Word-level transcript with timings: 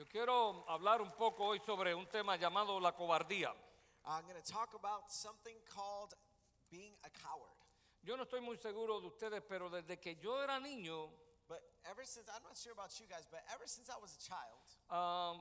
Yo 0.00 0.08
quiero 0.08 0.64
hablar 0.66 1.02
un 1.02 1.12
poco 1.12 1.44
hoy 1.44 1.60
sobre 1.60 1.94
un 1.94 2.06
tema 2.06 2.34
llamado 2.36 2.80
la 2.80 2.96
cobardía. 2.96 3.52
I'm 4.06 4.22
going 4.22 4.34
to 4.34 4.50
talk 4.50 4.72
about 4.72 5.12
something 5.12 5.54
called 5.68 6.14
being 6.70 6.94
a 7.04 7.10
coward. 7.10 7.52
Yo 8.02 8.16
no 8.16 8.22
estoy 8.22 8.40
muy 8.40 8.56
seguro 8.56 8.98
de 8.98 9.08
ustedes, 9.08 9.42
pero 9.46 9.68
desde 9.68 10.00
que 10.00 10.16
yo 10.16 10.42
era 10.42 10.58
niño, 10.58 11.10
But 11.46 11.60
ever 11.84 12.06
since, 12.06 12.30
I'm 12.34 12.42
not 12.42 12.56
sure 12.56 12.72
about 12.72 12.98
you 12.98 13.04
guys, 13.10 13.28
but 13.30 13.40
ever 13.52 13.66
since 13.66 13.90
I 13.90 14.00
was 14.00 14.16
a 14.16 14.22
child, 14.26 14.64
ah, 14.88 15.36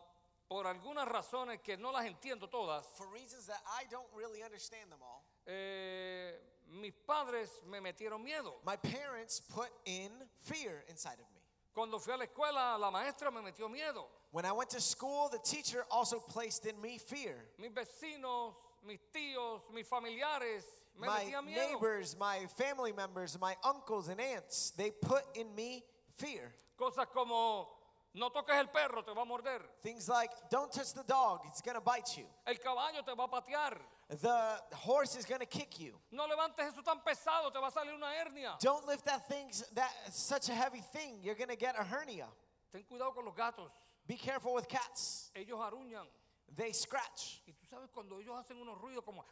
por 0.50 0.68
algunas 0.68 1.08
razones 1.08 1.62
que 1.64 1.78
no 1.78 1.94
las 1.94 2.06
entiendo 2.06 2.50
todas, 2.50 2.86
for 2.98 3.08
reasons 3.14 3.46
that 3.46 3.62
I 3.66 3.86
don't 3.90 4.12
really 4.14 4.44
understand 4.44 4.92
them 4.92 5.00
all, 5.02 5.24
eh, 5.48 6.34
mis 6.68 6.92
padres 7.08 7.62
me 7.66 7.80
metieron 7.80 8.22
miedo. 8.22 8.56
my 8.66 8.76
parents 8.76 9.40
put 9.40 9.70
in 9.86 10.12
fear 10.42 10.84
inside 10.90 11.18
of 11.22 11.32
me. 11.34 11.39
Cuando 11.74 12.00
fui 12.00 12.14
a 12.14 12.18
la 12.18 12.26
escuela, 12.26 12.78
la 12.80 12.90
maestra 12.92 13.32
me 13.32 13.42
metió 13.42 13.70
miedo. 13.70 14.06
When 14.32 14.46
I 14.46 14.52
went 14.52 14.70
to 14.72 14.82
school, 14.82 15.30
the 15.30 15.40
teacher 15.40 15.86
also 15.90 16.20
placed 16.20 16.66
in 16.66 16.80
me 16.82 16.98
fear. 16.98 17.36
Mis 17.58 17.72
vecinos, 17.72 18.54
mis 18.86 19.00
tíos, 19.14 19.62
mis 19.74 19.88
familiares 19.88 20.64
me 21.00 21.08
My 21.08 21.24
metían 21.26 21.46
miedo. 21.46 21.56
neighbors, 21.56 22.18
my 22.20 22.46
family 22.58 22.92
members, 22.92 23.40
my 23.40 23.56
uncles 23.64 24.08
and 24.10 24.20
aunts, 24.20 24.72
they 24.72 24.92
put 24.92 25.24
in 25.36 25.54
me 25.56 25.84
fear. 26.18 26.54
Cosas 26.78 27.06
como 27.14 27.68
no 28.16 28.30
toques 28.30 28.56
el 28.58 28.68
perro, 28.68 29.02
te 29.04 29.14
va 29.14 29.22
a 29.22 29.26
morder. 29.26 29.62
Things 29.84 30.10
like, 30.10 30.32
don't 30.50 30.72
touch 30.72 30.94
the 30.94 31.04
dog, 31.04 31.42
it's 31.46 31.62
gonna 31.62 31.82
bite 31.82 32.18
you. 32.18 32.26
El 32.46 32.56
caballo 32.56 33.02
te 33.06 33.14
va 33.16 33.26
a 33.26 33.28
patear. 33.28 33.78
The 34.10 34.60
horse 34.74 35.16
is 35.16 35.26
gonna 35.26 35.46
kick 35.46 35.80
you. 35.80 35.94
No 36.12 36.26
levantes 36.28 36.66
eso 36.68 36.82
tan 36.82 37.00
pesado, 37.06 37.54
te 37.54 37.60
va 37.60 37.68
a 37.68 37.72
salir 37.72 37.94
una 37.94 38.08
hernia. 38.08 38.58
Don't 38.60 38.88
lift 38.88 39.06
that 39.06 39.28
thing, 39.28 39.52
that 39.76 39.92
such 40.12 40.50
a 40.50 40.54
heavy 40.54 40.82
thing, 40.82 41.20
you're 41.22 41.36
gonna 41.36 41.56
get 41.56 41.76
a 41.78 41.84
hernia. 41.84 42.26
Ten 42.72 42.84
cuidado 42.90 43.14
con 43.14 43.26
los 43.26 43.36
gatos. 43.36 43.70
Be 44.08 44.16
careful 44.16 44.56
with 44.56 44.68
cats. 44.68 45.30
Ellos 45.36 45.60
aruñan. 45.60 46.08
They 46.56 46.72
scratch. 46.72 47.42
Y 47.48 47.54
tú 47.54 47.68
sabes 47.70 47.92
cuando 47.94 48.20
ellos 48.20 48.36
hacen 48.36 48.60
unos 48.60 48.80
ruidos 48.82 49.04
como 49.06 49.24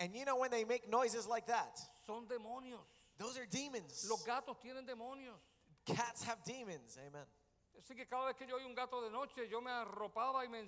And 0.00 0.14
you 0.14 0.24
know 0.24 0.36
when 0.36 0.50
they 0.50 0.64
make 0.64 0.88
noises 0.88 1.26
like 1.26 1.46
that? 1.46 1.78
son 2.06 2.26
demonios. 2.26 2.80
Those 3.18 3.38
are 3.38 3.46
demons. 3.46 4.06
Los 4.08 4.24
gatos 4.24 4.56
tienen 4.62 4.86
demonios. 4.86 5.36
Cats 5.86 6.24
have 6.24 6.42
demons. 6.44 6.98
Amen. 6.98 7.26
Así 7.78 7.94
que 7.94 8.06
cada 8.06 8.26
vez 8.26 8.36
que 8.36 8.46
yo 8.46 8.56
oí 8.56 8.64
un 8.64 8.74
gato 8.74 9.02
de 9.02 9.10
noche, 9.10 9.48
yo 9.48 9.60
me 9.60 9.70
arropaba 9.70 10.44
y 10.44 10.48
me 10.48 10.64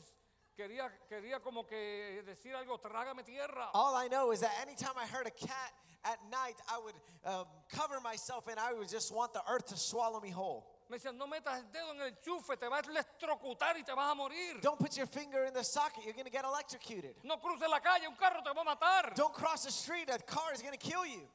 quería, 0.57 0.91
quería 1.09 1.41
como 1.41 1.67
que 1.67 2.23
decir 2.25 2.55
algo, 2.55 2.79
trágame 2.79 3.25
tierra. 3.25 3.71
All 3.75 3.95
I 3.95 4.09
know 4.09 4.33
is 4.33 4.41
that 4.41 4.53
anytime 4.63 4.97
I 4.97 5.07
heard 5.07 5.27
a 5.27 5.31
cat 5.31 5.73
at 6.05 6.19
night, 6.31 6.57
I 6.69 6.79
would 6.79 6.95
um, 7.25 7.47
cover 7.69 8.01
myself 8.01 8.49
and 8.49 8.59
I 8.59 8.73
would 8.73 8.89
just 8.89 9.13
want 9.13 9.33
the 9.33 9.43
earth 9.49 9.67
to 9.67 9.77
swallow 9.77 10.21
me 10.21 10.31
whole. 10.31 10.67
Me 10.91 10.99
decían, 10.99 11.17
no 11.17 11.27
metas 11.27 11.59
el 11.59 11.71
dedo 11.73 11.93
en 11.95 12.01
el 12.01 12.11
enchufe, 12.13 12.59
te 12.59 12.69
vas 12.69 12.87
a 12.87 12.91
electrocutar 12.91 13.77
y 13.77 13.83
te 13.85 13.95
vas 13.95 14.13
a 14.13 14.15
morir. 14.15 14.61
Don't 14.61 14.79
put 14.79 14.97
your 14.97 15.07
finger 15.07 15.45
in 15.47 15.55
the 15.55 15.65
socket, 15.65 16.05
you're 16.05 16.15
gonna 16.15 16.31
get 16.31 16.45
electrocuted. 16.45 17.15
No 17.25 17.39
cruces 17.39 17.69
la 17.69 17.81
calle, 17.81 18.07
un 18.07 18.17
carro 18.17 18.43
te 18.43 18.51
va 18.53 18.61
a 18.61 18.77
matar. 18.77 19.15
Don't 19.15 19.33
cross 19.33 19.65
the 19.65 19.73
street, 19.73 20.09
a 20.11 20.19
car 20.19 20.53
is 20.53 20.61
gonna 20.63 20.77
kill 20.77 21.07
you. 21.07 21.27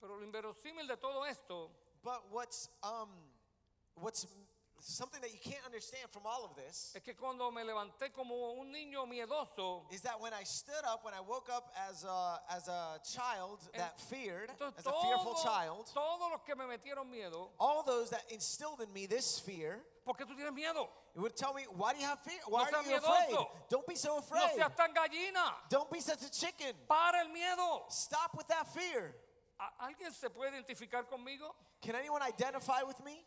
Pero 0.00 0.16
lo 0.16 0.24
inverosímil 0.24 0.86
de 0.86 0.96
todo 0.96 1.24
esto 1.24 1.70
But 2.06 2.22
what's 2.30 2.68
um 2.84 3.08
what's 3.96 4.28
something 4.80 5.20
that 5.20 5.32
you 5.32 5.38
can't 5.42 5.64
understand 5.64 6.10
from 6.10 6.22
all 6.26 6.44
of 6.44 6.54
this 6.56 6.92
es 6.94 7.02
que 7.02 7.14
cuando 7.14 7.50
me 7.50 7.62
levanté 7.62 8.12
como 8.14 8.54
un 8.60 8.72
niño 8.72 9.06
miedoso, 9.06 9.82
is 9.92 10.00
that 10.02 10.20
when 10.20 10.32
I 10.32 10.44
stood 10.44 10.84
up, 10.86 11.04
when 11.04 11.14
I 11.14 11.20
woke 11.20 11.48
up 11.52 11.72
as 11.88 12.04
a 12.04 12.40
as 12.50 12.68
a 12.68 12.98
child 13.04 13.60
that 13.76 13.98
feared, 14.00 14.50
entonces 14.50 14.78
as 14.78 14.86
a 14.86 14.92
fearful 15.02 15.34
todo- 15.34 15.42
child, 15.44 15.86
todos 15.92 16.30
los 16.30 16.40
que 16.46 16.54
me 16.56 16.64
metieron 16.64 17.10
miedo, 17.10 17.48
all 17.58 17.82
those 17.82 18.10
that 18.10 18.22
instilled 18.30 18.80
in 18.80 18.92
me 18.92 19.06
this 19.06 19.38
fear, 19.38 19.80
¿por 20.04 20.14
qué 20.14 20.24
tú 20.26 20.34
tienes 20.36 20.52
miedo? 20.54 20.88
it 21.14 21.20
would 21.20 21.34
tell 21.34 21.54
me, 21.54 21.62
why 21.76 21.94
do 21.94 21.98
you 21.98 22.04
have 22.04 22.20
fear? 22.20 22.38
Why 22.46 22.68
No 22.70 22.78
are 22.78 22.84
seas 22.84 22.90
you 22.90 22.96
afraid? 22.98 23.30
miedoso. 23.30 23.48
Don't 23.70 23.86
be 23.86 23.94
so 23.96 24.08
No 24.10 24.18
afraid. 24.18 24.54
seas 24.56 24.70
tan 24.76 24.92
gallina. 24.92 25.54
Don't 25.70 25.90
be 25.90 26.00
such 26.00 26.22
a 26.22 26.30
chicken. 26.30 26.74
Para 26.86 27.20
el 27.20 27.28
miedo. 27.28 27.90
Stop 27.90 28.36
with 28.36 28.46
that 28.48 28.68
fear. 28.74 29.14
¿A- 29.58 29.86
¿Alguien 29.86 30.12
se 30.12 30.28
puede 30.28 30.50
identificar 30.52 31.04
conmigo? 31.08 31.54
Can 31.80 31.94
anyone 31.94 32.20
identify 32.22 32.82
with 32.82 33.02
me? 33.02 33.24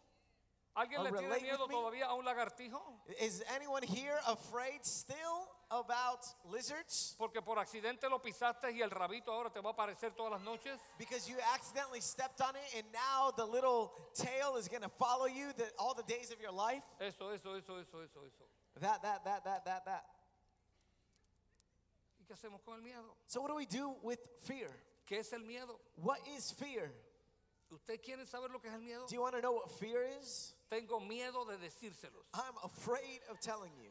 ¿Alguien 0.79 1.03
le 1.03 1.11
tiene 1.11 1.39
miedo 1.41 1.67
todavía 1.67 2.05
a 2.05 2.13
un 2.13 2.23
lagartijo? 2.23 2.81
Is 3.19 3.43
anyone 3.53 3.83
here 3.83 4.17
afraid 4.25 4.81
still 4.85 5.49
about 5.69 6.25
lizards? 6.45 7.15
Porque 7.17 7.41
por 7.41 7.59
accidente 7.59 8.09
lo 8.09 8.19
pisaste 8.19 8.71
y 8.71 8.81
el 8.81 8.89
rabito 8.89 9.29
ahora 9.29 9.49
te 9.49 9.59
va 9.59 9.71
a 9.71 9.73
aparecer 9.73 10.15
todas 10.15 10.31
las 10.31 10.41
noches. 10.41 10.79
Because 10.97 11.27
you 11.27 11.35
accidentally 11.53 11.99
stepped 11.99 12.39
on 12.39 12.55
it 12.55 12.77
and 12.77 12.85
now 12.93 13.29
the 13.35 13.45
little 13.45 13.91
tail 14.13 14.55
is 14.55 14.69
going 14.69 14.81
to 14.81 14.87
follow 14.87 15.25
you 15.25 15.51
the, 15.57 15.69
all 15.77 15.93
the 15.93 16.03
days 16.03 16.31
of 16.31 16.39
your 16.39 16.53
life? 16.53 16.83
Eso, 17.01 17.29
eso, 17.31 17.55
eso, 17.55 17.75
eso, 17.75 17.99
eso, 17.99 18.19
eso. 18.25 18.45
That, 18.79 19.01
that, 19.01 19.25
that, 19.25 19.43
that, 19.43 19.65
that, 19.65 19.85
that. 19.85 20.05
¿Y 22.21 22.25
qué 22.25 22.35
hacemos 22.35 22.63
con 22.63 22.75
el 22.75 22.81
miedo? 22.81 23.17
So, 23.27 23.41
what 23.41 23.49
do 23.49 23.55
we 23.55 23.65
do 23.65 23.97
with 24.01 24.19
fear? 24.43 24.69
¿Qué 25.05 25.19
es 25.19 25.33
el 25.33 25.41
miedo? 25.41 25.77
What 25.97 26.19
is 26.37 26.51
fear? 26.51 26.89
¿Ustedes 27.69 27.99
quieren 27.99 28.25
saber 28.25 28.49
lo 28.49 28.59
que 28.59 28.69
es 28.69 28.75
el 28.75 28.81
miedo? 28.81 29.05
Do 29.07 29.15
you 29.15 29.21
want 29.21 29.35
to 29.35 29.41
know 29.41 29.51
what 29.51 29.69
fear 29.71 30.05
is? 30.21 30.53
Tengo 30.69 30.99
miedo 30.99 31.45
de 31.45 31.57
decírselos. 31.57 32.25
I'm 32.33 32.55
afraid 32.63 33.21
of 33.29 33.39
telling 33.39 33.71
you 33.81 33.89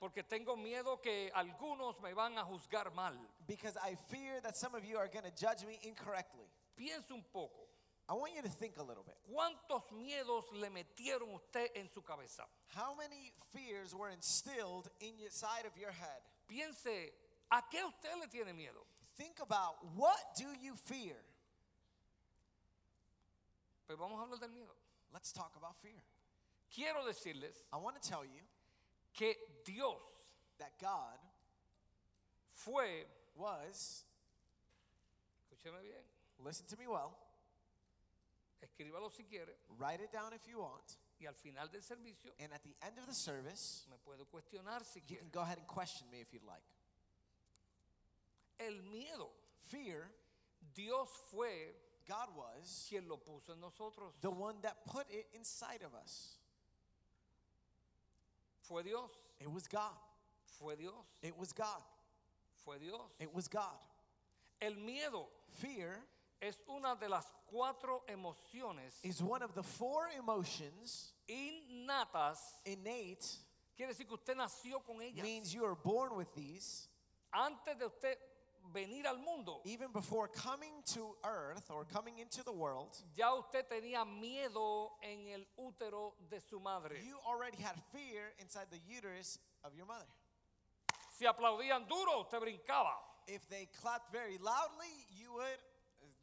Porque 0.00 0.22
tengo 0.22 0.56
miedo 0.56 1.02
que 1.02 1.30
algunos 1.34 2.00
me 2.02 2.12
van 2.12 2.36
a 2.38 2.44
juzgar 2.44 2.94
mal. 2.94 3.14
because 3.46 3.76
I 3.76 3.96
fear 4.08 4.40
that 4.42 4.56
some 4.56 4.74
of 4.74 4.84
you 4.84 4.96
are 4.98 5.08
going 5.08 5.24
to 5.24 5.32
judge 5.34 5.64
me 5.66 5.78
incorrectly. 5.82 6.46
Piense 6.78 7.10
un 7.12 7.24
poco. 7.32 7.66
I 8.08 8.14
want 8.14 8.32
you 8.34 8.42
to 8.42 8.48
think 8.48 8.78
a 8.78 8.82
little 8.82 9.02
bit. 9.04 9.16
¿Cuántos 9.28 9.82
miedos 9.92 10.44
le 10.52 10.68
metieron 10.70 11.34
usted 11.34 11.68
en 11.74 11.88
su 11.90 12.02
cabeza? 12.02 12.44
How 12.68 12.94
many 12.94 13.32
fears 13.52 13.94
were 13.94 14.10
instilled 14.10 14.88
in 15.00 15.18
your 15.18 15.30
side 15.30 15.66
of 15.66 15.76
your 15.76 15.90
head? 15.90 16.22
Piense, 16.48 17.10
¿a 17.50 17.62
qué 17.70 17.82
usted 17.84 18.14
le 18.20 18.28
tiene 18.28 18.54
miedo? 18.54 18.86
Think 19.16 19.40
about 19.42 19.76
what 19.96 20.36
do 20.38 20.46
you 20.62 20.74
fear? 20.76 21.16
Pues 23.86 23.98
vamos 23.98 24.18
a 24.20 24.22
hablar 24.22 24.38
del 24.38 24.50
miedo. 24.50 24.74
Let's 25.12 25.32
talk 25.32 25.52
about 25.56 25.74
fear. 25.82 26.00
Quiero 26.74 27.04
decirles 27.04 27.64
I 27.72 27.76
want 27.76 28.00
to 28.00 28.08
tell 28.08 28.24
you 28.24 28.42
que 29.12 29.34
Dios 29.64 30.02
that 30.58 30.72
God 30.80 31.18
fue, 32.52 33.06
was, 33.36 34.04
escúcheme 35.40 35.80
bien, 35.80 36.02
listen 36.44 36.66
to 36.66 36.76
me 36.76 36.86
well, 36.86 37.16
escríbalo 38.62 39.10
si 39.10 39.24
quiere, 39.24 39.56
write 39.78 40.00
it 40.00 40.12
down 40.12 40.32
if 40.32 40.46
you 40.48 40.58
want, 40.58 40.96
y 41.20 41.26
al 41.26 41.34
final 41.34 41.68
del 41.68 41.80
servicio 41.82 42.32
and 42.40 42.52
at 42.52 42.62
the 42.62 42.74
end 42.84 42.98
of 42.98 43.06
the 43.06 43.14
service, 43.14 43.86
me 43.90 43.96
puede 44.04 44.26
cuestionar 44.26 44.84
si 44.84 45.00
you 45.00 45.06
quiere. 45.06 45.20
can 45.20 45.30
go 45.30 45.40
ahead 45.40 45.58
and 45.58 45.66
question 45.66 46.06
me 46.10 46.20
if 46.20 46.32
you'd 46.32 46.44
like. 46.44 46.62
El 48.60 48.82
miedo, 48.92 49.28
Fear, 49.68 50.10
Dios 50.74 51.08
fue 51.30 51.74
God 52.08 52.28
was 52.36 52.86
quien 52.88 53.06
lo 53.08 53.18
puso 53.18 53.52
en 53.52 53.60
nosotros. 53.60 54.12
the 54.20 54.30
one 54.30 54.56
that 54.62 54.84
put 54.86 55.06
it 55.10 55.26
inside 55.34 55.82
of 55.84 55.94
us. 55.94 56.37
Fue 58.68 58.82
Dios, 58.82 59.10
It 59.40 59.50
was 59.50 59.66
God. 59.68 59.92
fue 60.58 60.76
Dios, 60.76 60.94
It 61.22 61.36
was 61.38 61.52
God. 61.52 61.82
fue 62.64 62.78
Dios. 62.78 63.00
It 63.18 63.32
was 63.34 63.48
God. 63.48 63.78
El 64.60 64.74
miedo 64.74 65.26
Fear 65.60 65.98
es 66.42 66.60
una 66.68 66.94
de 66.96 67.08
las 67.08 67.24
cuatro 67.50 68.02
emociones 68.08 68.98
is 69.02 69.22
one 69.22 69.42
of 69.42 69.54
the 69.54 69.62
four 69.62 70.08
emotions, 70.18 71.12
innatas. 71.28 72.38
innate, 72.66 73.24
Quiere 73.76 73.92
decir 73.92 74.06
que 74.06 74.14
usted 74.16 74.36
nació 74.36 74.84
con 74.84 75.00
ellas. 75.00 75.22
means 75.22 75.54
you 75.54 75.64
are 75.64 75.74
born 75.76 76.16
with 76.16 76.32
these. 76.34 76.88
Antes 77.32 77.76
de 77.78 77.86
usted 77.86 78.16
venir 78.72 79.06
al 79.06 79.18
mundo, 79.18 79.60
Even 79.64 79.90
before 79.92 80.28
coming 80.28 80.82
to 80.94 81.16
earth 81.24 81.70
or 81.70 81.84
coming 81.84 82.18
into 82.18 82.42
the 82.44 82.52
world, 82.52 82.96
ya 83.16 83.34
usted 83.34 83.64
tenía 83.68 84.04
miedo 84.04 84.90
en 85.02 85.28
el 85.28 85.46
útero 85.58 86.12
de 86.30 86.40
su 86.40 86.58
madre. 86.60 86.96
you 87.04 87.16
already 87.26 87.56
had 87.58 87.74
fear 87.92 88.32
inside 88.38 88.66
the 88.70 88.80
uterus 88.88 89.38
of 89.64 89.74
your 89.74 89.86
mother. 89.86 90.06
Si 91.18 91.24
aplaudían 91.26 91.88
duro, 91.88 92.20
usted 92.22 92.40
brincaba. 92.40 92.94
If 93.26 93.48
they 93.48 93.68
clapped 93.80 94.12
very 94.12 94.38
loudly, 94.38 94.88
you 95.10 95.34
would 95.34 95.58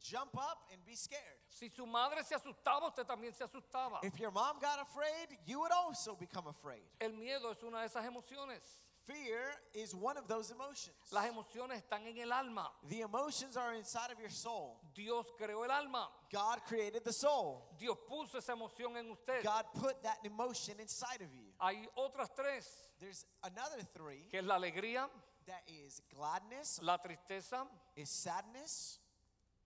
jump 0.02 0.36
up 0.36 0.58
and 0.72 0.84
be 0.86 0.96
scared. 0.96 1.20
Si 1.48 1.68
su 1.68 1.86
madre 1.86 2.22
se 2.24 2.34
asustaba, 2.34 2.88
usted 2.88 3.04
también 3.06 3.34
se 3.34 3.44
asustaba. 3.44 3.98
If 4.02 4.18
your 4.18 4.30
mom 4.30 4.58
got 4.60 4.80
afraid, 4.80 5.38
you 5.46 5.60
would 5.60 5.72
also 5.72 6.16
become 6.16 6.46
afraid. 6.48 6.82
El 7.00 7.10
miedo 7.12 7.50
es 7.52 7.62
una 7.62 7.80
de 7.80 7.88
esas 7.88 8.04
emociones. 8.06 8.62
Fear 9.06 9.38
is 9.74 9.94
one 9.94 10.16
of 10.16 10.26
those 10.26 10.50
emotions. 10.50 10.96
Las 11.12 11.26
emociones 11.30 11.82
están 11.82 12.06
en 12.06 12.18
el 12.18 12.32
alma. 12.32 12.68
The 12.88 13.02
emotions 13.02 13.56
are 13.56 13.74
inside 13.74 14.10
of 14.10 14.18
your 14.18 14.30
soul. 14.30 14.80
Dios 14.94 15.26
creó 15.40 15.64
el 15.64 15.70
alma. 15.70 16.08
God 16.32 16.58
created 16.66 17.04
the 17.04 17.12
soul. 17.12 17.68
Dios 17.78 17.96
puso 18.10 18.38
esa 18.38 18.52
emoción 18.52 18.96
en 18.98 19.10
usted. 19.10 19.44
God 19.44 19.64
put 19.74 20.02
that 20.02 20.18
emotion 20.24 20.80
inside 20.80 21.22
of 21.22 21.32
you. 21.32 21.52
Hay 21.60 21.86
otras 21.96 22.30
tres, 22.34 22.66
There's 22.98 23.24
another 23.44 23.82
three 23.94 24.26
que 24.30 24.40
es 24.40 24.44
la 24.44 24.56
alegría, 24.58 25.08
that 25.46 25.62
is 25.68 26.00
gladness, 26.12 26.80
la 26.82 26.98
tristeza, 26.98 27.66
is 27.94 28.08
sadness, 28.10 28.98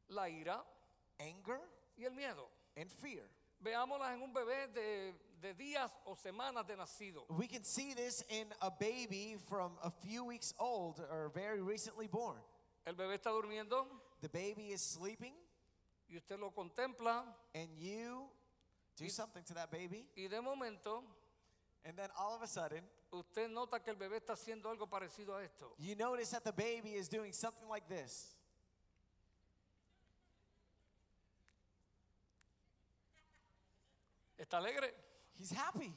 la 0.08 0.24
ira 0.28 0.60
anger, 1.18 1.60
y 1.96 2.04
el 2.04 2.10
miedo. 2.12 2.48
and 2.76 2.90
fear. 2.90 3.22
Veámoslas 3.62 4.14
en 4.14 4.22
un 4.22 4.32
bebé 4.32 4.68
de, 4.74 5.12
de 5.40 5.54
días 5.54 5.90
o 6.04 6.14
semanas 6.14 6.66
de 6.66 6.76
nacido. 6.76 7.24
We 7.30 7.46
can 7.46 7.64
see 7.64 7.94
this 7.94 8.22
in 8.28 8.46
a 8.60 8.70
baby 8.70 9.36
from 9.48 9.72
a 9.82 9.90
few 9.90 10.24
weeks 10.24 10.54
old 10.58 11.00
or 11.10 11.30
very 11.34 11.60
recently 11.62 12.06
born. 12.06 12.40
El 12.86 12.94
bebé 12.94 13.18
está 13.18 13.30
durmiendo 13.30 13.86
The 14.20 14.28
baby 14.28 14.72
is 14.72 14.82
sleeping, 14.82 15.32
y 16.08 16.16
usted 16.16 16.38
lo 16.38 16.50
contempla 16.50 17.22
and 17.54 17.68
you 17.78 18.24
do 18.96 19.08
something 19.08 19.42
to 19.44 19.54
that 19.54 19.70
baby, 19.70 20.04
y 20.16 20.28
de 20.28 20.42
momento 20.42 21.02
and 21.86 21.96
then 21.96 22.10
all 22.18 22.34
of 22.34 22.42
a 22.42 22.46
sudden, 22.46 22.82
usted 23.10 23.50
nota 23.50 23.80
que 23.80 23.90
el 23.90 23.96
bebé 23.96 24.18
está 24.20 24.34
haciendo 24.34 24.68
algo 24.68 24.86
parecido 24.86 25.38
a 25.38 25.42
esto. 25.42 25.72
you 25.78 25.94
notice 25.94 26.28
that 26.30 26.44
the 26.44 26.52
baby 26.52 26.90
is 26.90 27.08
doing 27.08 27.32
something 27.32 27.68
like 27.68 27.88
this. 27.88 28.34
Está 34.38 34.58
alegre. 34.58 34.90
He's 35.40 35.50
happy. 35.52 35.92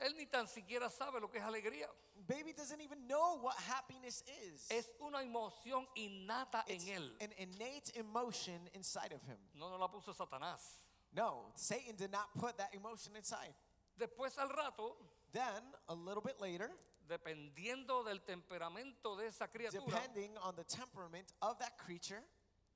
Él 0.00 0.16
ni 0.16 0.26
tan 0.26 0.46
siquiera 0.48 0.90
sabe 0.90 1.20
lo 1.20 1.28
que 1.28 1.38
es 1.38 1.44
alegría. 1.44 1.86
Baby 2.26 2.52
doesn't 2.52 2.80
even 2.80 3.06
know 3.06 3.36
what 3.40 3.54
happiness 3.56 4.22
is. 4.44 4.66
Es 4.70 4.90
una 5.00 5.18
emoción 5.22 5.86
innata 5.96 6.64
It's 6.66 6.86
en 6.88 6.96
él. 7.02 7.10
an 7.20 7.32
innate 7.38 7.92
emotion 7.96 8.68
inside 8.74 9.12
of 9.12 9.22
him. 9.22 9.38
No 9.54 9.70
nos 9.70 9.78
la 9.78 9.88
puso 9.88 10.12
Satanás. 10.12 10.80
No, 11.14 11.52
Satan 11.54 11.94
did 11.96 12.10
not 12.10 12.28
put 12.38 12.56
that 12.58 12.74
emotion 12.74 13.14
inside. 13.16 13.54
Después 13.98 14.36
al 14.38 14.48
rato, 14.48 14.96
Then, 15.32 15.62
a 15.88 15.94
little 15.94 16.20
bit 16.22 16.40
later, 16.40 16.70
dependiendo 17.08 18.04
del 18.04 18.18
temperamento 18.20 19.16
de 19.16 19.26
esa 19.28 19.48
criatura, 19.48 19.86
depending 19.86 20.36
on 20.38 20.54
the 20.56 20.64
temperament 20.64 21.32
of 21.40 21.58
that 21.58 21.78
creature, 21.78 22.22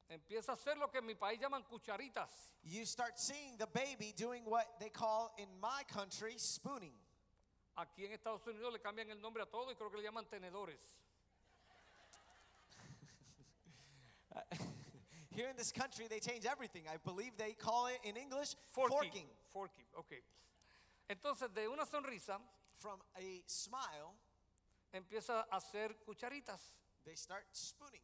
empieza 0.08 0.52
a 0.52 0.54
hacer 0.54 0.76
lo 0.78 0.90
que 0.90 0.98
en 0.98 1.06
mi 1.06 1.14
país 1.14 1.40
llaman 1.40 1.62
cucharitas. 1.64 2.30
you 2.62 2.84
start 2.84 3.18
seeing 3.18 3.56
the 3.58 3.66
baby 3.66 4.12
doing 4.16 4.44
what 4.44 4.78
they 4.78 4.90
call 4.90 5.32
in 5.38 5.48
my 5.60 5.82
country 5.88 6.38
spooning. 6.38 6.94
Aquí 7.76 8.04
en 8.06 8.12
Estados 8.12 8.46
Unidos 8.46 8.72
le 8.72 8.78
cambian 8.78 9.10
el 9.10 9.20
nombre 9.20 9.42
a 9.42 9.46
todo 9.46 9.70
y 9.70 9.74
creo 9.74 9.90
que 9.90 9.98
le 9.98 10.02
llaman 10.04 10.24
tenedores. 10.26 10.80
Here 15.30 15.50
in 15.50 15.56
this 15.56 15.70
country, 15.72 16.06
they 16.08 16.18
change 16.18 16.46
everything. 16.46 16.84
I 16.88 16.96
believe 16.96 17.36
they 17.36 17.52
call 17.52 17.88
it 17.88 17.98
in 18.04 18.16
English 18.16 18.54
Forking. 18.70 18.96
forking. 18.96 19.26
Forking, 19.52 19.84
ok. 19.98 20.14
Entonces, 21.10 21.52
de 21.54 21.68
una 21.68 21.84
sonrisa 21.84 22.40
From 22.74 23.00
a 23.16 23.42
smile, 23.46 24.14
empieza 24.92 25.46
a 25.50 25.56
hacer 25.56 25.96
cucharitas. 26.06 26.60
they 27.04 27.14
start 27.14 27.44
spooning. 27.52 28.02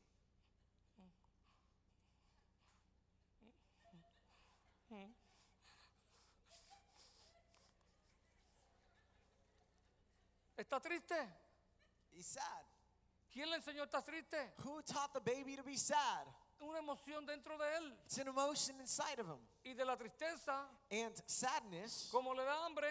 ¿Está 10.56 10.80
triste? 10.80 11.16
He's 12.12 12.26
sad. 12.26 12.64
¿Quién 13.32 13.50
le 13.50 13.56
enseñó 13.56 13.82
a 13.82 13.86
estar 13.86 14.04
triste? 14.04 14.52
Who 14.64 14.82
taught 14.82 15.12
the 15.12 15.20
baby 15.20 15.56
to 15.56 15.62
be 15.62 15.76
sad? 15.76 16.26
Una 16.60 16.78
emoción 16.78 17.26
dentro 17.26 17.58
de 17.58 17.64
él. 17.78 17.92
It's 18.04 18.18
an 18.18 18.28
emotion 18.28 18.78
inside 18.80 19.18
of 19.18 19.26
him. 19.26 19.40
Y 19.64 19.72
de 19.74 19.84
la 19.84 19.96
tristeza, 19.96 20.66
And 20.90 21.14
sadness, 21.26 22.08
como 22.12 22.32
le 22.34 22.44
da 22.44 22.64
hambre 22.64 22.88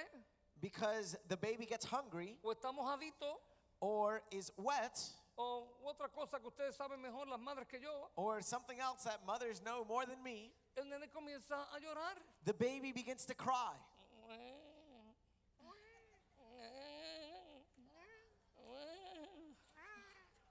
because 0.62 1.18
the 1.28 1.38
baby 1.38 1.66
gets 1.66 1.86
hungry 1.86 2.38
o 2.44 2.54
está 2.54 2.72
mojadito 2.72 3.40
or 3.80 4.22
is 4.32 4.52
wet 4.58 5.00
o 5.38 5.68
otra 5.86 6.08
cosa 6.14 6.40
que 6.40 6.48
ustedes 6.48 6.76
saben 6.76 7.02
mejor 7.02 7.28
las 7.28 7.40
madres 7.40 7.68
que 7.68 7.80
yo, 7.80 8.10
or 8.16 8.42
something 8.42 8.80
else 8.80 9.04
that 9.04 9.26
mothers 9.26 9.62
know 9.62 9.86
more 9.88 10.06
than 10.06 10.22
me, 10.22 10.52
el 10.76 10.90
nene 10.90 11.10
comienza 11.10 11.68
a 11.74 11.80
llorar. 11.80 12.18
the 12.46 12.54
baby 12.54 12.92
begins 12.92 13.26
to 13.26 13.34
cry. 13.36 13.76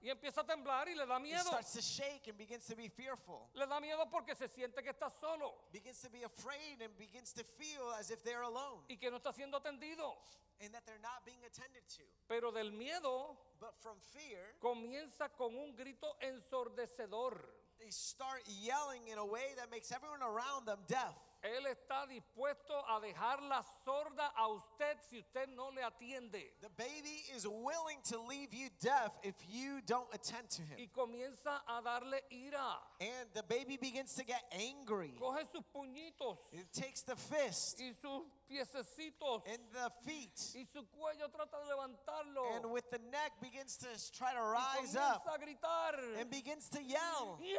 Y 0.03 0.09
empieza 0.09 0.41
a 0.41 0.43
temblar 0.43 0.89
y 0.89 0.95
le 0.95 1.05
da 1.05 1.19
miedo. 1.19 1.43
starts 1.45 1.73
to 1.73 1.81
shake 1.81 2.27
and 2.27 2.35
begins 2.35 2.65
to 2.65 2.75
be 2.75 2.89
fearful. 2.89 3.49
Le 3.53 3.67
da 3.67 3.79
miedo 3.79 4.09
porque 4.09 4.33
se 4.35 4.47
siente 4.47 4.81
que 4.81 4.89
está 4.89 5.11
solo 5.11 5.53
Begins 5.71 6.01
to 6.01 6.09
be 6.09 6.23
afraid 6.23 6.81
and 6.81 6.97
begins 6.97 7.31
to 7.33 7.43
feel 7.43 7.91
as 7.99 8.09
if 8.09 8.23
they're 8.23 8.41
alone 8.41 8.81
y 8.89 8.95
que 8.95 9.11
no 9.11 9.17
está 9.17 9.31
siendo 9.31 9.57
atendido. 9.57 10.15
and 10.59 10.73
that 10.73 10.85
they're 10.87 11.01
not 11.03 11.23
being 11.23 11.43
attended 11.45 11.83
to. 11.87 12.01
Pero 12.27 12.51
del 12.51 12.71
miedo 12.71 13.37
But 13.59 13.75
from 13.77 13.99
fear, 13.99 14.55
comienza 14.59 15.29
con 15.37 15.55
un 15.55 15.75
grito 15.75 16.17
ensordecedor. 16.19 17.37
They 17.83 17.89
start 17.89 18.41
yelling 18.61 19.01
in 19.11 19.17
a 19.17 19.25
way 19.25 19.53
that 19.57 19.71
makes 19.71 19.91
everyone 19.91 20.21
around 20.21 20.65
them 20.65 20.79
deaf. 20.87 21.15
Él 21.43 21.65
está 21.65 22.05
dispuesto 22.05 22.73
a 22.87 22.99
dejarla 23.01 23.65
sorda 23.83 24.31
a 24.37 24.47
usted 24.47 24.97
si 25.09 25.17
usted 25.17 25.49
no 25.55 25.69
le 25.69 25.81
atiende. 25.81 26.53
The 26.61 26.69
baby 26.77 27.23
is 27.35 27.47
willing 27.47 27.97
to 28.09 28.21
leave 28.21 28.53
you 28.53 28.69
deaf 28.79 29.17
if 29.23 29.33
you 29.49 29.81
don't 29.87 30.07
attend 30.13 30.49
to 30.51 30.61
him. 30.61 30.77
Y 30.77 30.89
comienza 30.95 31.61
a 31.67 31.81
darle 31.81 32.21
ira. 32.31 32.77
And 32.99 33.27
the 33.33 33.41
baby 33.41 33.77
begins 33.77 34.13
to 34.15 34.23
get 34.23 34.43
angry. 34.51 35.15
Coge 35.19 35.47
sus 35.51 35.63
puñitos 35.75 36.37
It 36.53 36.71
takes 36.71 37.01
the 37.01 37.15
fist 37.15 37.79
y 37.81 37.91
sus 37.99 38.21
piececitos 38.47 39.41
and 39.47 39.63
the 39.73 39.89
feet, 40.05 40.37
y 40.53 40.63
su 40.71 40.83
cuello 40.91 41.27
trata 41.31 41.57
de 41.57 41.69
levantarlo. 41.69 42.40
And 42.61 42.71
with 42.71 42.89
the 42.91 42.99
neck 43.11 43.31
begins 43.41 43.77
to 43.77 43.87
try 44.17 44.33
to 44.33 44.41
rise 44.41 44.95
up 44.95 45.25
a 45.33 45.39
gritar. 45.39 46.19
and 46.19 46.29
begins 46.29 46.69
to 46.69 46.81
yell. 46.83 47.39
¡Yeah! 47.41 47.57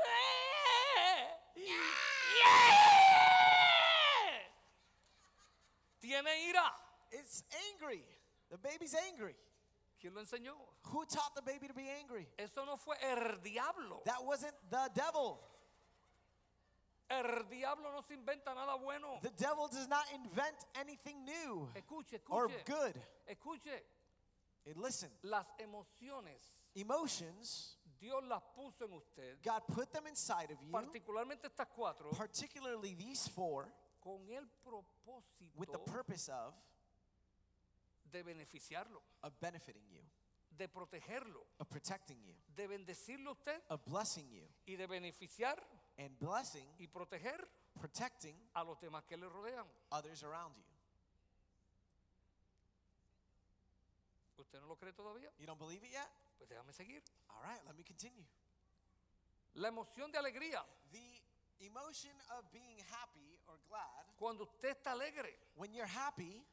¡Yeah! 1.56 1.72
Tiene 6.00 6.30
ira. 6.48 6.72
It's 7.12 7.44
angry. 7.72 8.02
The 8.50 8.58
baby's 8.58 8.94
angry. 9.08 9.34
¿Quién 10.00 10.14
lo 10.14 10.20
enseñó? 10.22 10.54
Who 10.86 11.04
taught 11.06 11.34
the 11.36 11.42
baby 11.42 11.68
to 11.68 11.74
be 11.74 11.88
angry? 11.88 12.26
Eso 12.38 12.64
no 12.64 12.76
fue 12.76 12.96
el 13.02 13.38
diablo. 13.42 14.02
That 14.04 14.24
wasn't 14.24 14.54
the 14.70 14.90
devil. 14.94 15.38
El 17.08 17.44
diablo 17.50 17.92
no 17.92 18.00
se 18.02 18.14
inventa 18.14 18.54
nada 18.54 18.76
bueno. 18.82 19.20
The 19.22 19.30
devil 19.36 19.68
does 19.68 19.86
not 19.86 20.04
invent 20.14 20.56
anything 20.74 21.24
new 21.24 21.68
Escuche, 21.76 22.18
or 22.30 22.48
good. 22.64 22.94
Escuche. 23.30 23.82
And 24.66 24.76
listen, 24.76 25.10
Las 25.22 25.46
emociones 25.58 26.40
emotions, 26.74 27.76
Dios 28.00 28.22
las 28.24 28.42
puso 28.54 28.84
en 28.84 28.92
usted, 28.92 29.38
God 29.42 29.62
put 29.68 29.92
them 29.92 30.06
inside 30.06 30.50
of 30.50 30.60
you, 30.62 30.72
particularmente 30.72 31.46
estas 31.46 31.68
cuatro, 31.68 32.10
particularly 32.10 32.94
these 32.94 33.28
four, 33.28 33.68
con 34.00 34.20
el 34.30 34.44
with 35.54 35.70
the 35.70 35.78
propósito 35.78 35.84
purpose 35.84 36.28
of, 36.28 36.54
de 38.10 38.22
beneficiarlo, 38.22 39.00
of 39.22 39.32
benefiting 39.40 39.84
you, 39.90 40.00
de 40.56 40.68
protegerlo, 40.68 41.46
of 41.60 41.68
protecting 41.68 42.18
you, 42.24 42.34
de 42.54 42.66
bendecirlo 42.66 43.32
usted 43.32 43.60
of 43.70 43.84
blessing 43.84 44.28
you, 44.30 44.42
y 44.66 44.76
de 44.76 44.86
beneficiar 44.86 45.56
and 45.98 46.18
blessing, 46.18 46.66
y 46.78 46.86
proteger 46.86 47.38
protecting 47.78 48.34
a 48.54 48.64
los 48.64 48.78
demás 48.80 49.04
que 49.06 49.16
le 49.16 49.28
rodean. 49.28 49.64
others 49.92 50.22
around 50.24 50.54
you. 50.56 50.64
¿Usted 54.52 54.60
no 54.60 54.68
lo 54.68 54.76
cree 54.76 54.92
todavía? 54.92 55.32
You 55.38 55.46
don't 55.46 55.58
believe 55.58 55.82
it 55.82 55.92
yet? 55.92 56.10
Pues 56.36 56.50
déjame 56.50 56.74
seguir. 56.74 57.02
All 57.30 57.40
right, 57.42 57.64
let 57.64 57.74
me 57.74 57.82
continue. 57.82 58.26
La 59.54 59.68
emoción 59.68 60.12
de 60.12 60.18
alegría, 60.18 60.62
The 60.90 61.64
emotion 61.64 62.12
of 62.36 62.44
being 62.52 62.78
happy 62.90 63.40
or 63.48 63.58
glad, 63.66 64.04
cuando 64.18 64.44
usted 64.44 64.76
está 64.76 64.92
alegre, 64.92 65.32
when 65.56 65.72
you're 65.72 65.86
happy, 65.86 66.44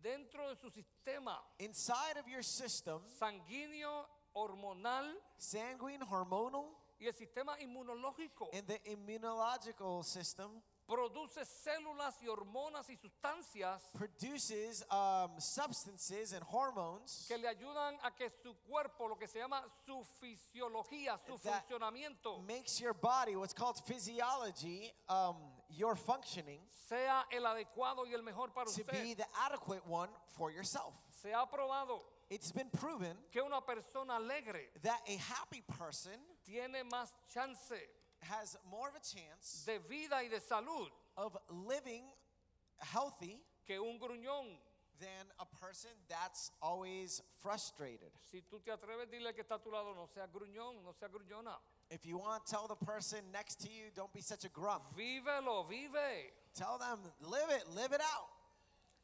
dentro 0.00 0.48
de 0.48 0.54
su 0.54 0.70
sistema 0.70 1.42
inside 1.58 2.16
of 2.20 2.28
your 2.28 2.44
system, 2.44 3.00
sanguíneo, 3.18 4.06
hormonal 4.32 5.12
sanguine, 5.36 6.04
hormonal, 6.08 6.70
y 7.00 7.06
el 7.08 7.14
sistema 7.14 7.58
inmunológico, 7.58 8.48
and 8.52 8.68
the 8.68 8.78
immunological 8.84 10.04
system 10.04 10.62
produce 10.90 11.44
células 11.44 12.20
y 12.20 12.26
hormonas 12.28 12.90
y 12.90 12.96
sustancias 12.96 13.80
produces 13.92 14.84
um, 14.90 15.38
substances 15.38 16.32
and 16.32 16.42
hormones 16.50 17.26
que 17.28 17.38
le 17.38 17.46
ayudan 17.46 17.96
a 18.02 18.10
que 18.10 18.28
su 18.42 18.54
cuerpo, 18.68 19.06
lo 19.08 19.16
que 19.16 19.28
se 19.28 19.38
llama 19.38 19.62
su 19.86 20.04
fisiología, 20.20 21.16
su 21.24 21.38
That 21.38 21.62
funcionamiento, 21.68 22.44
makes 22.44 22.80
your 22.80 22.92
body 22.92 23.36
what's 23.36 23.54
called 23.54 23.78
physiology 23.86 24.90
um, 25.08 25.36
your 25.68 25.94
functioning 25.94 26.60
sea 26.88 27.24
el 27.30 27.46
adecuado 27.46 28.04
y 28.04 28.12
el 28.12 28.22
mejor 28.22 28.48
para 28.52 28.66
to 28.66 28.80
usted. 28.80 28.90
be 28.90 29.14
the 29.14 29.26
adequate 29.46 29.82
one 29.86 30.08
for 30.36 30.50
yourself 30.50 30.92
Se 31.22 31.32
ha 31.32 31.46
probado 31.46 32.02
it's 32.30 32.50
been 32.52 32.68
proven 32.70 33.16
que 33.30 33.40
una 33.42 33.60
persona 33.60 34.16
alegre 34.16 34.70
that 34.82 35.00
a 35.06 35.16
happy 35.18 35.62
person 35.78 36.18
tiene 36.44 36.82
más 36.90 37.14
chance 37.32 37.74
has 38.22 38.56
more 38.70 38.88
of 38.88 38.94
a 38.96 39.00
chance 39.00 39.64
de 39.66 39.78
vida 39.88 40.16
y 40.22 40.28
de 40.28 40.40
salud 40.40 40.88
of 41.16 41.36
living 41.48 42.04
healthy 42.92 43.40
que 43.66 43.78
un 43.80 43.98
gruñón. 43.98 44.56
than 45.00 45.26
a 45.38 45.46
person 45.46 45.88
that's 46.10 46.50
always 46.60 47.22
frustrated 47.38 48.10
Si 48.30 48.42
tú 48.42 48.60
te 48.62 48.70
atreves, 48.70 49.08
dile 49.10 49.32
que 49.34 49.42
está 49.42 49.54
a 49.54 49.58
tu 49.58 49.70
lado, 49.70 49.94
no 49.94 50.06
sea 50.06 50.26
gruñón, 50.26 50.82
no 50.84 50.92
sea 50.92 51.08
gruñona. 51.08 51.56
if 51.90 52.04
you 52.04 52.18
want 52.18 52.44
to 52.44 52.50
tell 52.52 52.68
the 52.68 52.76
person 52.84 53.20
next 53.32 53.60
to 53.60 53.68
you 53.70 53.84
don't 53.96 54.12
be 54.12 54.20
such 54.20 54.44
a 54.44 54.48
grump 54.50 54.82
Vívelo, 54.94 55.66
vive. 55.68 56.30
tell 56.54 56.76
them 56.78 56.98
live 57.22 57.48
it 57.50 57.66
live 57.74 57.92
it 57.92 58.00
out 58.02 58.28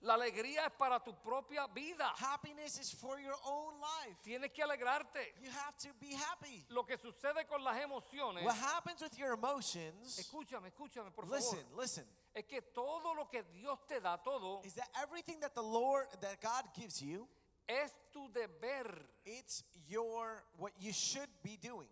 La 0.03 0.15
alegría 0.15 0.67
es 0.67 0.73
para 0.79 1.01
tu 1.01 1.15
propia 1.23 1.67
vida. 1.69 2.13
Happiness 2.19 2.79
is 2.79 2.93
for 2.93 3.19
your 3.19 3.35
own 3.47 3.75
life. 3.81 4.17
Tienes 4.23 4.53
que 4.53 4.63
alegrarte. 4.63 5.35
You 5.41 5.51
have 5.51 5.77
to 5.79 5.89
be 5.99 6.15
happy. 6.15 6.65
Lo 6.69 6.85
que 6.85 6.97
sucede 6.99 7.47
con 7.49 7.65
las 7.65 7.77
emociones, 7.81 8.45
What 8.45 8.57
happens 8.57 9.01
with 9.01 9.17
your 9.19 9.33
emotions, 9.33 10.19
escúchame, 10.19 10.69
escúchame, 10.69 11.11
por 11.15 11.25
favor, 11.25 11.37
listen, 11.39 11.65
listen, 11.77 12.05
es 12.35 12.45
que 12.45 12.61
todo 12.61 13.15
lo 13.15 13.27
que 13.27 13.43
Dios 13.55 13.79
te 13.89 13.99
da, 14.01 14.17
todo, 14.19 14.61
is 14.65 14.75
that 14.75 14.89
everything 15.03 15.41
that 15.41 15.55
the 15.55 15.63
Lord, 15.63 16.07
that 16.21 16.41
God 16.41 16.65
gives 16.75 17.01
you, 17.01 17.27
es 17.69 17.91
tu 18.13 18.29
deber 18.29 19.03
it's 19.25 19.65
your, 19.89 20.45
what 20.59 20.73
you 20.79 20.93
should 20.93 21.31
be 21.43 21.57
doing. 21.57 21.89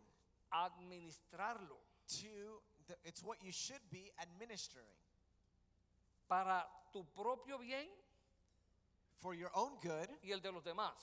administrarlo 0.52 1.80
To, 2.06 2.60
the, 2.86 2.94
it's 3.04 3.22
what 3.24 3.38
you 3.42 3.50
should 3.50 3.80
be 3.90 4.12
administering 4.20 4.92
para 6.28 6.64
tu 6.92 7.04
propio 7.14 7.58
bien 7.58 7.88
for 9.16 9.34
your 9.34 9.50
own 9.54 9.78
good 9.82 10.08
y 10.22 10.30
el 10.32 10.40
de 10.40 10.50
los 10.52 10.62
demás. 10.62 10.94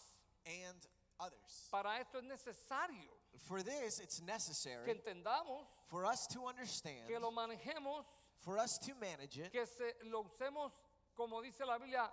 and 0.45 0.87
others. 1.19 1.67
Para 1.71 1.99
esto 1.99 2.17
es 2.19 2.23
necesario 2.23 3.09
For 3.47 3.63
this, 3.63 3.99
it's 3.99 4.19
que 4.19 4.25
necessary 4.25 4.89
entendamos, 4.91 5.65
for 5.87 6.05
us 6.05 6.27
to 6.27 6.45
understand, 6.47 7.07
que 7.07 7.17
lo 7.19 7.31
manejemos, 7.31 8.05
for 8.39 8.57
us 8.57 8.77
to 8.79 8.93
manage 8.95 9.37
it, 9.37 9.51
que 9.51 9.65
se, 9.65 9.93
lo 10.09 10.23
usemos, 10.23 10.71
como 11.15 11.41
dice 11.41 11.65
la 11.65 11.77
Biblia, 11.77 12.09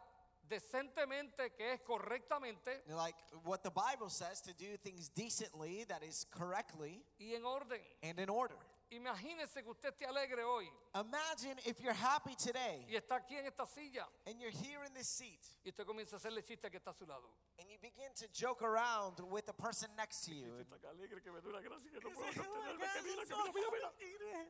decentemente, 0.49 1.55
que 1.57 1.73
es 1.73 1.81
correctamente 1.81 2.83
like 2.89 3.17
what 3.45 3.63
the 3.63 3.71
Bible 3.71 4.09
says, 4.09 4.41
to 4.41 4.53
do 4.55 4.77
things 4.79 5.09
decently, 5.11 5.85
that 5.85 6.03
is 6.03 6.25
correctly 6.31 7.03
y 7.21 7.35
en 7.35 7.45
orden. 7.45 7.81
and 8.03 8.19
in 8.19 8.29
order. 8.31 8.57
Imagínese 8.91 9.63
que 9.63 9.69
usted 9.71 9.91
esté 9.91 10.07
alegre 10.07 10.43
hoy 10.45 10.67
Imagine 10.95 11.61
if 11.67 11.79
you're 11.81 11.93
happy 11.93 12.35
today 12.35 12.87
y 12.89 12.97
está 12.97 13.17
aquí 13.17 13.37
en 13.37 13.45
esta 13.47 13.67
silla 13.67 14.09
and 14.27 14.41
you're 14.41 14.51
here 14.51 14.83
in 14.87 14.95
this 14.95 15.07
seat 15.09 15.41
y 15.65 15.69
usted 15.71 15.85
comienza 15.85 16.17
a 16.17 16.19
hacerle 16.19 16.43
chiste 16.43 16.71
que 16.71 16.79
está 16.79 16.91
a 16.91 16.95
su 16.95 17.05
lado. 17.07 17.29
and 17.59 17.69
you 17.71 17.79
begin 17.81 18.11
to 18.15 18.27
joke 18.33 18.63
around 18.63 19.21
with 19.31 19.45
the 19.45 19.53
person 19.53 19.91
next 19.97 20.25
to 20.25 20.33
you. 20.33 20.55
Está 20.61 20.79
tan 20.81 20.91
alegre 20.97 21.21
que 21.23 21.31
me 21.31 21.41
da 21.41 21.49
una 21.49 21.61
gracia 21.61 21.91
que 21.91 22.01
no 22.01 22.11
puedo 22.11 22.29
"Oh 22.29 22.33
my 22.33 22.35
contenerme, 22.35 22.87
God, 22.87 22.93
que 22.95 23.03
mira, 23.03 23.23
I'm 23.23 23.29
que 23.29 23.35
so 23.35 23.53
mira, 23.53 23.69
mira, 23.71 23.93
mira. 23.99 24.47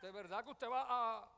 De 0.00 0.10
verdad 0.12 0.44
que 0.44 0.50
usted 0.50 0.68
va 0.68 0.86
a, 0.88 1.28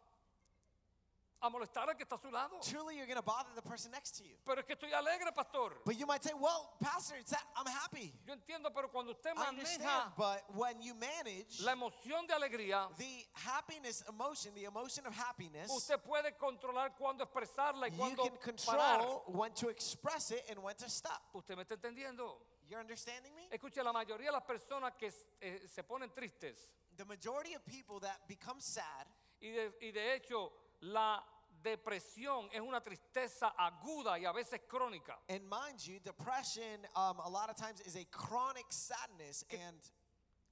a 1.45 1.51
molestar 1.51 1.89
al 1.89 1.95
que 1.97 2.05
está 2.05 2.17
a 2.17 2.19
su 2.19 2.31
lado. 2.31 2.59
Truly, 2.63 2.97
you're 2.97 3.07
going 3.07 3.17
to 3.19 3.23
bother 3.23 3.51
the 3.55 3.63
person 3.63 3.91
next 3.91 4.17
to 4.19 4.25
you. 4.25 4.35
Pero 4.45 4.61
es 4.61 4.65
que 4.67 4.75
estoy 4.75 4.93
alegre, 4.93 5.31
pastor. 5.35 5.73
But 5.85 5.99
you 5.99 6.07
might 6.07 6.23
say, 6.25 6.33
well, 6.35 6.73
Pastor, 6.81 7.17
it's 7.21 7.31
that 7.33 7.45
I'm 7.57 7.67
happy. 7.67 8.13
Yo 8.27 8.35
entiendo, 8.35 8.73
pero 8.75 8.89
cuando 8.89 9.13
usted 9.13 9.33
I 9.37 9.49
understand. 9.49 9.83
maneja 9.83 10.17
But 10.17 10.45
when 10.57 10.81
you 10.81 10.95
manage 10.95 11.61
la 11.63 11.73
emoción 11.73 12.27
de 12.27 12.35
alegría, 12.35 12.89
the 12.97 13.27
happiness 13.35 14.03
emotion, 14.09 14.53
the 14.55 14.65
emotion 14.65 15.07
of 15.07 15.15
happiness, 15.15 15.71
usted 15.71 15.99
puede 16.03 16.33
controlar 16.39 16.93
cuándo 16.99 17.23
expresarla 17.25 17.89
y 17.89 17.91
you 17.91 17.99
cuándo 17.99 18.41
can 18.41 18.55
parar. 18.57 18.99
control 19.01 19.23
when 19.29 19.53
to 19.53 19.69
express 19.69 20.31
it 20.31 20.45
and 20.51 20.63
when 20.63 20.75
to 20.77 20.89
stop. 20.89 21.23
¿Usted 21.35 21.57
me 21.57 21.65
está 21.65 21.75
entendiendo? 21.77 22.37
You're 22.69 22.81
understanding 22.81 23.35
me? 23.37 23.49
Escuche, 23.53 23.83
la 23.85 23.93
mayoría 23.93 24.31
de 24.31 24.33
las 24.33 24.45
personas 24.45 24.95
que 24.99 25.13
eh, 25.43 25.61
se 25.69 25.83
ponen 25.83 26.11
tristes 26.15 26.69
The 26.97 27.05
majority 27.05 27.55
of 27.55 27.67
people 27.67 27.99
that 28.01 28.21
become 28.29 28.61
sad, 28.61 29.07
y 29.43 29.49
de, 29.49 29.73
y 29.83 29.91
de 29.91 30.15
hecho 30.15 30.53
la 30.81 31.21
depresión 31.64 32.49
es 32.52 32.61
una 32.61 32.80
tristeza 32.80 33.54
aguda 33.56 34.18
y 34.18 34.25
a 34.26 34.33
veces 34.33 34.61
crónica. 34.68 35.18
and 35.28 35.40
mind 35.49 35.80
you, 35.80 35.99
depression 36.00 36.87
um, 36.94 37.18
a 37.21 37.28
lot 37.28 37.49
of 37.50 37.56
times 37.56 37.80
is 37.80 37.97
a 37.97 38.04
chronic 38.12 38.66
sadness 38.71 39.44
and 39.50 39.80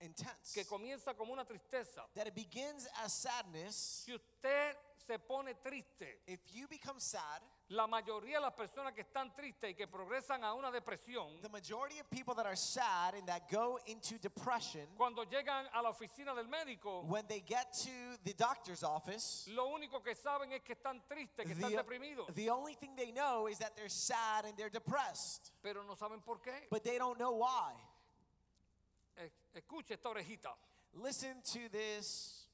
intense. 0.00 0.52
que 0.54 0.64
comienza 0.64 1.14
como 1.16 1.32
una 1.32 1.44
tristeza. 1.44 2.02
That 2.14 2.26
it 2.26 2.34
begins 2.34 2.88
as 3.04 3.12
sadness. 3.12 3.76
Si 4.04 4.12
usted 4.12 4.74
se 5.06 5.18
pone 5.18 5.54
triste, 5.62 6.06
If 6.26 6.40
you 6.52 6.66
become 6.68 6.98
sad, 6.98 7.42
la 7.72 7.86
mayoría 7.86 8.36
de 8.36 8.42
las 8.42 8.52
personas 8.52 8.92
que 8.92 9.00
están 9.00 9.34
tristes 9.34 9.70
y 9.70 9.74
que 9.74 9.86
progresan 9.86 10.44
a 10.44 10.52
una 10.52 10.70
depresión, 10.70 11.40
the 11.40 11.48
majority 11.48 11.98
of 11.98 12.08
people 12.10 12.34
that 12.34 12.46
are 12.46 12.56
sad 12.56 13.14
and 13.14 13.26
that 13.26 13.50
go 13.50 13.78
into 13.86 14.18
depression, 14.18 14.86
cuando 14.96 15.24
llegan 15.24 15.66
a 15.72 15.80
la 15.80 15.90
oficina 15.90 16.34
del 16.34 16.46
médico, 16.48 17.02
when 17.08 17.26
they 17.28 17.40
get 17.40 17.72
to 17.72 18.18
the 18.24 18.34
doctor's 18.34 18.82
office, 18.82 19.48
lo 19.50 19.68
único 19.68 20.02
que 20.02 20.14
saben 20.14 20.52
es 20.52 20.60
que 20.62 20.74
están 20.74 21.00
tristes, 21.08 21.46
que 21.46 21.54
están 21.54 21.70
the, 21.70 21.76
deprimidos, 21.76 22.34
the 22.34 22.50
only 22.50 22.74
thing 22.74 22.94
they 22.94 23.10
know 23.10 23.46
is 23.46 23.58
that 23.58 23.74
they're 23.74 23.88
sad 23.88 24.44
and 24.44 24.56
they're 24.56 24.70
depressed, 24.70 25.52
pero 25.62 25.82
no 25.82 25.94
saben 25.94 26.22
por 26.22 26.36
qué. 26.40 26.68
but 26.70 26.84
they 26.84 26.98
don't 26.98 27.18
know 27.18 27.32
why. 27.32 27.72
Escuche 29.54 29.92
esta 29.92 30.08
orejita. 30.08 30.50
Listen 30.94 31.40
to 31.42 31.68
this. 31.70 32.46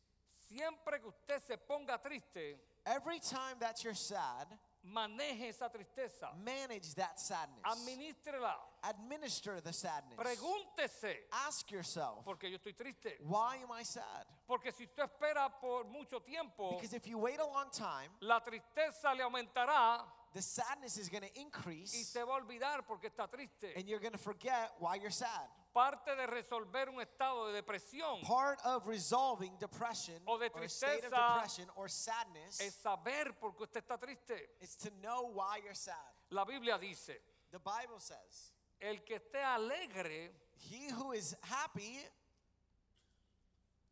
Siempre 0.49 0.99
que 1.01 1.09
usted 1.09 1.41
se 1.47 1.57
ponga 1.57 2.01
triste, 2.01 2.57
Every 2.87 3.19
time 3.19 3.57
that 3.61 3.85
you're 3.85 3.93
sad, 3.93 4.47
maneje 4.93 5.49
esa 5.49 5.69
tristeza, 5.69 6.33
manage 6.45 6.95
that 6.95 7.19
sadness. 7.19 7.63
administrela, 7.65 8.55
Administer 8.83 9.61
the 9.61 9.73
sadness. 9.73 10.17
pregúntese, 10.17 11.17
Ask 11.47 11.71
yourself, 11.71 12.25
porque 12.25 12.45
yo 12.51 12.57
estoy 12.59 12.75
triste. 12.77 13.19
why 13.27 13.57
am 13.63 13.71
I 13.73 13.83
sad? 13.85 14.25
Porque 14.47 14.73
si 14.73 14.85
usted 14.85 15.05
espera 15.05 15.51
por 15.61 15.85
mucho 15.85 16.21
tiempo, 16.21 16.71
Because 16.77 16.95
if 16.95 17.07
you 17.07 17.19
wait 17.19 17.39
a 17.41 17.47
long 17.47 17.71
time, 17.71 18.11
la 18.21 18.41
tristeza 18.41 19.15
le 19.17 19.23
aumentará 19.25 20.05
the 20.35 20.43
sadness 20.43 20.97
is 20.99 21.09
going 21.09 21.23
to 21.23 21.29
y 21.35 21.43
increase 21.43 21.93
se 22.07 22.23
va 22.23 22.35
a 22.37 22.41
olvidar 22.41 22.87
porque 22.87 23.07
está 23.09 23.27
triste. 23.29 23.73
and 23.77 23.89
you're 23.89 23.99
going 24.01 24.13
to 24.13 24.19
forget 24.19 24.73
why 24.79 24.95
you're 24.95 25.11
sad. 25.11 25.49
Parte 25.79 26.17
de 26.17 26.27
resolver 26.27 26.89
un 26.89 27.01
estado 27.01 27.47
de 27.47 27.53
depresión 27.53 28.21
Part 28.23 28.59
of 28.65 28.85
resolving 28.89 29.57
depression 29.61 30.21
O 30.27 30.37
de 30.37 30.51
or 30.53 30.65
a 30.65 30.69
state 30.69 31.05
of 31.05 31.13
tristeza 31.13 31.35
depression 31.35 31.71
or 31.77 31.89
sadness 31.89 32.61
es 32.61 32.75
saber 32.75 33.33
por 33.39 33.55
qué 33.55 33.63
usted 33.63 33.85
está 33.85 33.97
triste. 33.97 34.57
is 34.61 34.75
to 34.75 34.91
know 35.01 35.31
why 35.33 35.61
you're 35.63 35.77
sad. 35.77 35.95
La 36.31 36.45
Biblia 36.45 36.79
dice, 36.79 37.21
The 37.53 37.61
Bible 37.61 38.01
says, 38.01 38.53
el 38.81 39.05
que 39.05 39.21
esté 39.21 39.41
alegre, 39.41 40.33
he 40.69 40.91
who 40.91 41.13
is 41.13 41.37
happy, 41.43 42.01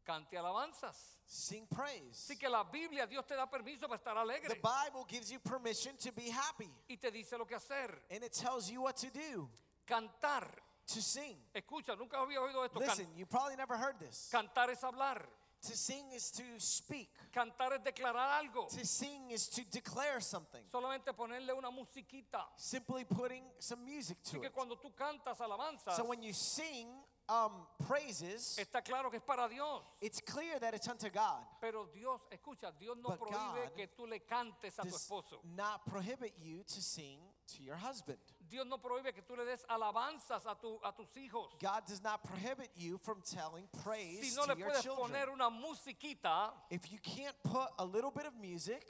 cante 0.04 0.36
alabanzas. 0.36 1.18
sing 1.24 1.68
praise. 1.68 2.16
Así 2.28 2.36
que 2.36 2.48
la 2.48 2.64
Biblia, 2.64 3.06
Dios 3.06 3.24
te 3.26 3.36
da 3.36 3.46
permiso 3.46 3.86
para 3.86 3.98
estar 3.98 4.14
The 4.14 4.20
alegre 4.22 4.54
Bible 4.56 5.04
gives 5.06 5.30
you 5.30 5.38
permission 5.38 5.96
to 5.98 6.10
be 6.10 6.30
happy 6.30 6.68
y 6.88 6.96
te 6.96 7.12
dice 7.12 7.38
lo 7.38 7.44
que 7.44 7.54
hacer. 7.54 7.96
and 8.10 8.24
it 8.24 8.32
tells 8.32 8.68
you 8.68 8.82
what 8.82 8.96
to 8.96 9.08
do, 9.08 9.48
Cantar. 9.86 10.48
To 10.86 11.00
sing. 11.02 11.36
Escucha, 11.54 11.96
nunca 11.96 12.18
había 12.18 12.40
oído 12.40 12.64
esto. 12.64 12.78
Listen, 12.78 13.06
you 13.16 13.26
probably 13.26 13.56
never 13.56 13.76
heard 13.76 13.98
this. 13.98 14.28
cantar 14.32 14.70
es 14.70 14.80
hablar. 14.82 15.22
To 15.62 15.74
sing 15.76 16.12
is 16.12 16.30
to 16.32 16.42
speak. 16.58 17.08
Cantar 17.32 17.72
es 17.72 17.80
declarar 17.82 18.40
algo. 18.40 18.68
To 18.68 18.84
sing 18.86 19.30
is 19.30 19.48
to 19.48 19.62
declare 19.70 20.20
something. 20.20 20.62
Solamente 20.70 21.12
ponerle 21.12 21.52
una 21.56 21.70
musiquita. 21.70 22.44
Simply 22.56 23.04
putting 23.04 23.42
some 23.58 23.84
music 23.84 24.18
Así 24.22 24.32
to 24.32 24.40
que 24.40 24.46
it. 24.48 24.52
cuando 24.54 24.76
tú 24.76 24.92
cantas 24.94 25.40
alabanzas, 25.40 25.96
So 25.96 26.04
when 26.04 26.22
you 26.22 26.32
sing 26.34 26.86
um, 27.28 27.66
praises, 27.88 28.58
está 28.58 28.84
claro 28.84 29.10
que 29.10 29.16
es 29.18 29.24
para 29.24 29.48
Dios. 29.48 29.82
it's 30.00 30.20
clear 30.20 30.60
that 30.60 30.74
it's 30.74 30.86
unto 30.86 31.08
God. 31.10 31.42
Pero 31.60 31.88
Dios, 31.92 32.20
escucha, 32.30 32.70
Dios 32.78 32.96
no 32.98 33.08
But 33.08 33.18
prohíbe 33.20 33.64
God 33.68 33.74
que 33.74 33.86
tú 33.88 34.06
le 34.06 34.20
cantes 34.20 34.78
a 34.78 34.82
tu 34.82 34.88
esposo. 34.88 35.40
not 35.56 35.84
prohibit 35.86 36.34
you 36.38 36.62
to 36.64 36.80
sing 36.82 37.18
to 37.56 37.62
your 37.62 37.76
husband. 37.76 38.18
Dios 38.48 38.64
no 38.66 38.78
prohíbe 38.78 39.12
que 39.14 39.22
tú 39.22 39.36
le 39.36 39.44
des 39.44 39.64
alabanzas 39.68 40.46
a, 40.46 40.54
tu, 40.54 40.78
a 40.84 40.92
tus 40.92 41.08
hijos. 41.16 41.48
God 41.60 41.84
does 41.86 42.02
not 42.02 42.22
prohibit 42.22 42.70
you 42.76 42.98
from 42.98 43.20
telling 43.22 43.68
praise 43.82 44.20
Si 44.22 44.36
no 44.36 44.46
to 44.46 44.52
le 44.52 44.58
your 44.58 44.68
puedes 44.70 44.82
children. 44.82 45.10
poner 45.10 45.28
una 45.32 45.50
musiquita, 45.50 46.52
If 46.70 46.90
you 46.92 46.98
can't 47.02 47.36
put 47.42 47.68
a 47.78 47.84
little 47.84 48.10
bit 48.10 48.26
of 48.26 48.34
music, 48.40 48.84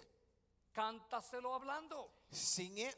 cántaselo 0.77 1.55
hablando. 1.59 2.09
sing 2.31 2.79
it 2.79 2.95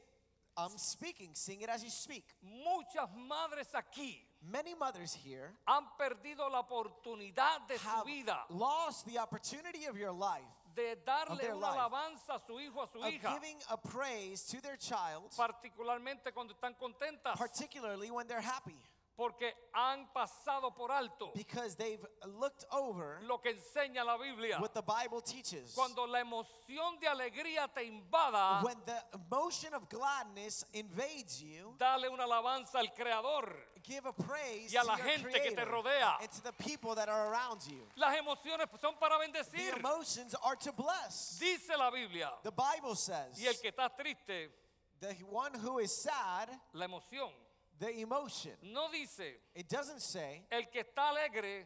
I'm 0.61 0.77
speaking. 0.77 1.31
Sing 1.35 1.61
it 1.61 1.69
as 1.69 1.85
you 1.85 1.91
speak. 1.91 2.25
Muchas 2.43 3.09
madres 3.17 3.69
aquí 3.75 4.17
Many 4.43 4.75
mothers 4.75 5.15
here 5.15 5.53
han 5.67 5.85
perdido 5.97 6.49
la 6.50 6.61
oportunidad 6.62 7.67
de 7.69 7.79
su 7.79 7.88
have 7.88 8.05
vida 8.05 8.45
lost 8.50 9.07
the 9.07 9.19
opportunity 9.19 9.87
of 9.87 9.97
your 9.97 10.12
life 10.12 10.43
de 10.78 10.97
darle 11.04 11.52
una 11.52 11.73
alabanza 11.73 12.35
a 12.35 12.38
su 12.38 12.58
hijo, 12.61 12.82
a 12.82 12.87
su 12.87 12.99
of 12.99 13.08
hija, 13.12 13.32
giving 13.35 13.58
a 13.68 13.76
praise 13.76 14.44
to 14.47 14.61
their 14.61 14.78
child, 14.78 15.30
particularmente 15.37 16.32
cuando 16.32 16.54
están 16.54 16.75
contentas, 16.75 17.37
particularly 17.37 18.11
when 18.11 18.26
they're 18.26 18.40
happy, 18.40 18.78
porque 19.19 19.53
han 19.75 20.07
pasado 20.15 20.73
por 20.77 20.93
alto 20.93 21.33
because 21.35 21.75
they've 21.75 22.07
looked 22.39 22.65
over 22.71 23.19
lo 23.23 23.39
que 23.39 23.51
enseña 23.53 24.05
la 24.05 24.17
Biblia. 24.17 24.59
what 24.61 24.73
the 24.75 24.81
Bible 24.83 25.21
teaches. 25.21 25.75
Cuando 25.75 26.07
la 26.07 26.21
emoción 26.21 27.01
de 27.01 27.09
alegría 27.09 27.67
te 27.75 27.83
invada, 27.85 28.63
When 28.63 28.77
the 28.87 29.03
emotion 29.15 29.75
of 29.75 29.89
gladness 29.89 30.65
invades 30.73 31.43
you, 31.43 31.75
dale 31.77 32.09
una 32.09 32.25
alabanza 32.27 32.77
al 32.79 32.95
Creador. 32.95 33.53
give 33.83 34.07
a 34.07 34.13
praise 34.13 34.73
Y 34.73 34.77
a 34.79 34.83
to 34.83 34.87
la 34.87 34.97
your 34.97 35.07
gente 35.07 35.33
que 35.33 35.51
te 35.51 35.55
Creator 35.57 35.69
rodea. 35.73 36.17
and 36.21 36.31
to 36.31 36.43
the 36.45 36.53
people 36.53 36.95
that 36.95 37.09
are 37.09 37.29
around 37.33 37.61
you. 37.67 37.83
Las 37.97 38.17
emociones 38.17 38.69
son 38.81 38.95
para 39.01 39.19
The 39.19 39.27
bendecir. 39.27 39.79
emotions 39.79 40.37
are 40.45 40.55
to 40.57 40.71
bless. 40.73 41.39
Dice 41.41 41.71
la 41.77 41.91
Biblia. 41.91 42.31
The 42.45 42.53
Bible 42.53 42.95
says 42.95 43.37
Y 43.37 43.47
el 43.49 43.55
que 43.55 43.73
está 43.73 43.91
triste, 43.97 44.51
the 45.01 45.13
one 45.29 45.55
who 45.55 45.81
is 45.81 45.91
sad, 45.93 46.49
la 46.73 46.87
emoción. 46.87 47.31
The 47.78 48.00
emotion. 48.00 48.52
No 48.62 48.88
dice, 48.92 49.35
It 49.54 49.68
doesn't 49.68 50.00
say 50.00 50.44
el 50.50 50.62
que 50.73 50.82
está 50.82 51.11
alegre, 51.11 51.64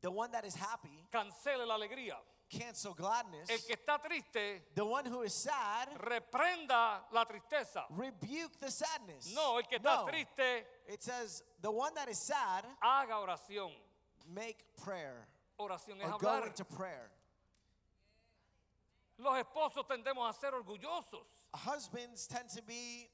the 0.00 0.10
one 0.10 0.30
that 0.32 0.44
is 0.44 0.54
happy 0.54 1.04
cancele 1.12 1.66
la 1.66 1.76
alegría. 1.76 2.16
cancel 2.48 2.94
gladness. 2.94 3.48
El 3.48 3.58
que 3.58 3.76
está 3.76 3.98
triste, 4.02 4.62
The 4.74 4.84
one 4.84 5.04
who 5.06 5.22
is 5.22 5.32
sad, 5.34 5.88
reprenda 5.98 7.02
la 7.12 7.24
tristeza. 7.24 7.84
rebuke 7.90 8.58
the 8.60 8.70
sadness. 8.70 9.32
No, 9.34 9.58
el 9.58 9.64
que 9.64 9.78
está 9.78 10.04
No. 10.04 10.06
triste, 10.06 10.64
It 10.88 11.02
says, 11.02 11.44
the 11.60 11.70
one 11.70 11.94
that 11.94 12.08
is 12.08 12.18
sad, 12.18 12.64
haga 12.82 13.14
oración. 13.14 13.70
make 14.26 14.64
prayer 14.82 15.26
Oración 15.60 16.00
es 16.00 16.06
or 16.10 16.18
go 16.18 16.26
hablar. 16.28 16.46
into 16.48 16.64
prayer. 16.64 17.10
Los 19.18 19.36
esposos 19.38 19.86
tendemos 19.86 20.28
a 20.28 20.32
ser 20.32 20.52
orgullosos. 20.54 21.26
Husbands 21.54 22.26
tend 22.26 22.48
to 22.48 22.62
be 22.62 23.08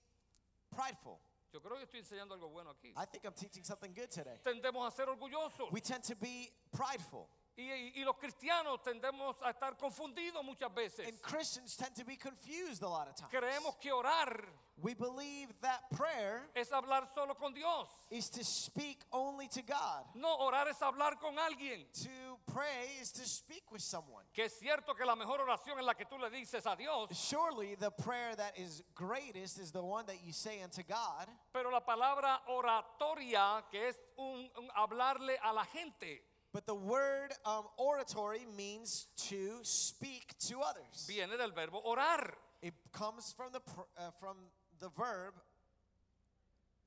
prideful. 0.70 1.18
Yo 1.57 1.63
creo 1.63 1.79
que 1.79 1.85
estoy 1.85 2.01
enseñando 2.01 2.35
algo 2.35 2.51
bueno 2.51 2.69
aquí. 2.69 2.89
I 2.89 3.07
think 3.11 3.25
I'm 3.25 3.33
teaching 3.33 3.65
something 3.65 3.89
good 3.95 4.11
today. 4.11 4.39
Tendemos 4.43 4.87
a 4.87 4.95
ser 4.95 5.09
orgullosos. 5.09 5.73
We 5.73 5.81
tend 5.81 6.05
to 6.05 6.15
be 6.15 6.53
prideful. 6.71 7.31
Y, 7.59 7.63
y- 7.63 7.93
y 7.97 8.05
los 8.05 8.17
cristianos 8.19 8.83
tendemos 8.83 9.35
a 9.43 9.51
estar 9.51 9.77
confundidos 9.79 10.45
muchas 10.45 10.73
veces. 10.75 11.09
And 11.09 11.19
Christians 11.23 11.75
tend 11.77 11.95
to 11.97 12.05
be 12.05 12.17
confused 12.17 12.83
a 12.83 12.89
lot 12.89 13.09
of 13.09 13.15
times. 13.17 13.31
Creemos 13.33 13.77
que 13.81 13.91
orar 13.93 14.45
We 14.83 14.93
believe 14.93 15.59
that 15.63 15.89
prayer 15.97 16.51
es 16.55 16.69
hablar 16.71 17.09
solo 17.15 17.33
con 17.35 17.55
Dios. 17.55 17.89
is 18.11 18.29
to 18.29 18.45
speak 18.45 18.99
only 19.11 19.49
to 19.49 19.63
God. 19.63 20.05
No, 20.15 20.37
orar 20.37 20.69
es 20.69 20.79
hablar 20.81 21.19
con 21.19 21.35
alguien. 21.39 21.87
To 22.05 22.39
pray 22.53 22.99
is 23.01 23.11
to 23.13 23.25
speak 23.27 23.63
with 23.73 23.81
someone. 23.81 24.25
Que 24.35 24.45
es 24.45 24.53
cierto 24.59 24.95
que 24.95 25.07
la 25.07 25.17
mejor 25.17 25.41
oración 25.41 25.79
es 25.79 25.85
la 25.87 25.95
que 25.95 26.05
tú 26.05 26.19
le 26.19 26.29
dices 26.29 26.67
a 26.67 26.77
Dios, 26.77 27.09
Surely 27.19 27.75
the 27.77 27.91
prayer 27.91 28.37
that 28.37 28.53
is 28.59 28.83
greatest 28.95 29.59
is 29.59 29.73
the 29.73 29.83
one 29.83 30.05
that 30.05 30.23
you 30.23 30.35
say 30.35 30.63
unto 30.63 30.83
God. 30.83 31.27
pero 31.55 31.71
la 31.71 31.81
palabra 31.81 32.43
oratoria, 32.49 33.65
que 33.71 33.89
es 33.89 33.97
un, 34.19 34.51
un 34.59 34.69
hablarle 34.77 35.39
a 35.43 35.55
la 35.55 35.65
gente, 35.65 36.23
But 36.57 36.65
the 36.65 36.75
word 36.75 37.35
um, 37.45 37.69
oratory 37.77 38.47
means 38.57 39.09
to 39.29 39.61
speak 39.61 40.33
to 40.49 40.63
others. 40.65 41.05
viene 41.07 41.37
del 41.37 41.51
verbo 41.53 41.83
orar. 41.85 42.33
It 42.63 42.73
comes 42.93 43.35
from 43.37 43.53
the 43.53 43.61
pr- 43.61 43.85
uh, 43.99 44.11
from 44.19 44.39
the 44.81 44.89
verb 44.89 45.35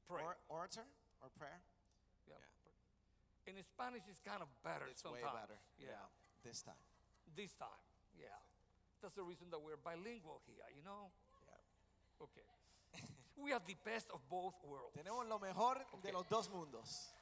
Pray. 0.07 0.23
or, 0.25 0.37
orator 0.49 0.81
or 1.21 1.29
prayer. 1.37 1.61
Yeah. 2.27 2.41
In 3.45 3.61
Spanish, 3.63 4.01
it's 4.09 4.17
kind 4.25 4.41
of 4.41 4.47
better 4.63 4.89
It's 4.89 5.03
sometimes. 5.03 5.21
way 5.21 5.29
better. 5.39 5.59
Yeah. 5.77 5.93
Yeah. 5.93 6.49
This 6.49 6.63
time. 6.63 6.81
This 7.37 7.53
time. 7.53 7.83
Yeah. 8.17 8.25
That's 9.03 9.13
the 9.13 9.21
reason 9.23 9.51
that 9.51 9.61
we're 9.61 9.77
bilingual 9.77 10.41
here, 10.49 10.65
you 10.75 10.81
know? 10.81 11.13
Yeah. 11.45 12.25
Okay. 12.25 13.05
we 13.37 13.51
have 13.51 13.67
the 13.67 13.77
best 13.85 14.09
of 14.09 14.19
both 14.31 14.55
worlds. 14.65 14.97
Tenemos 14.97 15.29
lo 15.29 15.37
mejor 15.37 15.77
Okay. 15.93 16.09
de 16.09 16.17
los 16.17 16.25
dos 16.25 16.49
mundos. 16.49 17.13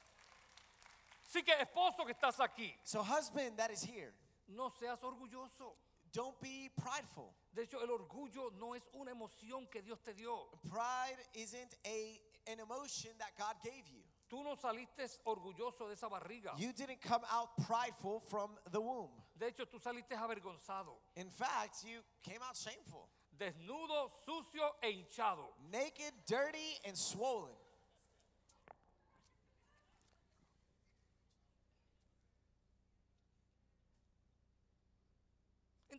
Así 1.27 1.43
que 1.43 1.51
esposo 1.61 2.05
que 2.05 2.13
estás 2.13 2.39
aquí, 2.39 2.73
So 2.83 3.03
husband 3.03 3.57
that 3.57 3.69
is 3.71 3.83
here, 3.83 4.13
no 4.47 4.69
seas 4.69 5.01
orgulloso. 5.03 5.75
don't 6.13 6.39
be 6.41 6.69
prideful. 6.77 7.33
De 7.53 7.63
hecho, 7.63 7.81
el 7.83 7.89
orgullo 7.91 8.51
no 8.57 8.73
es 8.75 8.83
una 8.93 9.11
emoción 9.11 9.67
que 9.69 9.81
Dios 9.81 9.99
te 10.03 10.13
dio. 10.13 10.47
Pride 10.69 11.17
isn't 11.33 11.75
a 11.85 12.19
an 12.49 12.59
emotion 12.61 13.11
that 13.19 13.31
God 13.37 13.55
gave 13.61 13.83
you. 13.91 14.01
Tú 14.29 14.41
no 14.43 14.55
saliste 14.55 15.05
orgulloso 15.25 15.87
de 15.87 15.93
esa 15.95 16.07
barriga. 16.07 16.53
You 16.57 16.71
didn't 16.71 17.01
come 17.01 17.23
out 17.29 17.49
prideful 17.65 18.21
from 18.21 18.51
the 18.71 18.79
womb. 18.79 19.11
De 19.37 19.47
hecho, 19.47 19.65
tú 19.65 19.79
saliste 19.81 20.15
avergonzado, 20.15 20.95
In 21.17 21.29
fact, 21.29 21.83
you 21.83 21.99
came 22.23 22.41
out 22.41 22.55
shameful, 22.55 23.09
desnudo, 23.37 24.09
sucio 24.25 24.75
e 24.81 24.91
hinchado. 24.93 25.45
naked, 25.71 26.13
dirty, 26.25 26.77
and 26.85 26.97
swollen. 26.97 27.53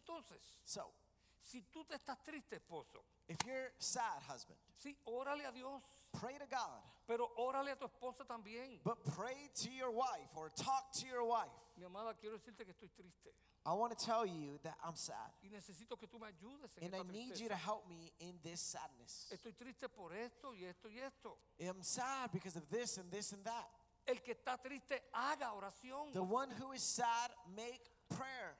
Entonces, 0.09 0.41
So, 0.65 0.93
si 1.41 1.63
tú 1.73 1.85
te 1.85 1.95
estás 1.97 2.23
triste, 2.25 2.57
esposo, 2.57 3.05
if 3.29 3.39
you're 3.47 3.73
sad, 3.79 4.21
husband, 4.29 4.59
sí, 4.77 4.97
órale 5.07 5.47
a 5.47 5.53
Dios, 5.53 5.83
pray 6.13 6.39
to 6.39 6.47
God, 6.47 6.83
pero 7.07 7.31
órale 7.39 7.71
a 7.73 7.77
tu 7.77 7.87
esposa 7.87 8.25
también. 8.27 8.81
but 8.85 9.03
pray 9.17 9.51
to 9.55 9.71
your 9.71 9.91
wife 9.91 10.31
or 10.37 10.51
talk 10.51 10.91
to 10.93 11.07
your 11.07 11.25
wife. 11.25 11.51
Mi 11.77 11.85
amada, 11.85 12.15
quiero 12.19 12.37
decirte 12.39 12.65
que 12.65 12.73
estoy 12.73 12.89
triste 12.95 13.31
I 13.67 13.73
want 13.75 13.97
to 13.97 14.03
tell 14.05 14.25
you 14.25 14.59
that 14.63 14.77
I'm 14.83 14.97
sad, 14.97 15.31
y 15.43 15.49
necesito 15.51 15.99
que 15.99 16.07
tú 16.07 16.19
me 16.19 16.27
ayudes 16.29 16.71
en 16.79 16.85
and 16.87 16.95
I 16.95 16.99
esta 17.01 17.13
need 17.13 17.37
you 17.39 17.49
to 17.49 17.55
tristeza. 17.55 17.65
help 17.65 17.87
me 17.89 18.13
in 18.21 18.39
this 18.43 18.61
sadness. 18.61 19.29
Estoy 19.31 19.53
triste 19.53 19.89
por 19.91 20.13
esto 20.15 20.55
y 20.55 20.65
esto 20.65 20.89
y 20.89 20.99
esto. 20.99 21.37
I'm 21.61 21.83
sad 21.83 22.31
because 22.33 22.57
of 22.57 22.69
this 22.71 22.97
and 22.99 23.11
this 23.11 23.33
and 23.33 23.45
that. 23.45 23.69
El 24.07 24.23
que 24.23 24.33
está 24.35 24.57
triste, 24.59 24.99
haga 25.13 25.53
oración. 25.53 26.13
The 26.15 26.23
one 26.23 26.51
who 26.51 26.73
is 26.73 26.83
sad, 26.83 27.31
make 27.55 27.91
prayer. 28.09 28.57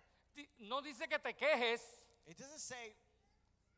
No 0.59 0.81
dice 0.83 1.07
que 1.09 1.19
te 1.19 1.35
quejes. 1.35 1.81
It 2.27 2.37
doesn't 2.39 2.59
say 2.61 2.95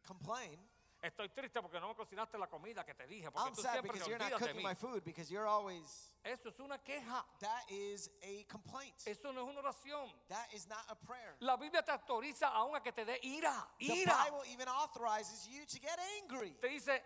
complain. 0.07 0.59
Estoy 1.03 1.31
triste 1.31 1.63
porque 1.63 1.81
no 1.81 1.89
me 1.89 1.95
cocinaste 1.95 2.37
la 2.37 2.47
comida 2.47 2.85
que 2.85 2.93
te 2.93 3.07
dije. 3.07 3.31
Porque 3.31 3.49
I'm 3.49 3.55
tú 3.55 3.63
sad 3.63 3.73
siempre 3.73 3.93
because 3.93 4.05
te 4.05 4.11
you're 4.11 4.19
not 4.19 4.33
olvidas 4.33 4.41
de 4.41 4.47
cooking 4.49 4.63
mí. 4.63 4.69
my 4.69 4.75
food 4.75 5.03
because 5.03 5.31
you're 5.31 5.47
always. 5.47 6.13
Eso 6.23 6.51
es 6.51 6.61
una 6.61 6.77
queja. 6.79 7.25
That 7.41 7.65
is 7.71 8.11
a 8.23 8.45
complaint. 8.51 8.93
Eso 9.07 9.33
no 9.33 9.41
es 9.41 9.49
una 9.49 9.61
oración. 9.63 10.11
That 10.29 10.53
is 10.53 10.69
not 10.69 10.85
a 10.91 10.95
prayer. 10.97 11.37
La 11.41 11.57
Biblia 11.57 11.81
te 11.83 11.91
autoriza 11.93 12.49
aún 12.53 12.77
a 12.77 12.81
que 12.83 12.93
te 12.93 13.07
dé 13.07 13.19
ira. 13.23 13.67
The 13.79 13.87
Ira. 14.03 14.25
Bible 14.27 14.43
even 14.53 14.69
authorizes 14.69 15.49
you 15.49 15.65
to 15.65 15.79
get 15.81 15.99
angry. 16.23 16.51
Te 16.61 16.69
dice, 16.69 17.03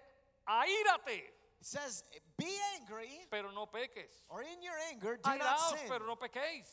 aírate, 0.48 1.30
It 1.60 1.66
says, 1.66 2.02
be 2.36 2.50
angry, 2.76 3.26
pero 3.30 3.50
no 3.52 3.66
peques. 3.66 4.10
or 4.28 4.42
in 4.42 4.60
your 4.60 4.74
anger, 4.90 5.16
do 5.16 5.30
not 5.30 5.40
Airaos, 5.40 5.78
sin. 5.78 5.88
pero 5.88 6.04
no 6.04 6.16
pequéis. 6.16 6.66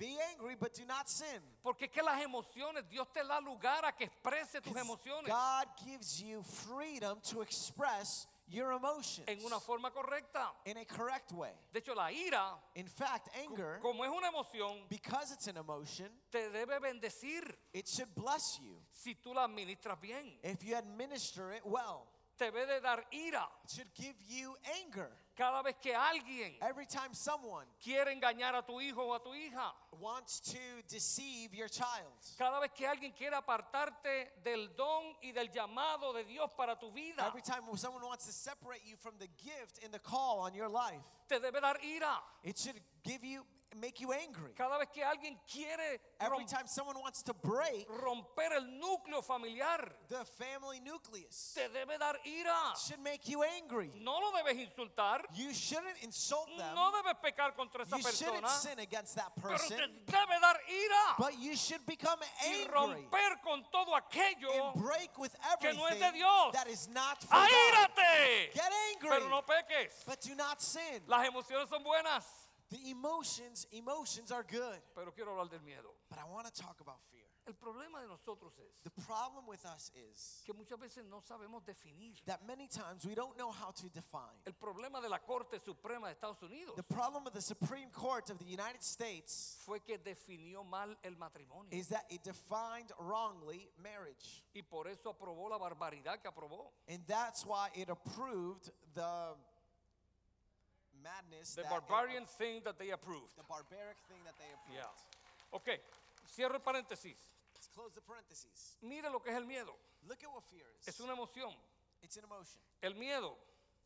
Be 0.00 0.16
angry, 0.32 0.56
but 0.58 0.72
do 0.72 0.82
not 0.86 1.08
sin. 1.10 1.42
Porque 1.62 1.82
es 1.84 1.90
que 1.90 2.02
las 2.02 2.22
emociones, 2.24 2.88
Dios 2.88 3.06
te 3.12 3.20
da 3.22 3.38
lugar 3.38 3.84
a 3.84 3.92
que 3.92 4.06
exprese 4.06 4.62
tus 4.62 4.74
emociones 4.74 5.26
God 5.28 5.66
gives 5.84 6.22
you 6.22 6.42
freedom 6.42 7.20
to 7.30 7.42
express 7.42 8.26
your 8.48 8.72
emotions 8.72 9.28
en 9.28 9.38
una 9.44 9.60
forma 9.60 9.90
correcta. 9.90 10.52
in 10.64 10.78
a 10.78 10.86
correct 10.86 11.32
way. 11.32 11.52
De 11.70 11.80
hecho, 11.80 11.94
la 11.94 12.08
ira, 12.10 12.56
In 12.76 12.86
fact, 12.88 13.28
anger, 13.36 13.78
como 13.82 14.02
es 14.02 14.10
una 14.10 14.28
emoción, 14.28 14.88
because 14.88 15.32
it's 15.32 15.46
an 15.48 15.58
emotion, 15.58 16.08
te 16.32 16.48
debe 16.48 16.80
bendecir 16.80 17.42
it 17.74 17.86
should 17.86 18.08
bless 18.14 18.58
you 18.58 18.80
si 18.90 19.14
tú 19.14 19.34
la 19.34 19.46
administras 19.46 20.00
bien. 20.00 20.32
if 20.42 20.64
you 20.64 20.76
administer 20.76 21.52
it 21.52 21.60
well. 21.66 22.06
Te 22.38 22.46
debe 22.50 22.66
de 22.66 22.80
dar 22.80 23.04
ira 23.12 23.46
It 23.64 23.70
should 23.70 23.94
give 23.94 24.14
you 24.26 24.56
anger 24.82 25.10
cada 25.40 25.62
vez 25.62 25.76
que 25.80 25.94
alguien 25.94 26.54
every 26.60 26.84
time 26.84 27.14
someone 27.14 27.66
quiere 27.82 28.12
engañar 28.12 28.54
a 28.54 28.62
tu 28.62 28.78
hijo 28.78 29.02
o 29.06 29.14
a 29.14 29.22
tu 29.22 29.30
hija. 29.30 29.72
wants 29.98 30.40
to 30.40 30.58
deceive 30.86 31.54
your 31.54 31.68
child. 31.68 32.12
Cada 32.38 32.60
vez 32.60 32.70
que 32.74 32.86
alguien 32.86 33.12
quiere 33.12 33.34
apartarte 33.34 34.32
del 34.44 34.68
don 34.76 35.14
y 35.22 35.32
del 35.32 35.48
llamado 35.50 36.12
de 36.12 36.24
Dios 36.24 36.50
para 36.56 36.78
tu 36.78 36.92
vida, 36.92 37.26
Every 37.26 37.40
time 37.42 37.62
someone 37.76 38.04
wants 38.04 38.26
to 38.26 38.32
separate 38.32 38.82
you 38.84 38.96
from 38.96 39.14
the 39.18 39.28
gift 39.38 39.82
and 39.82 39.92
the 39.92 39.98
call 39.98 40.40
on 40.40 40.54
your 40.54 40.68
life, 40.68 41.00
te 41.26 41.38
debe 41.38 41.60
dar 41.60 41.78
ira. 41.82 42.20
it 42.44 42.58
should 42.58 42.78
give 43.02 43.24
you 43.24 43.42
make 43.78 44.00
you 44.00 44.12
angry. 44.12 44.52
Cada 44.56 44.78
vez 44.78 44.88
que 44.92 45.02
alguien 45.04 45.38
quiere 45.50 46.00
Every 46.20 46.44
time 46.44 46.66
someone 46.66 46.98
wants 47.00 47.22
to 47.22 47.34
break 47.34 47.86
romper 47.88 48.52
el 48.56 48.64
núcleo 48.80 49.22
familiar, 49.24 49.92
the 50.08 50.24
family 50.24 50.80
nucleus, 50.80 51.52
te 51.54 51.68
debe 51.68 51.98
dar 51.98 52.14
ira. 52.26 52.76
should 52.76 53.00
make 53.00 53.28
you 53.28 53.42
angry. 53.42 53.90
No 54.02 54.18
lo 54.18 54.32
debes 54.32 54.58
insultar, 54.58 55.20
You 55.34 55.52
shouldn't 55.54 56.02
insult 56.02 56.48
them. 56.58 56.74
no 56.74 56.90
debes 56.92 57.16
pecar 57.22 57.54
contra 57.54 57.82
esa 57.84 57.96
You 57.96 58.02
shouldn't 58.02 58.42
persona, 58.42 58.48
sin 58.48 58.78
against 58.80 59.14
that 59.16 59.32
pero 59.40 59.50
person. 59.56 59.76
te 59.78 60.12
debe 60.12 60.40
dar 60.40 60.56
ira 60.68 61.16
But 61.18 61.38
you 61.38 61.56
should 61.56 61.84
become 61.86 62.18
y 62.42 62.48
angry 62.62 62.72
romper 62.72 63.40
con 63.44 63.64
todo 63.72 63.94
aquello. 63.94 64.72
and 64.74 64.82
break 64.82 65.16
with 65.18 65.34
que 65.60 65.72
no 65.74 65.86
es 65.86 65.98
de 65.98 66.04
everything 66.04 66.18
Dios. 66.20 66.52
that 66.54 66.66
is 66.68 66.88
not 66.88 67.22
for 67.22 67.34
God. 67.36 67.48
¡Aírate! 67.48 68.52
Get 68.52 68.72
angry, 68.94 69.10
Pero 69.10 69.28
no 69.28 69.42
peques. 69.42 70.04
but 70.06 70.20
do 70.20 70.34
not 70.34 70.60
sin. 70.60 71.02
Las 71.06 71.26
emociones 71.26 71.68
son 71.68 71.82
buenas, 71.84 72.24
The 72.70 72.90
emotions, 72.90 73.66
emotions 73.72 74.30
are 74.30 74.44
good. 74.44 74.80
pero 74.94 75.12
quiero 75.12 75.32
hablar 75.32 75.50
del 75.50 75.60
miedo. 75.60 75.90
But 76.08 76.18
I 76.18 76.24
want 76.24 76.46
to 76.46 76.52
talk 76.62 76.80
about 76.80 77.00
fear. 77.10 77.20
El 77.46 77.54
problema 77.54 78.00
de 78.00 78.06
nosotros 78.06 78.52
es 78.60 78.80
The 78.84 78.90
problem 79.02 79.46
with 79.48 79.64
us 79.64 79.90
is 79.96 80.42
que 80.46 80.52
muchas 80.54 80.78
veces 80.78 81.04
no 81.06 81.20
sabemos 81.20 81.64
definir. 81.64 82.14
that 82.26 82.46
many 82.46 82.68
times 82.68 83.04
we 83.04 83.14
don't 83.16 83.36
know 83.36 83.50
how 83.50 83.72
to 83.72 83.88
define. 83.88 84.38
El 84.46 84.52
problema 84.52 85.00
de 85.02 85.08
la 85.08 85.18
Corte 85.18 85.58
Suprema 85.58 86.06
de 86.08 86.12
Estados 86.12 86.40
Unidos 86.42 86.76
The 86.76 86.82
problem 86.84 87.26
of 87.26 87.32
the 87.32 87.40
Supreme 87.40 87.90
Court 87.90 88.30
of 88.30 88.38
the 88.38 88.44
United 88.44 88.82
States 88.82 89.56
fue 89.66 89.80
que 89.80 89.98
definió 89.98 90.62
mal 90.64 90.96
el 91.02 91.16
matrimonio 91.16 91.70
is 91.72 91.88
that 91.88 92.04
it 92.10 92.22
defined 92.22 92.92
wrongly 93.00 93.68
marriage. 93.82 94.44
y 94.54 94.62
por 94.62 94.86
eso 94.86 95.10
aprobó 95.10 95.48
la 95.48 95.58
barbaridad 95.58 96.20
que 96.20 96.28
aprobó. 96.30 96.70
And 96.88 97.04
that's 97.08 97.44
why 97.44 97.70
it 97.74 97.88
approved 97.88 98.70
the 98.94 99.34
madness, 101.02 101.54
The 101.54 101.62
that 101.62 101.66
it- 101.72 101.88
barbarian 101.88 102.26
thing 102.26 102.62
that 102.64 102.78
they 102.78 102.90
approved. 102.90 103.34
the 103.36 103.42
barbaric 103.44 103.96
thing 104.08 104.22
that 104.24 104.34
they 104.38 104.50
approved. 104.52 104.76
Yeah. 104.78 105.52
Ok, 105.52 105.68
cierro 106.28 106.54
el 106.54 106.60
paréntesis. 106.62 107.16
Let's 107.54 107.68
close 107.68 107.94
the 107.94 108.00
parentheses. 108.00 108.76
Mire 108.82 109.10
lo 109.10 109.20
que 109.20 109.30
es 109.32 109.36
el 109.36 109.44
miedo. 109.46 109.74
Look 110.08 110.22
at 110.22 110.30
what 110.32 110.44
fear 110.44 110.66
is. 110.80 110.88
Es 110.88 111.00
una 111.00 111.12
emoción. 111.12 111.54
It's 112.02 112.16
an 112.16 112.24
emotion. 112.24 112.60
El 112.82 112.94
miedo 112.94 113.36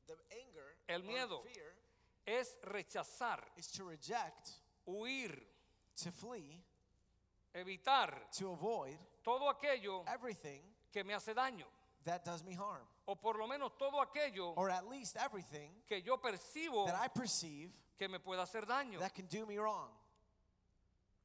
The 0.07 0.15
anger 0.33 0.77
El 0.89 1.01
or 1.01 1.05
miedo. 1.07 1.43
fear 1.43 1.75
es 2.27 2.57
rechazar, 2.63 3.43
is 3.57 3.67
to 3.73 3.85
reject, 3.85 4.51
huir, 4.87 5.35
to 5.97 6.13
flee, 6.13 6.63
evitar 7.55 8.31
to 8.39 8.53
avoid 8.53 8.99
todo 9.23 9.49
aquello 9.49 10.05
everything 10.09 10.63
que 10.93 11.03
me 11.05 11.15
hace 11.15 11.35
daño, 11.35 11.67
that 12.05 12.25
does 12.25 12.43
me 12.45 12.55
harm, 12.55 12.87
o 13.07 13.15
por 13.17 13.37
lo 13.39 13.47
menos 13.47 13.73
todo 13.79 14.01
aquello 14.01 14.55
or 14.57 14.71
at 14.71 14.89
least 14.89 15.17
everything 15.17 15.71
que 15.87 16.01
yo 16.01 16.17
percibo 16.17 16.87
that 16.87 16.99
I 17.01 17.09
perceive 17.09 17.71
que 17.99 18.09
me 18.09 18.19
pueda 18.19 18.43
hacer 18.43 18.67
daño. 18.67 18.99
that 18.99 19.15
can 19.15 19.27
do 19.27 19.47
me 19.47 19.59
wrong, 19.59 19.89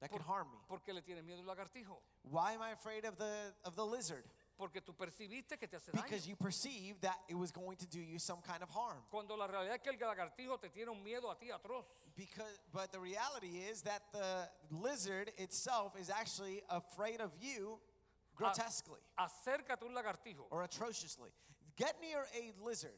that 0.01 0.09
can 0.11 0.21
harm 0.21 0.47
me. 0.51 0.57
¿Por 0.67 0.79
qué 0.79 0.93
le 0.93 1.01
tienes 1.01 1.23
miedo 1.23 1.39
al 1.39 1.55
lagartijo? 1.55 1.97
Why 2.23 2.53
am 2.53 2.61
I 2.61 2.71
afraid 2.71 3.05
of 3.05 3.17
the 3.17 3.53
of 3.63 3.75
the 3.75 3.85
lizard? 3.85 4.23
Porque 4.57 4.81
tú 4.81 4.93
percibiste 4.93 5.57
que 5.57 5.67
te 5.67 5.77
hace 5.77 5.89
daño. 5.91 6.03
Because 6.03 6.27
you 6.27 6.35
perceive 6.35 6.99
that 6.99 7.17
it 7.29 7.35
was 7.35 7.49
going 7.49 7.77
to 7.77 7.87
do 7.87 7.99
you 7.99 8.19
some 8.19 8.41
kind 8.41 8.61
of 8.61 8.69
harm. 8.69 9.01
Cuando 9.09 9.35
la 9.37 9.47
realidad 9.47 9.75
es 9.75 9.81
que 9.81 9.91
el 9.91 9.97
lagartijo 9.97 10.59
te 10.59 10.67
tiene 10.67 10.89
un 10.89 11.01
miedo 11.01 11.31
a 11.31 11.35
ti 11.39 11.47
atroz. 11.49 11.85
Because, 12.17 12.59
but 12.73 12.91
the 12.91 12.99
reality 12.99 13.59
is 13.71 13.83
that 13.83 14.01
the 14.11 14.49
lizard 14.69 15.31
itself 15.37 15.95
is 15.97 16.09
actually 16.09 16.61
afraid 16.69 17.21
of 17.21 17.31
you 17.39 17.79
ah, 17.79 18.35
grotesquely 18.35 18.99
Acércate 19.17 19.83
un 19.83 19.95
lagartijo. 19.95 20.45
or 20.51 20.63
atrociously. 20.63 21.31
Get 21.79 21.95
near 22.01 22.25
a 22.35 22.51
lizard. 22.61 22.91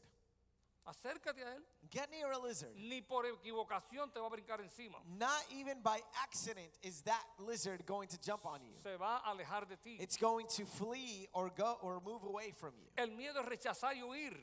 Acércate 0.84 1.44
a 1.44 1.54
él. 1.54 1.62
Get 1.88 2.10
near 2.10 2.32
a 2.32 2.38
lizard. 2.38 2.74
Ni 2.76 3.00
por 3.00 3.24
equivocación 3.24 4.12
te 4.12 4.18
va 4.18 4.26
a 4.26 4.30
brincar 4.30 4.60
encima. 4.60 4.98
Not 5.16 5.44
even 5.56 5.80
by 5.82 6.00
accident 6.20 6.72
is 6.82 7.02
that 7.02 7.22
lizard 7.38 7.86
going 7.86 8.08
to 8.08 8.18
jump 8.20 8.44
on 8.44 8.58
you. 8.64 8.74
Se 8.82 8.96
va 8.96 9.22
a 9.24 9.30
alejar 9.30 9.68
de 9.68 9.76
ti. 9.76 9.98
It's 10.00 10.16
going 10.16 10.46
to 10.56 10.66
flee 10.66 11.28
or 11.32 11.52
go 11.56 11.78
or 11.82 12.00
move 12.04 12.24
away 12.24 12.52
from 12.58 12.72
you. 12.76 12.88
El 12.98 13.10
miedo 13.10 13.40
es 13.40 13.46
rechazar 13.46 13.94
y 13.94 14.02
huir. 14.02 14.34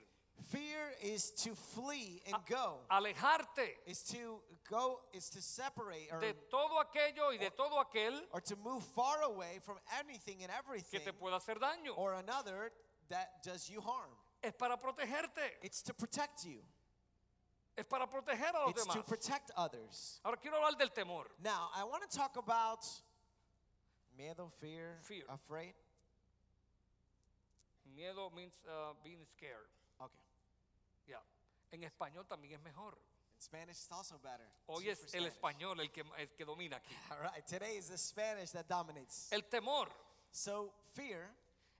Fear 0.47 0.93
is 1.03 1.31
to 1.31 1.53
flee 1.53 2.21
and 2.25 2.37
go. 2.47 2.79
Alejarte 2.89 3.75
Is 3.85 4.03
to 4.03 4.39
go 4.69 5.01
is 5.11 5.29
to 5.31 5.41
separate 5.41 6.07
or, 6.13 6.21
de 6.21 6.33
todo 6.49 6.79
aquello 6.79 7.31
y 7.31 7.37
de 7.37 7.49
todo 7.49 7.83
aquel 7.83 8.13
or 8.31 8.39
to 8.39 8.55
move 8.63 8.81
far 8.95 9.23
away 9.23 9.59
from 9.61 9.75
anything 9.99 10.41
and 10.41 10.49
que 10.49 10.57
everything 10.57 11.01
te 11.01 11.11
pueda 11.11 11.35
hacer 11.35 11.59
daño. 11.59 11.97
or 11.97 12.13
another 12.13 12.71
that 13.09 13.43
does 13.43 13.69
you 13.69 13.81
harm. 13.81 14.09
Es 14.41 14.53
para 14.53 14.77
protegerte. 14.77 15.57
It's 15.61 15.81
to 15.83 15.93
protect 15.93 16.43
you. 16.45 16.61
Es 17.75 17.85
para 17.85 18.07
proteger 18.07 18.53
a 18.55 18.61
los 18.65 18.71
It's 18.71 18.85
to 18.85 18.91
demás. 18.93 19.05
protect 19.07 19.51
others. 19.55 20.19
Ahora 20.23 20.37
quiero 20.37 20.57
hablar 20.57 20.77
del 20.77 20.89
temor. 20.91 21.25
Now, 21.41 21.69
I 21.73 21.83
want 21.83 22.09
to 22.09 22.17
talk 22.17 22.35
about 22.37 22.85
miedo, 24.17 24.51
fear, 24.59 24.99
Fear. 25.03 25.25
afraid. 25.29 25.73
Miedo 27.95 28.31
means 28.35 28.53
uh, 28.67 28.93
being 29.03 29.25
scared. 29.25 29.67
Okay. 29.99 30.23
Ya. 31.07 31.19
En 31.71 31.83
español 31.83 32.25
también 32.27 32.53
es 32.53 32.61
mejor. 32.63 32.97
In 33.35 33.41
Spanish, 33.41 33.77
it's 33.77 33.91
also 33.91 34.17
better. 34.21 34.45
Hoy 34.67 34.89
es 34.89 35.01
el 35.13 35.29
Spanish. 35.29 35.33
español 35.33 35.79
el 35.79 35.89
que, 35.91 36.03
el 36.17 36.27
que 36.35 36.45
domina 36.45 36.77
aquí. 36.77 36.95
All 37.11 37.19
right. 37.21 37.45
Today 37.45 37.77
is 37.77 37.87
the 37.89 37.97
Spanish 37.97 38.51
that 38.51 38.67
dominates. 38.67 39.29
El 39.31 39.41
temor, 39.43 39.87
So, 40.31 40.71
fear, 40.93 41.29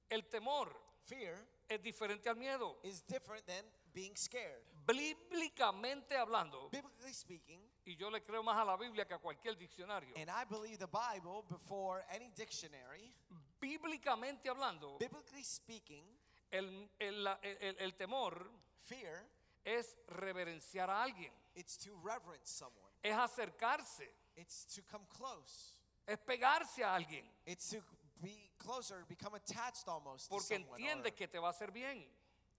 el 0.10 0.22
temor 0.24 0.70
fear 1.06 1.36
es 1.70 1.82
diferente 1.82 2.28
al 2.30 2.36
miedo. 2.36 2.78
is 2.84 3.02
different 3.08 3.46
than 3.46 3.64
being 3.94 4.16
scared. 4.16 4.64
Bíblicamente 4.86 6.18
hablando, 6.18 6.70
Biblically 6.72 7.14
speaking, 7.14 7.62
y 7.86 7.96
yo 7.96 8.10
le 8.10 8.22
creo 8.24 8.44
más 8.44 8.58
a 8.58 8.66
la 8.66 8.76
Biblia 8.78 9.06
que 9.06 9.14
a 9.14 9.20
cualquier 9.20 9.56
diccionario. 9.58 10.14
and 10.18 10.30
I 10.30 10.44
believe 10.46 10.78
the 10.80 10.88
Bible 10.88 11.44
before 11.50 12.04
any 12.10 12.30
dictionary, 12.36 13.14
Bíblicamente 13.62 14.50
hablando, 14.50 14.98
biblically 14.98 15.44
speaking, 15.44 16.04
el, 16.52 16.90
el- 17.00 17.24
la- 17.24 17.40
el- 17.42 17.76
el 17.78 17.96
temor 17.96 18.50
fear, 18.86 19.26
es 19.64 19.96
reverenciar 20.08 20.90
a 20.90 21.04
alguien, 21.04 21.32
it's 21.56 21.78
to 21.78 21.92
reverence 22.04 22.48
someone. 22.52 22.90
es 23.04 23.16
acercarse, 23.16 24.10
It's 24.36 24.66
to 24.74 24.82
come 24.90 25.06
close. 25.10 25.74
es 26.08 26.18
pegarse 26.20 26.82
a 26.84 26.96
alguien, 26.96 27.26
It's 27.46 27.70
to 27.72 27.82
be 28.22 28.50
closer, 28.58 29.06
become 29.08 29.34
attached 29.36 29.88
almost 29.88 30.26
to 30.30 30.36
porque 30.36 30.56
someone. 30.58 30.80
entiende 30.80 31.08
or- 31.08 31.12
que 31.16 31.28
te 31.28 31.38
va 31.40 31.48
a 31.50 31.54
hacer 31.54 31.72
bien. 31.74 32.04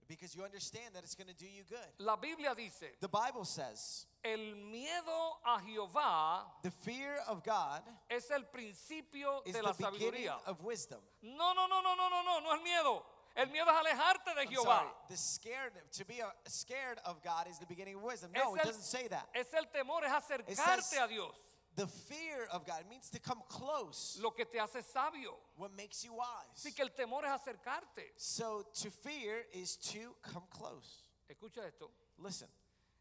because 0.09 0.35
you 0.35 0.43
understand 0.43 0.93
that 0.93 1.05
it's 1.05 1.15
going 1.15 1.29
to 1.29 1.35
do 1.35 1.47
you 1.47 1.63
good. 1.69 1.79
La 1.99 2.17
Biblia 2.17 2.53
dice, 2.53 2.97
The 3.01 3.09
Bible 3.09 3.45
says, 3.45 4.07
el 4.25 4.39
miedo 4.57 5.39
a 5.47 5.61
Jehová 5.61 6.47
the 6.63 6.71
fear 6.73 7.19
of 7.29 7.45
God 7.45 7.83
es 8.11 8.29
el 8.33 8.43
principio 8.53 9.43
is 9.47 9.53
de 9.55 9.61
the 9.61 9.67
la 9.67 9.73
beginning 9.73 10.27
sabiduría. 10.27 10.35
of 10.49 10.63
wisdom. 10.65 10.99
No, 11.23 11.53
no, 11.55 11.67
no, 11.69 11.81
no, 11.81 11.95
no, 11.95 12.09
no, 12.09 12.23
no, 12.25 12.41
no 12.41 12.55
es 12.57 12.63
miedo. 12.63 13.03
El 13.37 13.47
miedo 13.47 13.69
es 13.69 13.87
alejarte 13.87 14.35
de 14.35 14.41
I'm 14.43 14.49
Jehová. 14.49 14.65
sorry, 14.81 14.89
the 15.09 15.17
scared 15.17 15.73
to 15.93 16.05
be 16.05 16.21
uh, 16.21 16.27
scared 16.49 16.99
of 17.05 17.23
God 17.23 17.47
is 17.49 17.61
the 17.61 17.67
beginning 17.67 17.95
of 17.95 18.03
wisdom. 18.03 18.33
No, 18.35 18.57
it 18.57 18.65
doesn't 18.65 18.83
say 18.83 19.07
that. 19.07 19.29
Es 19.33 19.47
el 19.55 19.67
temor, 19.67 20.03
es 20.05 20.11
says- 20.27 20.41
acercarte 20.59 21.05
a 21.05 21.07
Dios. 21.07 21.35
The 21.77 21.87
fear 21.87 22.47
of 22.53 22.67
God 22.67 22.85
means 22.91 23.09
to 23.11 23.21
come 23.21 23.41
close. 23.49 24.19
Lo 24.21 24.31
que 24.33 24.45
te 24.45 24.59
hace 24.59 24.83
sabio. 24.83 25.37
What 25.57 25.71
makes 25.77 26.05
you 26.05 26.13
wise? 26.15 26.27
Así 26.57 26.75
que 26.75 26.83
el 26.85 26.91
temor 26.91 27.25
es 27.25 27.31
acercarte. 27.31 28.05
So 28.17 28.67
to 28.83 28.91
fear 28.91 29.45
is 29.53 29.77
to 29.93 30.15
come 30.23 30.45
close. 30.51 31.09
Escucha 31.29 31.65
esto. 31.67 31.91
Listen, 32.19 32.49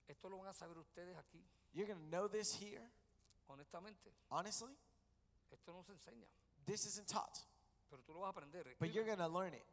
Esto 0.08 0.30
lo 0.30 0.38
van 0.38 0.48
a 0.50 0.54
saber 0.54 0.78
ustedes 0.78 1.16
aquí, 1.18 1.42
you're 1.74 1.86
going 1.88 2.00
to 2.00 2.10
know 2.10 2.28
this 2.28 2.54
here. 2.54 2.82
honestamente. 3.50 4.10
Honestly, 4.32 4.72
Esto 5.52 5.74
no 5.74 5.82
se 5.82 5.94
enseña, 5.94 6.26
this 6.66 6.86
isn't 6.86 7.08
taught, 7.08 7.40
pero 7.90 8.02
tú 8.08 8.14
lo 8.14 8.22
vas 8.22 8.28
a 8.28 8.30
aprender. 8.40 8.64
but 8.80 8.94
you're 8.94 9.04
going 9.06 9.18
to 9.18 9.28
learn 9.28 9.54
it. 9.54 9.66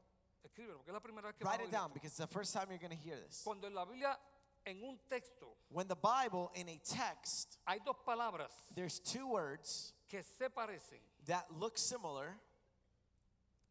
escríbelo, 0.45 0.77
porque 0.79 0.89
es 0.89 0.95
la 0.95 1.01
primera 1.01 1.29
vez 1.29 1.37
que 1.39 1.45
Write 1.45 1.63
it 1.65 1.71
down 1.71 1.91
esto. 1.91 1.95
because 1.95 2.11
it's 2.13 2.19
the 2.19 2.27
first 2.27 2.53
time 2.55 2.67
you're 2.71 2.79
going 2.79 2.91
to 2.91 3.03
hear 3.03 3.17
this. 3.17 3.43
Cuando 3.45 3.67
en 3.67 3.75
la 3.75 3.85
Biblia, 3.85 4.17
en 4.67 4.83
un 4.83 4.99
texto, 5.09 5.47
When 5.71 5.87
the 5.89 5.97
Bible 5.97 6.51
in 6.55 6.69
a 6.69 6.79
text, 6.85 7.59
hay 7.67 7.79
dos 7.85 7.97
palabras 8.07 8.51
there's 8.75 8.99
two 9.01 9.27
words 9.29 9.93
que 10.09 10.23
se 10.23 10.49
parecen. 10.49 11.01
that 11.27 11.47
look 11.59 11.79
similar 11.79 12.37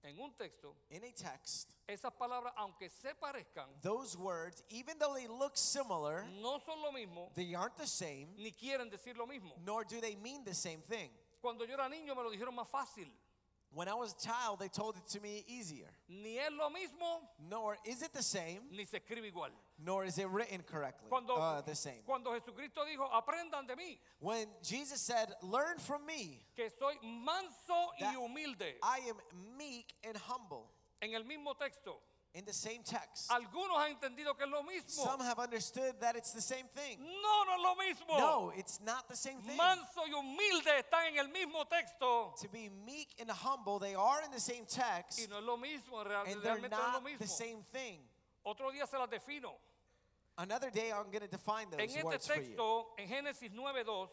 En 0.08 0.20
un 0.20 0.32
texto, 0.38 0.76
in 0.92 1.02
a 1.04 1.12
text. 1.12 1.74
esas 1.90 2.12
palabras, 2.20 2.54
aunque 2.60 2.90
se 2.92 3.10
parezcan, 3.20 3.66
Those 3.82 4.16
words, 4.16 4.62
even 4.70 5.00
though 5.00 5.16
they 5.16 5.26
look 5.28 5.58
similar, 5.58 6.26
no 6.44 6.60
son 6.60 6.76
lo 6.84 6.92
mismo, 6.92 7.34
they 7.34 7.56
aren't 7.56 7.76
the 7.76 7.88
same, 7.88 8.28
ni 8.38 8.52
quieren 8.52 8.92
decir 8.92 9.18
lo 9.18 9.26
mismo. 9.26 9.54
nor 9.66 9.84
do 9.84 10.00
they 10.00 10.16
mean 10.16 10.44
the 10.44 10.54
same 10.54 10.82
thing. 10.82 11.10
Cuando 11.42 11.66
yo 11.66 11.74
era 11.74 11.90
niño 11.90 12.16
me 12.16 12.22
lo 12.22 12.30
dijeron 12.32 12.56
más 12.56 12.68
fácil. 12.70 13.08
When 13.72 13.88
I 13.90 13.94
was 13.96 14.14
a 14.14 14.28
child, 14.28 14.60
they 14.60 14.70
told 14.70 14.96
it 14.96 15.06
to 15.08 15.20
me 15.20 15.44
easier. 15.48 15.90
Ni 16.08 16.38
es 16.38 16.52
lo 16.52 16.70
mismo, 16.70 17.22
Nor 17.50 17.78
is 17.84 18.04
it 18.04 18.14
the 18.14 18.22
same, 18.24 18.60
ni 18.72 18.86
se 18.86 19.00
escribe 19.00 19.26
igual. 19.34 19.50
Nor 19.78 20.06
is 20.06 20.18
it 20.18 20.28
written 20.30 20.62
correctly. 20.64 21.10
Cuando, 21.10 21.34
uh, 21.36 21.62
the 21.62 21.76
same. 21.76 22.02
cuando 22.06 22.32
Jesucristo 22.32 22.86
dijo, 22.86 23.10
aprendan 23.12 23.68
de 23.68 23.76
mí, 23.76 23.98
When 24.20 24.48
Jesus 24.64 25.02
said, 25.02 25.34
Learn 25.42 25.78
from 25.80 26.06
me, 26.06 26.46
que 26.56 26.70
soy 26.80 26.96
manso 27.04 27.92
y 28.00 28.06
That- 28.06 28.16
humilde. 28.16 28.76
I 28.82 29.00
am 29.10 29.18
meek 29.58 29.94
and 30.04 30.18
humble. 30.18 30.72
En 31.02 31.14
el 31.14 31.24
mismo 31.24 31.56
texto, 31.60 32.00
In 32.34 32.44
the 32.46 32.54
same 32.54 32.84
text. 32.84 33.30
algunos 33.32 33.78
han 33.78 33.92
entendido 33.96 34.36
que 34.38 34.44
es 34.46 34.50
lo 34.52 34.62
mismo. 34.64 34.90
Some 35.06 35.22
have 35.22 35.40
understood 35.40 36.00
that 36.02 36.16
it's 36.18 36.32
the 36.34 36.42
same 36.42 36.68
thing. 36.76 37.00
No, 37.00 37.44
no 37.46 37.56
es 37.56 37.62
lo 37.62 37.76
mismo. 37.76 38.18
No, 38.18 38.52
it's 38.58 38.82
not 38.82 39.08
the 39.08 39.16
same 39.16 39.42
thing. 39.42 39.56
Manso 39.56 40.02
y 40.06 40.12
humilde 40.14 40.80
están 40.80 41.08
en 41.08 41.18
el 41.18 41.28
mismo 41.30 41.66
texto. 41.70 42.34
To 42.42 42.48
be 42.50 42.70
meek 42.70 43.10
and 43.20 43.30
humble, 43.30 43.80
they 43.80 43.96
are 43.96 44.22
in 44.24 44.32
the 44.32 44.40
same 44.40 44.66
Y 45.18 45.28
no 45.30 45.38
es 45.38 45.44
lo 45.44 45.58
mismo, 45.58 46.04
real- 46.04 46.24
and 46.28 46.42
they're 46.42 46.56
realmente 46.56 46.72
no 46.72 46.78
es 46.78 46.94
lo 46.94 47.00
not 47.00 47.04
the 47.04 47.10
mismo. 47.26 47.28
same 47.28 47.64
thing. 47.72 48.00
Otro 48.46 48.72
día 48.72 48.86
se 48.86 48.98
las 48.98 49.10
defino. 49.10 49.56
Another 50.38 50.70
day, 50.70 50.92
I'm 50.92 51.06
going 51.12 51.22
to 51.22 51.28
define 51.30 51.68
En 51.72 51.78
those 51.78 51.96
este 51.96 52.04
words 52.04 52.28
for 52.28 52.36
you. 52.36 52.42
texto, 52.44 52.86
en 52.98 53.08
Génesis 53.08 53.52
9.2, 53.54 54.10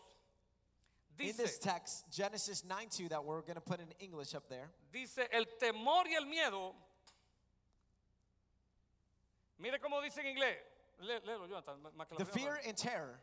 In 1.18 1.26
this 1.26 1.37
dice, 1.37 1.58
text, 1.58 2.04
Genesis 2.11 2.64
9 2.64 2.88
2, 2.90 3.08
that 3.08 3.24
we're 3.24 3.42
going 3.42 3.54
to 3.56 3.61
put 3.61 3.80
in 3.80 3.87
English 4.00 4.35
up 4.35 4.48
there, 4.48 4.70
dice, 4.92 5.18
el 5.32 5.44
temor 5.61 6.04
y 6.06 6.14
el 6.16 6.26
miedo. 6.26 6.74
Mire 9.58 9.78
cómo 9.78 10.00
dice 10.02 10.18
en 10.20 10.26
inglés. 10.37 10.56
Lé- 11.02 11.20
Léelo, 11.24 11.46
Jonathan, 11.48 11.76
más 11.96 12.06
que 12.08 12.14
la 12.16 12.24
the 12.24 12.30
primera 12.30 12.54
fear 12.56 12.61
and 12.68 12.76
terror, 12.76 13.18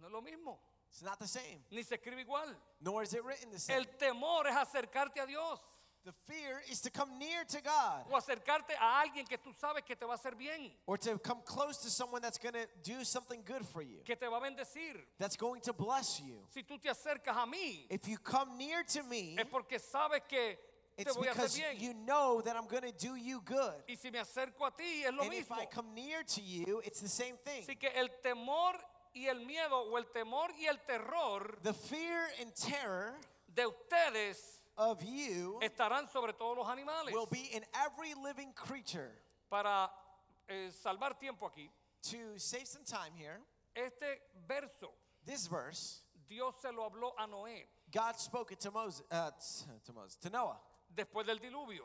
No 0.00 0.06
es 0.08 0.12
lo 0.12 0.20
mismo, 0.20 0.58
it's 0.90 1.02
not 1.02 1.18
the 1.18 1.26
same, 1.28 1.62
ni 1.70 1.82
se 1.82 1.96
escribe 1.96 2.20
igual. 2.24 2.54
nor 2.80 3.02
is 3.02 3.14
it 3.14 3.24
written 3.24 3.50
the 3.50 3.58
same. 3.58 3.78
El 3.78 3.84
temor 3.96 4.46
es 4.46 4.54
acercarte 4.56 5.20
a 5.20 5.26
Dios 5.26 5.60
The 6.08 6.32
fear 6.32 6.62
is 6.70 6.80
to 6.80 6.90
come 6.90 7.18
near 7.18 7.44
to 7.44 7.60
God 7.60 8.06
o 8.10 8.16
acercarte 8.16 8.72
a 8.80 9.02
alguien 9.02 9.28
que 9.28 9.36
tú 9.36 9.52
sabes 9.52 9.84
que 9.84 9.94
te 9.94 10.06
va 10.06 10.14
a 10.14 10.16
hacer 10.16 10.34
bien, 10.38 10.70
or 10.86 10.96
to 10.96 11.18
come 11.18 11.42
close 11.44 11.76
to 11.82 11.90
someone 11.90 12.22
that's 12.22 12.38
going 12.38 12.54
to 12.54 12.66
do 12.82 13.04
something 13.04 13.42
good 13.44 13.66
for 13.66 13.82
you, 13.82 13.98
que 14.06 14.16
te 14.16 14.26
va 14.26 14.38
a 14.38 14.40
bendecir. 14.40 14.96
that's 15.18 15.36
going 15.36 15.60
to 15.60 15.74
bless 15.74 16.18
you. 16.18 16.38
Si 16.48 16.62
tú 16.62 16.80
te 16.80 16.88
acercas 16.88 17.36
a 17.36 17.46
mí, 17.46 17.84
If 17.90 18.08
you 18.08 18.16
come 18.16 18.56
near 18.56 18.84
to 18.84 19.02
me, 19.02 19.36
es 19.38 19.44
porque 19.50 19.78
sabes 19.78 20.22
que 20.26 20.56
it's 20.96 21.14
voy 21.14 21.26
a 21.26 21.32
hacer 21.32 21.74
because 21.74 21.82
you 21.82 21.92
know 21.92 22.40
that 22.40 22.56
I'm 22.56 22.68
going 22.68 22.90
to 22.90 22.92
do 22.92 23.14
you 23.14 23.42
good. 23.44 23.74
Y 23.86 23.96
si 23.96 24.10
me 24.10 24.20
acerco 24.20 24.66
a 24.66 24.70
ti, 24.74 25.04
es 25.04 25.12
lo 25.12 25.24
And 25.24 25.34
if. 25.34 25.52
I 25.52 25.66
come 25.66 25.92
near 25.94 26.22
to 26.22 26.40
you, 26.40 26.80
it's 26.86 27.02
the 27.02 27.08
same 27.10 27.34
thing. 27.44 27.64
Así 27.64 27.78
que 27.78 27.90
el 27.94 28.08
temor 28.24 28.72
y 29.14 29.26
el 29.26 29.40
miedo, 29.40 29.92
o 29.92 29.98
el 29.98 30.06
temor 30.06 30.48
y 30.58 30.64
el 30.64 30.78
terror 30.86 31.58
The 31.62 31.74
fear 31.74 32.30
and 32.40 32.54
terror 32.54 33.14
de 33.54 33.66
ustedes 33.66 34.57
of 34.78 35.02
you 35.02 35.58
estarán 35.60 36.08
sobre 36.10 36.32
todos 36.32 36.56
los 36.56 36.66
animales. 36.68 37.12
will 37.12 37.26
be 37.30 37.50
in 37.52 37.62
every 37.84 38.14
living 38.14 38.52
creature. 38.54 39.10
Para 39.50 39.90
eh, 40.48 40.70
salvar 40.70 41.18
tiempo 41.18 41.48
aquí, 41.50 41.68
To 42.10 42.38
save 42.38 42.66
some 42.66 42.84
time 42.84 43.12
here, 43.16 43.40
este 43.76 44.20
verso 44.46 44.92
this 45.26 45.46
verse 45.48 46.02
Dios 46.28 46.54
se 46.62 46.70
lo 46.70 46.88
habló 46.88 47.10
a 47.18 47.26
Noé 47.26 47.64
God 47.90 48.16
spoke 48.18 48.52
it 48.52 48.60
to 48.60 48.70
Moses, 48.70 49.02
uh, 49.10 49.30
to 49.84 49.92
Moses, 49.92 50.16
to 50.16 50.30
Noah 50.30 50.58
después 50.94 51.26
del 51.26 51.38
diluvio. 51.38 51.82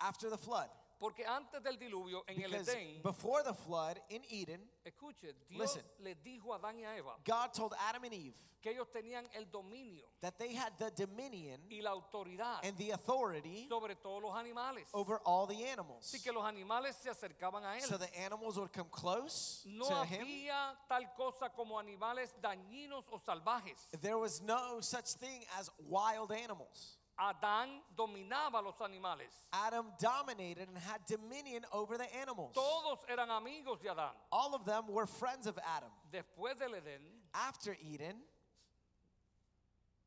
after 0.00 0.30
the 0.30 0.38
flood. 0.38 0.68
Porque 1.00 1.24
antes 1.24 1.62
del 1.62 1.78
diluvio, 1.78 2.22
en 2.28 2.42
el 2.42 2.50
Because 2.50 2.68
Edén, 2.76 3.02
before 3.02 3.42
the 3.42 3.54
flood 3.54 3.96
in 4.10 4.22
Eden, 4.30 4.60
escuche, 4.84 5.34
Dios 5.48 5.60
Listen. 5.62 5.82
le 5.98 6.14
dijo 6.16 6.52
a 6.52 6.58
Adán 6.58 6.78
y 6.78 6.84
a 6.84 6.94
Eva 6.94 7.16
God 7.24 7.54
told 7.54 7.72
Adam 7.88 8.04
and 8.04 8.12
Eve 8.12 8.34
que 8.60 8.70
ellos 8.72 8.90
tenían 8.90 9.26
el 9.32 9.46
dominio 9.50 10.04
that 10.20 10.36
they 10.38 10.54
had 10.54 10.76
the 10.78 10.90
dominion 10.90 11.58
y 11.70 11.80
la 11.80 11.92
autoridad 11.92 12.58
and 12.62 12.76
the 12.76 12.90
authority 12.90 13.66
sobre 13.66 13.94
todos 13.94 14.20
los 14.22 14.36
animales. 14.36 14.86
over 14.92 15.18
all 15.24 15.46
the 15.46 15.64
animals. 15.64 16.04
Así 16.04 16.22
que 16.22 16.30
los 16.30 16.44
animales 16.44 16.94
se 16.96 17.08
acercaban 17.08 17.64
a 17.64 17.78
él. 17.78 17.82
So 17.88 17.96
the 17.96 18.14
animals 18.20 18.58
would 18.58 18.70
come 18.70 18.90
close 18.90 19.62
No 19.64 19.88
to 19.88 20.04
him. 20.04 20.20
había 20.20 20.76
tal 20.86 21.06
cosa 21.16 21.48
como 21.48 21.78
animales 21.78 22.34
dañinos 22.42 23.06
o 23.10 23.18
salvajes. 23.18 23.88
There 24.02 24.18
was 24.18 24.42
no 24.42 24.82
such 24.82 25.14
thing 25.14 25.46
as 25.58 25.70
wild 25.88 26.30
animals. 26.30 26.98
Adán 27.20 27.68
dominaba 27.94 28.62
los 28.62 28.80
animales. 28.80 29.30
Adam 29.52 29.92
dominated 30.00 30.68
and 30.68 30.78
had 30.78 31.04
dominion 31.06 31.64
over 31.72 31.98
the 31.98 32.06
animals. 32.16 32.54
Todos 32.54 33.04
eran 33.08 33.30
amigos 33.30 33.78
de 33.82 33.88
Adán. 33.88 34.12
All 34.32 34.54
of 34.54 34.64
them 34.64 34.88
were 34.88 35.06
friends 35.06 35.46
of 35.46 35.58
Adam. 35.58 35.90
Después 36.10 36.58
del 36.58 36.70
Edén, 36.70 37.02
After 37.34 37.76
Eden, 37.82 38.16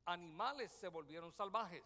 animales 0.08 0.69
se 0.82 0.88
volvieron 0.89 1.32
salvajes 1.32 1.84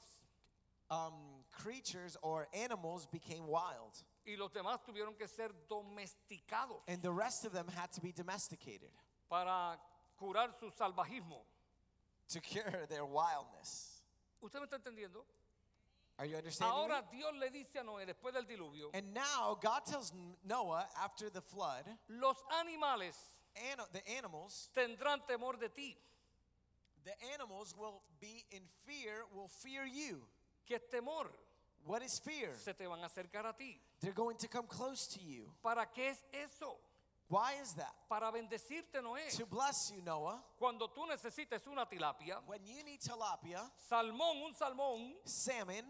um, 0.89 1.13
creatures 1.51 2.17
or 2.21 2.47
animals 2.53 3.07
became 3.07 3.45
wild, 3.47 4.03
y 4.25 4.35
los 4.37 4.51
demás 4.51 4.79
tuvieron 4.85 5.17
que 5.17 5.27
ser 5.27 5.49
domesticados 5.69 6.81
and 6.87 7.01
the 7.01 7.11
rest 7.11 7.45
of 7.45 7.51
them 7.51 7.67
had 7.75 7.91
to 7.91 8.01
be 8.01 8.11
domesticated 8.11 8.89
para 9.29 9.77
curar 10.19 10.49
su 10.59 10.69
salvajismo. 10.71 11.41
to 12.29 12.39
cure 12.41 12.85
their 12.89 13.05
wildness. 13.05 13.96
¿Usted 14.47 14.59
me 14.59 14.65
está 14.65 14.77
entendiendo? 14.77 15.25
Are 16.17 16.25
you 16.25 16.37
understanding? 16.37 16.73
me? 16.75 16.81
Ahora 16.93 17.03
Dios 17.11 17.33
le 17.35 17.49
dice 17.51 17.79
a 17.79 17.83
Noé 17.83 18.05
después 18.05 18.33
del 18.33 18.45
diluvio, 18.45 18.89
And 18.93 19.13
now 19.13 19.55
God 19.61 19.85
tells 19.85 20.13
Noah 20.43 20.87
after 21.03 21.29
the 21.29 21.41
flood, 21.41 21.85
los 22.07 22.37
animales 22.59 23.15
an- 23.55 23.85
the 23.91 24.01
animals, 24.17 24.69
tendrán 24.73 25.25
temor 25.27 25.59
de 25.59 25.69
ti. 25.69 25.97
the 27.03 27.13
animals 27.33 27.75
will 27.77 28.01
be 28.19 28.45
in 28.51 28.61
fear, 28.85 29.25
will 29.33 29.47
fear 29.49 29.85
you. 29.85 30.25
¿Qué 30.67 30.79
temor? 30.91 31.27
What 31.85 32.01
is 32.01 32.19
fear? 32.19 32.53
Se 32.55 32.73
te 32.73 32.85
van 32.87 32.99
a 33.03 33.07
acercar 33.07 33.45
a 33.45 33.53
ti. 33.53 33.79
They're 34.01 34.11
going 34.13 34.37
to 34.37 34.47
come 34.47 34.65
close 34.67 35.07
to 35.07 35.19
you. 35.21 35.51
¿Para 35.63 35.85
qué 35.93 36.09
es 36.09 36.21
eso? 36.33 36.77
Why 37.29 37.55
is 37.61 37.73
that? 37.73 37.93
Para 38.09 38.31
bendecirte, 38.31 39.01
Noé. 39.03 39.29
To 39.37 39.45
bless 39.45 39.91
you, 39.93 40.01
Noah. 40.01 40.41
Cuando 40.57 40.87
tú 40.87 41.05
necesites 41.05 41.67
una 41.67 41.85
tilapia, 41.85 42.41
When 42.45 42.65
you 42.65 42.83
need 42.83 43.01
tilapia, 43.01 43.69
salmón, 43.89 44.43
un 44.45 44.53
salmón, 44.53 45.13
salmon, 45.25 45.83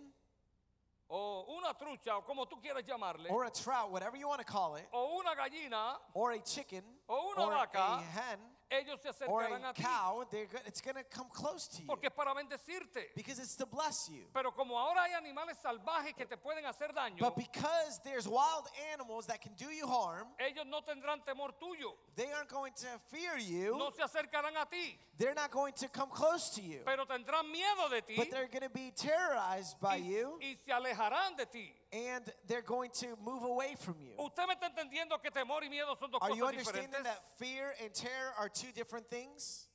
o 1.09 1.45
una 1.57 1.73
trucha, 1.75 2.17
o 2.17 2.21
como 2.21 2.45
tú 2.47 2.59
quieras 2.59 2.83
llamarle, 2.83 3.29
or 3.29 3.45
a 3.45 3.51
trout, 3.51 3.91
whatever 3.91 4.17
you 4.17 4.27
want 4.27 4.39
to 4.39 4.45
call 4.45 4.75
it, 4.77 4.87
o 4.91 5.19
una 5.19 5.35
gallina, 5.35 5.97
or 6.13 6.31
a 6.31 6.39
chicken, 6.39 6.83
O 7.07 7.31
una 7.31 7.45
or 7.45 7.53
vaca, 7.53 7.79
a 7.79 8.01
hen, 8.01 8.39
ellos 8.69 8.99
se 9.01 9.09
or 9.27 9.43
acercarán 9.43 9.63
a 9.65 9.69
a 9.69 9.73
ti. 9.73 9.81
cow, 9.83 10.25
they're 10.29 10.45
go- 10.47 10.59
it's 10.65 10.81
going 10.81 10.95
to 10.95 11.03
come 11.03 11.27
close 11.33 11.67
to 11.67 11.81
you 11.81 11.87
Porque 11.87 12.05
es 12.07 12.13
para 12.13 12.33
bendecirte. 12.33 13.13
because 13.15 13.39
it's 13.39 13.55
to 13.55 13.65
bless 13.65 14.09
you. 14.09 14.25
Pero 14.33 14.51
como 14.51 14.77
ahora 14.77 15.03
hay 15.03 15.13
animales 15.13 15.57
salvajes 15.61 16.13
que 16.15 16.25
te 16.25 16.35
pueden 16.37 16.65
hacer 16.65 16.93
daño, 16.93 17.19
But 17.19 17.35
because 17.35 17.99
there's 18.03 18.27
wild 18.27 18.67
animals 18.93 19.27
that 19.27 19.41
can 19.41 19.53
do 19.55 19.69
you 19.71 19.87
harm, 19.87 20.27
ellos 20.39 20.65
no 20.65 20.81
tendrán 20.81 21.23
temor 21.25 21.51
tuyo. 21.59 21.93
they 22.15 22.31
aren't 22.31 22.49
going 22.49 22.73
to 22.73 22.87
fear 23.09 23.37
you. 23.37 23.77
No 23.77 23.91
se 23.91 24.01
acercarán 24.03 24.55
a 24.59 24.65
ti, 24.69 24.99
They're 25.17 25.33
not 25.33 25.49
going 25.51 25.73
to 25.73 25.87
come 25.89 26.09
close 26.09 26.49
to 26.55 26.61
you. 26.61 26.81
pero 26.85 27.05
tendrán 27.05 27.49
miedo 27.51 27.89
de 27.89 28.01
ti 28.01 28.15
But 28.17 28.29
they're 28.31 28.47
going 28.47 28.63
to 28.63 28.69
be 28.69 28.91
terrorized 28.91 29.79
by 29.79 29.95
y, 29.97 30.03
you 30.07 30.37
y 30.41 30.57
se 30.65 30.71
alejarán 30.71 31.35
de 31.37 31.45
ti. 31.45 31.73
And 31.91 32.23
they're 32.47 32.61
going 32.61 32.91
to 32.91 33.15
move 33.23 33.43
away 33.43 33.75
from 33.79 33.95
you. 34.01 34.13
Usted 34.23 34.45
me 34.47 34.55
está 34.55 34.69
entendiendo 34.69 35.21
que 35.21 35.31
temor 35.31 35.61
y 35.63 35.69
miedo 35.69 35.97
son 35.99 36.11
dos 36.11 36.21
Are 36.21 36.31
you 36.35 36.43
cosas 36.43 36.57
understanding 36.67 36.89
diferentes. 36.91 37.03
that 37.03 37.37
fear 37.37 37.73
and 37.81 37.93
terror 37.93 38.33
are 38.37 38.49
two 38.49 38.71
different 38.73 39.09
things? 39.09 39.67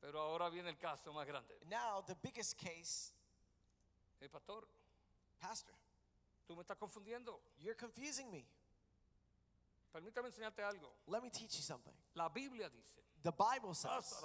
Pero 0.00 0.18
ahora 0.20 0.50
viene 0.50 0.68
el 0.68 0.76
caso 0.76 1.12
más 1.12 1.26
grande. 1.26 1.54
Now, 1.70 2.02
the 2.06 2.14
biggest 2.22 2.56
case, 2.58 3.12
Eh, 4.22 4.28
pastor, 4.28 4.62
Pastor, 5.40 5.74
tú 6.46 6.54
me 6.54 6.62
estás 6.62 6.76
confundiendo. 6.78 7.40
you're 7.62 7.74
confusing 7.74 8.30
me. 8.30 8.46
Permítame 9.92 10.28
enseñarte 10.28 10.62
algo. 10.62 10.92
Let 11.06 11.22
me 11.22 11.30
teach 11.30 11.56
you 11.56 11.62
something. 11.62 11.92
La 12.14 12.28
Biblia 12.28 12.68
dice. 12.70 13.00
The 13.22 13.32
Bible 13.32 13.74
says. 13.74 14.22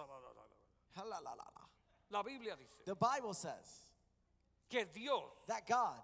La 2.12 2.22
Biblia 2.22 2.56
dice 2.56 2.84
the 2.86 2.96
Bible 2.96 3.34
says 3.34 3.85
que 4.76 4.86
Dios, 4.94 5.24
that 5.48 5.66
God, 5.68 6.02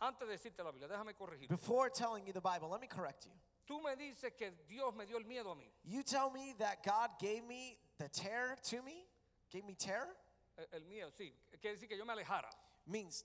antes 0.00 0.26
de 0.28 0.36
decirte 0.36 0.62
la 0.62 0.70
Biblia, 0.72 0.88
déjame 0.88 1.14
corregir. 1.14 1.48
before 1.48 1.88
telling 1.88 2.26
you 2.26 2.32
the 2.32 2.40
Bible, 2.40 2.68
let 2.68 2.80
me 2.80 2.86
correct 2.86 3.26
you. 3.26 3.32
Tú 3.66 3.82
me 3.82 3.94
dices 3.96 4.32
que 4.36 4.50
Dios 4.68 4.92
me 4.94 5.06
dio 5.06 5.16
el 5.16 5.24
miedo 5.24 5.50
a 5.50 5.54
mí. 5.54 5.70
You 5.84 6.02
tell 6.02 6.30
me 6.30 6.54
that 6.58 6.84
God 6.84 7.10
gave 7.18 7.44
me 7.48 7.78
the 7.98 8.08
terror 8.08 8.56
to 8.64 8.82
me, 8.82 9.06
gave 9.50 9.64
me 9.64 9.74
terror, 9.74 10.14
El, 10.58 10.80
el 10.80 10.84
miedo, 10.84 11.10
sí. 11.18 11.32
Quiere 11.62 11.76
decir 11.76 11.88
que 11.88 11.96
yo 11.96 12.04
me 12.04 12.12
alejara 12.12 12.50
means 12.86 13.24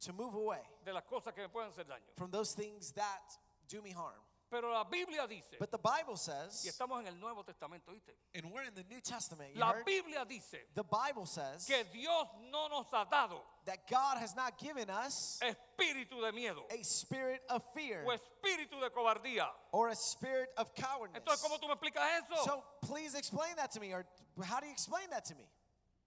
to 0.00 0.12
move 0.12 0.34
away 0.34 0.60
de 0.84 0.92
las 0.92 1.02
cosas 1.04 1.34
que 1.34 1.42
me 1.42 1.48
pueden 1.48 1.70
hacer 1.70 1.84
daño. 1.84 2.04
from 2.16 2.30
those 2.30 2.52
things 2.52 2.92
that 2.92 3.38
do 3.68 3.80
me 3.80 3.90
harm. 3.90 4.20
Pero 4.50 4.72
la 4.72 4.82
Biblia 4.82 5.28
dice, 5.28 5.56
But 5.60 5.70
the 5.70 5.78
Bible 5.78 6.14
y 6.14 6.18
says, 6.18 6.64
estamos 6.66 7.00
en 7.00 7.06
el 7.06 7.14
Nuevo 7.20 7.44
Testamento, 7.44 7.92
¿viste? 7.92 8.10
and 8.34 8.50
we're 8.52 8.64
in 8.66 8.74
the 8.74 8.82
New 8.90 9.00
Testament, 9.00 9.54
you 9.54 9.60
La 9.60 9.72
heard? 9.72 9.84
Biblia 9.86 10.24
dice 10.28 10.58
The 10.74 10.82
Bible 10.82 11.24
says 11.26 11.64
que 11.66 11.84
Dios 11.92 12.26
no 12.50 12.66
nos 12.68 12.86
ha 12.92 13.04
dado 13.08 13.42
that 13.66 13.86
God 13.88 14.18
has 14.18 14.34
not 14.34 14.58
given 14.58 14.90
us 14.90 15.38
espíritu 15.40 16.20
de 16.20 16.32
miedo 16.32 16.62
a 16.72 16.82
spirit 16.82 17.42
of 17.48 17.62
fear 17.74 18.04
o 18.04 18.10
espíritu 18.10 18.80
de 18.80 18.90
cobardía. 18.90 19.46
or 19.70 19.88
a 19.90 19.94
spirit 19.94 20.50
of 20.56 20.74
cowardness. 20.74 21.22
Entonces, 21.22 21.42
¿cómo 21.46 21.60
tú 21.60 21.68
me 21.68 21.74
explicas 21.74 22.02
eso? 22.24 22.44
So 22.44 22.64
please 22.82 23.14
explain 23.14 23.54
that 23.56 23.70
to 23.72 23.78
me, 23.80 23.92
or 23.94 24.04
how 24.42 24.58
do 24.58 24.66
you 24.66 24.72
explain 24.72 25.08
that 25.10 25.24
to 25.26 25.34
me? 25.36 25.44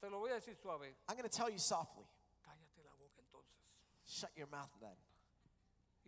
Te 0.02 0.10
lo 0.10 0.20
voy 0.20 0.32
a 0.32 0.36
decir 0.42 0.58
suave. 0.62 0.94
I'm 1.08 1.16
going 1.16 1.24
to 1.24 1.30
tell 1.30 1.50
you 1.50 1.60
softly. 1.60 2.04
Cállate 2.46 2.84
la 2.84 2.92
boca 3.00 3.22
entonces. 3.22 3.64
Shut 4.06 4.32
your 4.36 4.48
mouth 4.48 4.70
then. 4.82 4.98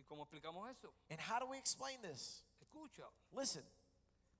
¿Y 0.06 0.08
cómo 0.08 0.22
explicamos 0.22 0.70
eso? 0.70 0.92
And 1.10 1.20
how 1.20 1.40
do 1.40 1.46
we 1.46 1.58
explain 1.58 2.00
this? 2.00 2.44
Escucha. 2.60 3.04
Listen, 3.32 3.64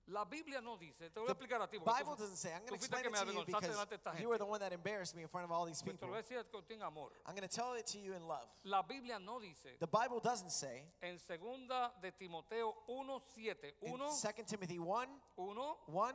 La 0.09 0.25
Biblia 0.25 0.61
no 0.61 0.77
dice, 0.77 1.11
te 1.11 1.19
voy 1.19 1.25
a 1.25 1.27
the 1.27 1.33
explicar 1.33 1.61
a 1.61 1.67
ti. 1.67 1.79
Bible 1.79 2.15
tú- 2.15 2.19
doesn't 2.19 2.37
say. 2.37 2.53
I'm 2.53 2.61
going 2.61 2.69
to 2.69 2.75
explain 2.77 3.07
it 3.07 3.13
to 3.13 3.33
you 3.33 3.45
because 3.45 3.67
delante 3.67 3.91
de 3.91 3.97
esta 3.97 4.23
you 4.23 4.29
were 4.29 4.39
the 4.39 4.47
one 4.47 4.61
that 4.61 4.73
embarrassed 4.73 5.17
me 5.17 5.23
in 5.23 5.29
front 5.29 5.45
of 5.45 5.51
all 5.51 5.67
these 5.67 5.83
people. 5.83 6.07
lo 6.07 6.15
voy 6.15 6.19
a 6.19 6.23
decir 6.23 6.45
con 6.53 6.83
amor. 6.83 7.11
I'm 7.27 7.35
going 7.35 7.49
to 7.49 7.53
tell 7.53 7.75
it 7.75 7.87
to 7.87 7.99
you 7.99 8.15
in 8.15 8.23
love. 8.29 8.47
La 8.63 8.83
Biblia 8.83 9.19
no 9.19 9.41
dice 9.41 9.77
The 9.81 9.89
Bible 9.89 10.21
doesn't 10.21 10.53
say 10.53 10.85
en 11.03 11.19
segunda 11.19 11.91
de 12.01 12.13
Timoteo 12.13 12.73
1:7, 12.89 13.75
in 13.83 13.91
1 13.91 13.99
2 13.99 14.47
Timothy 14.47 14.79
1, 14.79 15.09
1 15.35 15.77
1, 15.87 16.15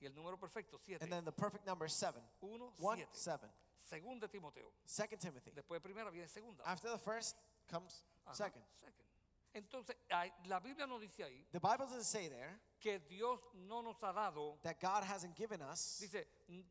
y 0.00 0.06
el 0.06 0.12
número 0.14 0.36
perfecto 0.36 0.80
7. 0.84 0.98
and 1.02 1.12
then 1.12 1.24
the 1.24 1.30
perfect 1.32 1.64
number 1.64 1.86
is 1.86 1.92
7. 1.92 2.20
1 2.40 2.60
1, 2.76 2.98
7. 2.98 3.08
7. 3.12 3.48
Segunda 3.88 4.26
Timoteo. 4.26 4.72
2 4.84 5.16
Timothy. 5.16 5.52
Después 5.52 5.80
de 5.80 5.80
primera 5.80 6.10
viene 6.10 6.26
segunda. 6.26 6.64
After 6.66 6.90
the 6.90 6.98
first 6.98 7.36
comes 7.68 8.02
Ajá, 8.28 8.34
second. 8.36 8.62
second. 8.80 9.04
Entonces, 9.54 9.96
la 10.46 10.60
Biblia 10.60 10.86
no 10.86 10.98
dice 10.98 11.24
ahí 11.24 11.44
The 11.52 11.58
Bible 11.60 11.78
doesn't 11.86 12.04
say 12.04 12.28
there 12.28 12.60
que 12.80 13.00
Dios 13.08 13.40
no 13.66 13.80
nos 13.82 13.96
ha 14.02 14.12
dado, 14.12 14.58
that 14.62 14.78
God 14.80 15.02
hasn't 15.04 15.34
given 15.36 15.60
us 15.62 15.98
dice, 16.00 16.24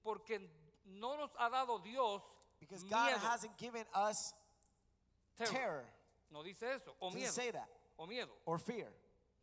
porque 0.04 0.40
no 0.86 1.18
nos 1.18 1.32
ha 1.38 1.50
dado 1.50 1.80
Dios 1.84 2.22
because 2.60 2.84
God 2.84 3.10
miedo, 3.12 3.20
hasn't 3.20 3.58
given 3.58 3.86
us 3.94 4.34
terror. 5.38 5.52
terror. 5.52 5.86
No 6.32 6.44
dice 6.44 6.64
eso, 6.64 6.92
o 7.02 7.10
Doesn't 7.10 7.20
miedo, 7.22 7.32
say 7.32 7.52
that. 7.52 7.68
o 8.00 8.06
miedo. 8.06 8.30
Or 8.46 8.58
fear. 8.60 8.88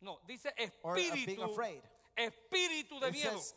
No, 0.01 0.19
dice 0.27 0.47
Or 0.83 0.91
of 0.91 0.95
being 0.97 1.11
espíritu, 1.13 1.43
afraid. 1.51 1.81
espíritu 2.17 2.99
de 2.99 3.07
It 3.09 3.13
miedo. 3.15 3.31
says 3.39 3.53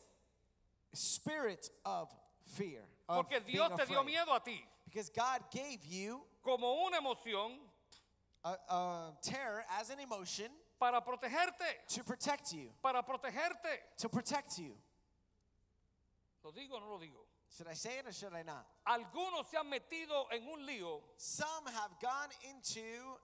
spirit 0.93 1.71
of 1.85 2.09
fear. 2.45 2.83
Of 3.09 3.17
Porque 3.27 3.41
being 3.45 3.57
Dios 3.59 3.71
te 3.79 3.87
dio 3.87 4.01
afraid. 4.01 4.15
miedo 4.15 4.35
a 4.35 4.41
ti 4.41 4.65
Because 4.85 5.11
God 5.11 5.41
gave 5.51 5.85
you 5.85 6.21
como 6.43 6.85
una 6.87 6.99
emoción 6.99 7.59
a, 8.69 8.75
a 8.75 9.13
terror 9.23 9.65
as 9.81 9.91
an 9.91 10.01
emotion 10.01 10.49
para 10.79 11.01
protegerte, 11.01 11.67
to 11.89 12.05
protect 12.05 12.53
you. 12.53 12.71
para 12.83 13.03
protegerte. 13.03 13.79
To 13.99 14.09
protect 14.09 14.59
you. 14.59 14.73
¿Lo 16.45 16.53
digo 16.53 16.77
o 16.77 16.81
no 16.81 16.87
lo 16.93 16.99
digo? 16.99 17.27
Should 17.57 17.69
I 17.69 17.75
say 17.75 17.99
it 17.99 18.07
or 18.07 18.13
should 18.13 18.33
I 18.35 18.43
not? 18.43 18.67
Algunos 18.87 19.51
se 19.51 19.57
han 19.59 19.69
metido 19.69 20.27
en 20.33 20.47
un 20.49 20.67
lío 20.67 21.01
Some 21.17 21.67
have 21.67 21.91
gone 22.01 22.31
into 22.49 23.19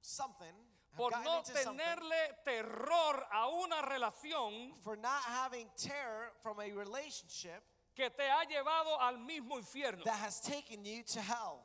something, 0.00 0.46
have 0.92 0.96
por 0.96 1.10
gotten 1.10 1.24
no 1.24 1.38
into 1.38 1.52
something 1.56 1.78
tenerle 1.78 2.44
terror 2.44 3.26
a 3.32 3.48
una 3.48 3.82
relación 3.82 4.72
for 4.82 4.96
not 4.96 5.22
having 5.24 5.66
terror 5.76 6.30
from 6.42 6.58
a 6.60 6.70
relationship 6.72 7.62
que 7.94 8.08
te 8.10 8.24
ha 8.24 8.44
llevado 8.44 8.98
al 9.00 9.18
mismo 9.18 9.58
infierno. 9.58 10.02
that 10.04 10.16
has 10.16 10.40
taken 10.40 10.84
you 10.84 11.02
to 11.02 11.20
hell. 11.20 11.62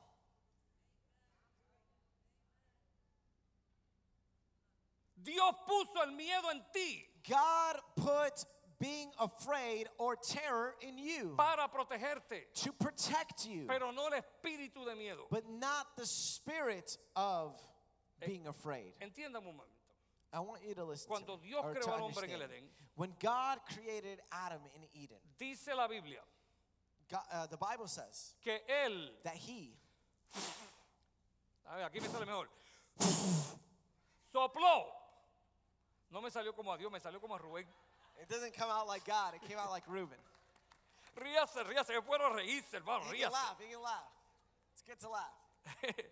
Dios 5.24 5.54
puso 5.68 6.04
el 6.04 6.12
miedo 6.16 6.50
en 6.52 6.62
ti 6.74 7.06
God 7.28 7.76
put 7.96 8.46
being 8.80 9.12
afraid 9.20 9.88
or 9.98 10.16
terror 10.16 10.76
in 10.82 10.98
you 10.98 11.36
para 11.38 11.68
protegerte, 11.68 12.44
to 12.54 12.72
protect 12.72 13.46
you, 13.46 13.66
pero 13.68 13.92
no 13.92 14.08
el 14.08 14.14
espíritu 14.14 14.86
de 14.86 14.96
miedo. 14.96 15.28
but 15.30 15.44
not 15.50 15.88
the 15.98 16.06
spirit 16.06 16.98
of 17.16 17.60
being 18.26 18.48
afraid. 18.48 18.94
Un 19.02 19.34
momento. 19.34 19.64
I 20.32 20.40
want 20.42 20.62
you 20.66 20.76
to 20.76 20.86
listen 20.86 21.08
Cuando 21.08 21.38
to 21.38 21.42
Dios 21.44 21.66
creó 21.66 21.94
al 21.94 22.04
hombre 22.04 22.24
en 22.24 22.32
el. 22.32 22.42
Edén, 22.42 22.64
When 22.96 23.14
God 23.20 23.60
created 23.66 24.20
Adam 24.32 24.62
in 24.76 24.84
Eden, 24.94 25.18
dice 25.38 25.70
la 25.76 25.88
Biblia 25.88 26.20
God, 27.10 27.22
uh, 27.34 27.48
the 27.48 27.58
Bible 27.58 27.88
says 27.88 28.36
que 28.44 28.54
Él, 28.86 29.10
that 29.24 29.36
He, 29.36 29.74
a 31.66 31.78
ver, 31.78 31.90
aquí 31.90 32.02
me 32.02 32.08
sale 32.08 32.26
mejor, 32.26 32.48
sopló. 34.34 34.99
No 36.12 36.22
me 36.22 36.30
salió 36.32 36.54
como 36.56 36.72
a 36.74 36.78
Dios, 36.78 36.92
me 36.92 37.00
salió 37.00 37.20
como 37.22 37.36
a 37.36 37.40
Rubén. 37.40 37.66
it 38.22 38.28
doesn't 38.28 38.54
come 38.54 38.70
out 38.70 38.88
like 38.88 39.06
God, 39.06 39.36
it 39.36 39.42
came 39.48 39.58
out 39.60 39.70
like 39.70 39.84
Reuben. 39.88 40.18
Ríase, 41.16 41.64
ríase, 41.64 41.96
es 41.98 42.06
bueno 42.06 42.30
reírse, 42.30 42.74
hermano, 42.74 43.06
He 43.06 43.20
can 43.20 43.30
ríase. 43.30 43.32
laugh, 43.34 43.58
he 43.60 43.72
can 43.72 43.82
laugh. 43.82 44.12
It's 44.74 44.82
good 44.84 45.00
to 45.00 45.10
laugh. 45.10 45.96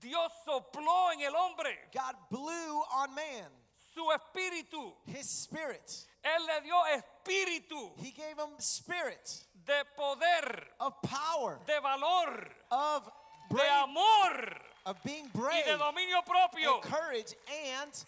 Dios 0.00 0.30
sopló 0.46 1.12
en 1.12 1.20
el 1.22 1.34
hombre 1.34 1.76
God 1.92 2.14
blew 2.30 2.82
on 2.94 3.14
man 3.14 3.50
su 3.94 4.02
espíritu. 4.12 4.92
his 5.06 5.28
spirit. 5.28 6.06
Él 6.24 6.46
le 6.46 6.60
dio 6.62 6.76
espíritu 6.86 7.92
He 7.98 8.10
gave 8.12 8.38
him 8.38 8.58
spirit 8.58 9.44
de 9.64 9.84
poder, 9.96 10.66
of 10.80 10.94
power, 11.02 11.58
de 11.66 11.80
valor, 11.80 12.48
of 12.70 13.08
de 13.50 13.62
amor 13.82 14.60
of 14.86 15.02
being 15.04 15.24
y 15.24 15.30
brave, 15.40 15.64
de 15.64 15.76
dominio 15.78 16.24
propio, 16.26 16.74
and 16.74 16.82
courage, 16.82 17.34
and 17.76 18.04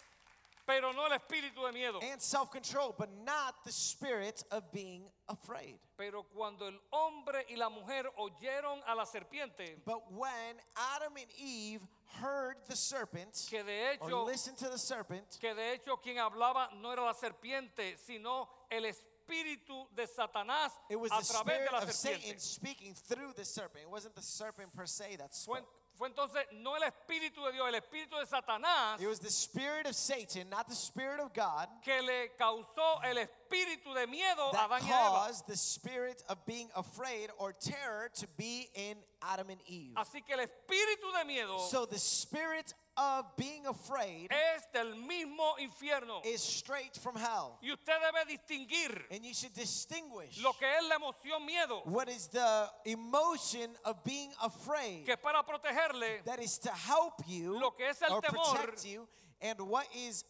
pero 0.67 0.93
no 0.93 1.05
el 1.07 1.11
espíritu 1.19 1.67
de 1.67 1.73
miedo. 1.73 2.01
and 2.03 2.21
self-control, 2.21 2.95
but 2.97 3.09
not 3.25 3.65
the 3.65 3.73
spirit 3.73 4.45
of 4.53 4.71
being 4.71 5.03
afraid. 5.29 5.79
Pero 5.97 6.25
cuando 6.35 6.67
el 6.67 6.79
hombre 6.93 7.45
y 7.51 7.57
la 7.57 7.69
mujer 7.69 8.05
oyeron 8.19 8.81
a 8.87 8.95
la 8.95 9.05
serpiente, 9.05 9.77
But 9.85 10.13
when 10.13 10.57
Adam 10.95 11.15
and 11.17 11.27
Eve 11.39 11.83
heard 12.21 12.57
the 12.69 12.77
serpent, 12.77 13.47
que 13.51 13.63
de 13.65 13.99
or 14.01 14.25
listened 14.25 14.59
to 14.59 14.69
the 14.69 14.79
serpent, 14.79 15.39
que 15.41 15.53
de 15.55 15.73
hecho 15.75 15.97
quien 15.97 16.17
hablaba 16.19 16.69
no 16.81 16.91
era 16.93 17.03
la 17.03 17.15
serpiente, 17.15 17.97
sino 17.99 18.49
el 18.71 18.83
espíritu 18.85 19.87
de 19.95 20.07
Satanás 20.07 20.71
it 20.89 20.97
was 20.99 21.11
a 21.13 21.17
the 21.17 21.23
través 21.23 21.55
spirit 21.55 21.73
la 21.73 21.79
of 21.79 21.93
Satan 21.93 22.21
serpiente. 22.21 22.41
speaking 22.41 22.95
through 22.95 23.33
the 23.35 23.45
serpent. 23.45 23.83
It 23.83 23.91
wasn't 23.91 24.15
the 24.15 24.23
serpent 24.23 24.73
per 24.73 24.87
se 24.87 25.17
that 25.17 25.35
spoke. 25.35 25.67
Fue 26.01 26.09
entonces 26.09 26.47
no 26.53 26.79
el 26.79 26.83
espíritu 26.85 27.45
de 27.45 27.53
Dios, 27.53 27.69
el 27.69 27.75
espíritu 27.75 28.17
de 28.17 28.25
Satanás 28.25 28.99
It 28.99 29.07
was 29.07 29.19
the 29.21 29.29
spirit 29.29 29.87
of 29.87 29.95
Satan, 29.95 30.49
not 30.49 30.67
the 30.67 30.75
spirit 30.75 31.21
of 31.21 31.35
God, 31.35 31.69
que 31.85 32.01
le 32.01 32.31
causó 32.39 33.05
el 33.05 33.19
espíritu 33.19 33.93
de 33.95 34.07
miedo 34.07 34.51
a 34.55 34.65
Adán 34.65 34.81
y 34.83 34.89
Eva. 34.89 35.11
caused 35.11 35.47
the 35.47 35.57
spirit 35.59 36.23
of 36.31 36.39
being 36.47 36.71
afraid 36.75 37.29
or 37.37 37.53
terror 37.53 38.11
to 38.15 38.27
be 38.39 38.71
in 38.75 38.97
Adam 39.21 39.51
and 39.51 39.61
Eve. 39.67 39.93
Así 39.95 40.25
que 40.27 40.33
el 40.35 40.41
espíritu 40.41 41.13
de 41.19 41.25
miedo 41.27 41.59
So 41.69 41.85
the 41.85 41.99
spirit 41.99 42.73
of 43.01 43.25
being 43.37 43.67
afraid 43.67 44.29
es 44.31 44.67
del 44.73 44.95
mismo 44.95 45.57
infierno. 45.59 46.21
is 46.25 46.43
straight 46.43 46.97
from 46.97 47.17
hell. 47.17 47.59
Y 47.63 47.71
usted 47.73 47.95
debe 47.99 48.27
distinguir 48.29 49.03
And 49.11 49.25
you 49.25 49.33
should 49.33 49.55
distinguish 49.55 50.43
lo 50.43 50.53
que 50.53 50.67
es 50.67 50.85
la 50.89 50.97
emoción 50.97 51.47
miedo, 51.47 51.87
what 51.87 52.09
is 52.09 52.29
the 52.29 52.69
emotion 52.85 53.71
of 53.85 54.05
being 54.05 54.31
afraid 54.43 55.07
que 55.07 55.17
para 55.17 55.43
protegerle, 55.43 56.23
that 56.25 56.41
is 56.41 56.59
to 56.59 56.71
help 56.71 57.15
you 57.27 57.59
Lo 57.59 57.71
que 57.71 57.87
es 57.87 58.03
el 58.03 58.15
or 58.17 58.21
temor, 58.21 58.55
protect 58.55 58.85
you, 58.85 59.09
and 59.41 59.61
what 59.61 59.87
is 59.97 60.25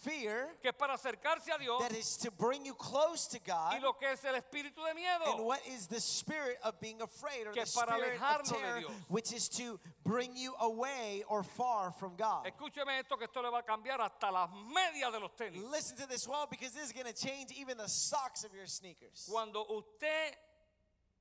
fear 0.00 0.48
que 0.62 0.68
es 0.70 0.74
para 0.76 0.94
acercarse 0.94 1.52
a 1.54 1.58
Dios, 1.58 1.80
that 1.80 1.96
is 1.96 2.16
to 2.16 2.30
bring 2.30 2.64
you 2.64 2.74
close 2.74 3.26
to 3.28 3.38
God, 3.40 3.74
y 3.74 3.80
lo 3.82 3.92
que 3.92 4.08
es 4.08 4.24
el 4.24 4.34
espíritu 4.34 4.76
de 4.76 5.30
and 5.32 5.44
what 5.44 5.60
is 5.66 5.86
the 5.86 6.00
spirit 6.00 6.58
of 6.64 6.78
being 6.80 7.00
afraid 7.02 7.46
or 7.46 7.52
Que 7.52 7.64
the 7.64 7.72
para 7.74 7.98
spirit 7.98 8.20
of 8.20 8.42
terror, 8.44 8.80
which 9.08 9.32
is 9.32 9.48
to 9.48 9.78
bring 10.04 10.36
you 10.36 10.54
away 10.60 11.22
or 11.28 11.42
far 11.42 11.92
from 11.92 12.16
God. 12.16 12.46
Escúcheme 12.46 12.98
esto 12.98 13.16
que 13.16 13.24
esto 13.24 13.42
le 13.42 13.50
va 13.50 13.58
a 13.58 13.62
cambiar 13.62 14.00
hasta 14.00 14.30
las 14.30 14.48
medias 14.72 15.12
de 15.12 15.20
los 15.20 15.30
tenis. 15.38 15.62
Listen 15.70 15.96
to 15.96 16.08
this 16.08 16.26
well 16.26 16.46
because 16.50 16.72
this 16.72 16.86
is 16.86 16.92
going 16.92 17.06
to 17.06 17.14
change 17.14 17.50
even 17.58 17.76
the 17.76 17.88
socks 17.88 18.44
of 18.44 18.54
your 18.54 18.66
sneakers. 18.66 19.28
Cuando 19.30 19.64
usted 19.70 20.36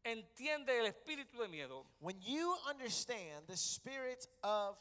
entiende 0.05 0.69
el 0.79 0.91
espíritu 0.91 1.37
de 1.39 1.47
miedo, 1.47 1.85
When 1.99 2.15
you 2.21 2.55
understand 2.67 3.45
the 3.47 3.57
spirit 3.57 4.25
of 4.43 4.77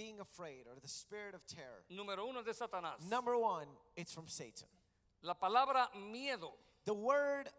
being 0.00 0.20
afraid 0.20 0.64
or 0.66 0.80
the 0.80 0.88
spirit 0.88 1.34
of 1.34 1.46
terror, 1.46 1.84
número 1.92 2.26
uno 2.26 2.40
es 2.40 2.46
de 2.46 2.52
Satanás. 2.52 3.06
number 3.10 3.36
one, 3.36 3.66
it's 3.96 4.12
from 4.14 4.26
Satan. 4.26 4.68
La 5.22 5.34
palabra 5.34 5.88
miedo 6.10 6.52
The 6.86 6.94
word 6.94 7.50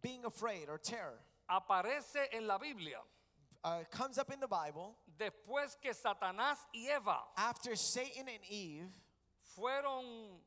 being 0.00 0.24
afraid 0.24 0.68
or 0.70 0.78
terror 0.78 1.18
aparece 1.50 2.26
en 2.32 2.46
la 2.46 2.56
Biblia 2.56 2.98
uh, 3.62 3.80
comes 3.90 4.16
up 4.16 4.32
in 4.32 4.40
the 4.40 4.48
Bible 4.48 4.96
después 5.18 5.76
que 5.82 5.92
Satanás 5.92 6.56
y 6.74 6.88
Eva 6.90 7.18
after 7.36 7.76
Satan 7.76 8.26
and 8.28 8.44
Eve 8.48 8.86
fueron 9.54 10.38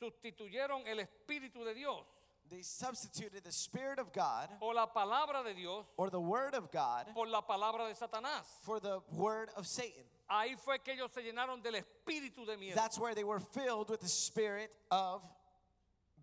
sustituyeron 0.00 0.86
el 0.86 1.00
espíritu 1.00 1.64
de 1.64 1.74
Dios 1.74 2.02
they 2.50 2.62
substituted 2.62 3.42
the 3.44 3.52
spirit 3.52 3.98
of 3.98 4.12
God 4.12 4.48
o 4.60 4.68
la 4.68 4.86
palabra 4.86 5.44
de 5.44 5.54
Dios 5.54 5.86
or 5.96 6.10
the 6.10 6.20
word 6.20 6.54
of 6.54 6.70
God 6.70 7.06
por 7.14 7.26
la 7.26 7.42
palabra 7.42 7.88
de 7.88 7.94
Satanás. 7.94 8.44
for 8.62 8.80
the 8.80 9.00
word 9.12 9.50
of 9.56 9.66
Satan. 9.66 10.04
Ahí 10.30 10.56
fue 10.58 10.78
que 10.78 10.92
ellos 10.94 11.12
se 11.12 11.22
llenaron 11.22 11.62
del 11.62 11.74
espíritu 11.74 12.44
de 12.46 12.56
miedo. 12.56 12.74
That's 12.74 12.98
where 12.98 13.14
they 13.14 13.24
were 13.24 13.40
filled 13.40 13.90
with 13.90 14.00
the 14.00 14.08
spirit 14.08 14.72
of 14.90 15.22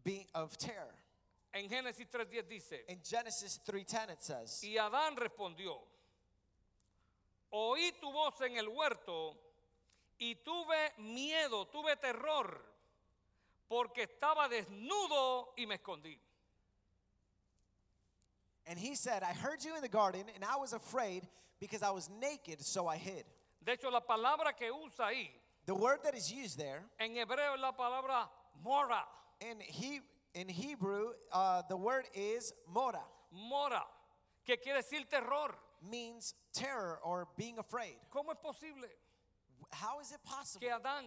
being 0.03 0.25
of 0.33 0.57
terror. 0.57 0.95
En 1.53 1.69
Génesis 1.69 2.07
3:10 2.09 2.47
dice, 2.49 2.83
In 2.89 2.99
Genesis 3.03 3.59
3:10 3.65 4.09
it 4.12 4.21
says, 4.21 4.63
y 4.63 4.77
Adán 4.77 5.15
respondió, 5.15 5.77
oí 7.51 7.91
tu 8.01 8.12
voz 8.12 8.41
en 8.41 8.57
el 8.57 8.67
huerto 8.67 9.38
y 10.19 10.36
tuve 10.43 10.93
miedo, 10.97 11.67
tuve 11.67 11.95
terror, 11.97 12.59
porque 13.73 14.03
estaba 14.03 14.47
desnudo 14.47 15.47
y 15.57 15.65
me 15.65 15.77
escondí. 15.77 16.15
and 18.67 18.77
he 18.79 18.95
said, 18.95 19.23
I 19.23 19.33
heard 19.33 19.63
you 19.63 19.75
in 19.75 19.81
the 19.81 19.89
garden 19.89 20.23
and 20.36 20.45
I 20.45 20.57
was 20.57 20.73
afraid 20.73 21.27
because 21.59 21.81
I 21.81 21.89
was 21.89 22.09
naked, 22.21 22.62
so 22.62 22.88
I 22.88 22.97
hid. 22.97 23.25
De 23.65 23.73
hecho, 23.73 23.89
la 23.89 24.01
palabra 24.01 24.55
que 24.55 24.71
usa 24.71 25.03
ahí 25.05 25.27
The 25.65 25.73
word 25.73 25.99
that 26.03 26.15
is 26.15 26.31
used 26.31 26.59
there 26.59 26.83
en 26.99 27.15
hebreo 27.15 27.55
es 27.55 27.62
la 27.62 27.71
palabra 27.71 28.27
mora, 28.63 29.03
in 29.41 29.59
he 29.59 30.01
in 30.36 30.47
Hebrew, 30.49 31.13
uh, 31.31 31.63
the 31.67 31.77
word 31.77 32.05
is 32.13 32.53
mora, 32.71 33.03
mora, 33.31 33.83
que 34.45 34.57
quiere 34.57 34.81
decir 34.81 35.09
terror. 35.09 35.55
means 35.89 36.33
terror 36.53 36.99
or 37.03 37.27
being 37.38 37.57
afraid. 37.57 37.97
¿Cómo 38.13 38.31
es 38.31 38.38
posible 38.38 38.88
How 39.71 39.99
is 39.99 40.12
it 40.12 40.23
possible 40.23 40.67
que 40.67 40.73
Adán, 40.73 41.05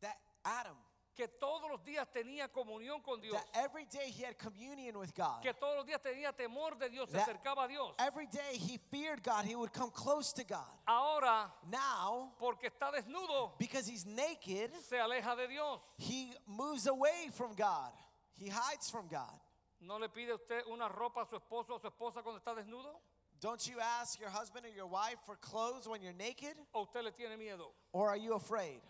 that 0.00 0.16
Adam, 0.44 0.76
que 1.18 1.26
todos 1.26 1.68
los 1.68 1.82
días 1.84 2.06
tenía 2.12 2.46
comunión 2.48 3.02
con 3.02 3.20
Dios, 3.20 3.34
that 3.34 3.44
every 3.64 3.84
day 3.86 4.08
he 4.10 4.22
had 4.22 4.38
communion 4.38 4.96
with 4.96 5.12
God, 5.16 5.42
que 5.42 5.52
todos 5.52 5.74
los 5.78 5.84
días 5.84 6.00
tenía 6.00 6.32
temor 6.32 6.78
de 6.78 6.88
Dios, 6.88 7.10
se 7.10 7.16
That- 7.18 7.28
acercaba 7.28 7.64
a 7.64 7.68
Dios, 7.68 7.92
every 7.98 8.26
day 8.28 8.56
he 8.56 8.78
feared 8.90 9.20
God, 9.24 9.44
he 9.44 9.56
would 9.56 9.72
come 9.72 9.90
close 9.90 10.32
to 10.34 10.44
God. 10.44 10.64
ahora, 10.86 11.52
Now, 11.68 12.32
porque 12.38 12.70
está 12.70 12.92
desnudo, 12.92 13.58
because 13.58 13.88
he's 13.88 14.06
naked, 14.06 14.70
se 14.84 14.96
aleja 14.96 15.36
de 15.36 15.48
Dios. 15.48 15.80
he 15.98 16.32
moves 16.46 16.86
away 16.86 17.30
from 17.32 17.52
God. 17.56 17.90
He 18.36 18.48
hides 18.48 18.88
from 18.88 19.08
God. 19.08 19.40
¿No 19.80 19.96
le 19.98 20.06
pide 20.08 20.32
usted 20.34 20.62
una 20.70 20.88
ropa 20.88 21.22
a 21.22 21.26
su 21.26 21.36
esposo 21.36 21.70
o 21.72 21.76
a 21.76 21.80
su 21.80 21.88
esposa 21.88 22.22
cuando 22.22 22.38
está 22.40 22.54
desnudo? 22.54 23.00
Don't 23.40 23.66
you 23.66 23.80
ask 23.80 24.18
your 24.20 24.30
husband 24.30 24.64
or 24.66 24.68
your 24.70 24.86
wife 24.86 25.18
for 25.26 25.34
clothes 25.36 25.88
when 25.88 26.00
you're 26.02 26.12
naked? 26.12 26.54
¿O 26.74 26.82
usted 26.82 27.02
le 27.04 27.10
tiene 27.12 27.36
miedo? 27.36 27.72
Or 27.92 28.08
are 28.08 28.16
you 28.16 28.34
afraid? 28.34 28.80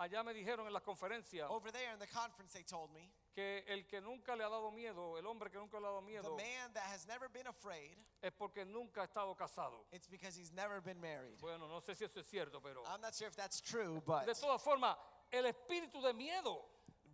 Allá 0.00 0.24
me 0.24 0.32
dijeron 0.32 0.66
en 0.66 0.72
la 0.72 0.80
conferencia 0.80 1.46
Over 1.50 1.70
there 1.70 1.92
in 1.92 1.98
the 1.98 2.06
conference, 2.06 2.54
they 2.54 2.62
told 2.62 2.90
me 2.90 3.12
que 3.34 3.62
el 3.68 3.84
que 3.86 4.00
nunca 4.00 4.34
le 4.34 4.42
ha 4.42 4.48
dado 4.48 4.70
miedo, 4.70 5.18
el 5.18 5.26
hombre 5.26 5.50
que 5.50 5.58
nunca 5.58 5.78
le 5.78 5.86
ha 5.86 5.90
dado 5.90 6.00
the 6.00 6.06
miedo, 6.06 6.36
man 6.38 6.72
that 6.72 6.84
has 6.84 7.06
never 7.06 7.28
been 7.28 7.46
afraid, 7.46 7.98
es 8.22 8.32
porque 8.32 8.64
nunca 8.64 9.02
ha 9.02 9.06
estado 9.06 9.36
casado. 9.36 9.84
it's 9.92 10.08
because 10.08 10.34
he's 10.34 10.52
never 10.52 10.80
been 10.80 10.98
married. 10.98 11.38
Bueno, 11.38 11.68
no 11.68 11.80
sé 11.80 11.94
si 11.94 12.04
eso 12.04 12.18
es 12.18 12.26
cierto, 12.26 12.60
pero 12.62 12.82
I'm 12.86 13.02
not 13.02 13.14
sure 13.14 13.28
if 13.28 13.36
that's 13.36 13.60
true, 13.60 14.02
but 14.06 14.24
de 14.24 14.32
todas 14.32 14.62
formas, 14.62 14.96
el 15.30 15.44
espíritu 15.44 16.00
de 16.02 16.14
miedo 16.14 16.64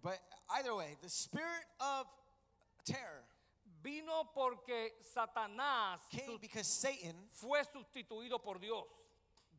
but 0.00 0.20
either 0.50 0.72
way, 0.76 0.96
the 1.02 1.08
spirit 1.08 1.66
of 1.80 2.06
terror 2.84 3.24
vino 3.82 4.30
porque 4.32 4.92
Satanás 5.02 5.98
came 6.08 6.38
because 6.40 6.68
Satan 6.68 7.28
fue 7.32 7.64
sustituido 7.64 8.42
por 8.42 8.60
Dios. 8.60 8.86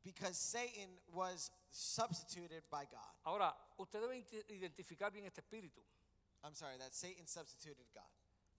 Because 0.08 0.38
Satan 0.38 0.90
was 1.14 1.52
substituted 1.70 2.64
by 2.72 2.86
God. 2.86 3.12
Ahora, 3.26 3.54
usted 3.78 4.00
debe 4.02 4.24
identificar 4.50 5.12
bien 5.12 5.26
este 5.26 5.42
espíritu. 5.42 5.82
I'm 6.44 6.54
sorry, 6.56 6.78
that 6.78 6.94
Satan 6.94 7.28
substituted 7.28 7.86
God. 7.94 8.08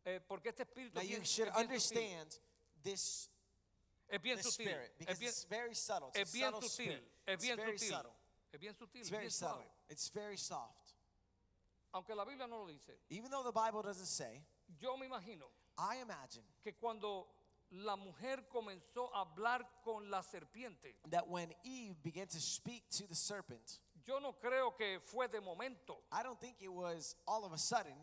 eh, 0.05 0.21
porque 0.29 0.49
este 0.51 0.63
espíritu 0.65 0.95
Now 0.97 1.01
es 1.03 1.09
you 1.09 1.25
should 1.25 1.49
es 1.49 1.55
bien 1.55 1.81
sutil. 1.81 2.03
understand 2.03 2.39
this, 2.83 3.29
Es 4.11 4.21
bien 4.21 4.37
this 4.37 4.47
sutil. 4.47 4.67
spirit 4.67 4.93
because 4.99 5.13
Es 5.15 5.19
bien, 5.19 5.31
it's 5.31 5.45
very 5.45 5.75
subtle. 5.75 6.09
It's 6.15 6.21
es 6.21 6.29
a 6.29 6.33
bien 6.37 6.53
subtle 6.53 6.69
sutil. 6.69 6.85
spirit. 6.87 7.05
Es 7.27 7.35
It's 7.35 7.45
bien 7.45 7.57
very 7.57 7.79
sutil. 7.79 7.89
subtle. 7.97 8.13
Es 8.53 8.61
bien 8.61 8.75
sutil. 8.75 9.01
It's 9.01 9.11
bien 9.11 9.21
very 9.21 9.31
subtle. 9.31 9.55
suave. 9.57 9.71
It's 9.91 10.09
very 10.11 10.37
soft. 10.37 10.93
aunque 11.95 12.15
la 12.15 12.25
Biblia 12.25 12.47
no 12.47 12.59
lo 12.59 12.67
dice, 12.67 12.93
Even 13.11 13.31
though 13.31 13.43
the 13.43 13.53
Bible 13.53 13.83
doesn't 13.83 14.07
say, 14.07 14.43
yo 14.79 14.97
me 14.99 15.07
imagino 15.07 15.49
I 15.79 15.97
imagine 16.03 16.43
que 16.63 16.73
cuando 16.75 17.27
la 17.71 17.97
mujer 17.97 18.49
comenzó 18.49 19.15
a 19.15 19.21
hablar 19.23 19.67
con 19.85 20.11
la 20.11 20.23
serpiente, 20.23 20.95
that 21.11 21.29
when 21.29 21.53
Eve 21.65 21.97
began 22.03 22.27
to 22.27 22.41
speak 22.41 22.89
to 22.91 23.07
the 23.07 23.15
serpent, 23.15 23.81
yo 24.07 24.19
no 24.21 24.33
creo 24.33 24.77
que 24.77 25.01
fue 25.01 25.27
de 25.29 25.41
momento. 25.41 25.99
I 26.11 26.23
don't 26.23 26.41
think 26.41 26.57
it 26.61 26.73
was 26.73 27.15
all 27.27 27.45
of 27.45 27.53
a 27.53 27.59
sudden. 27.59 27.95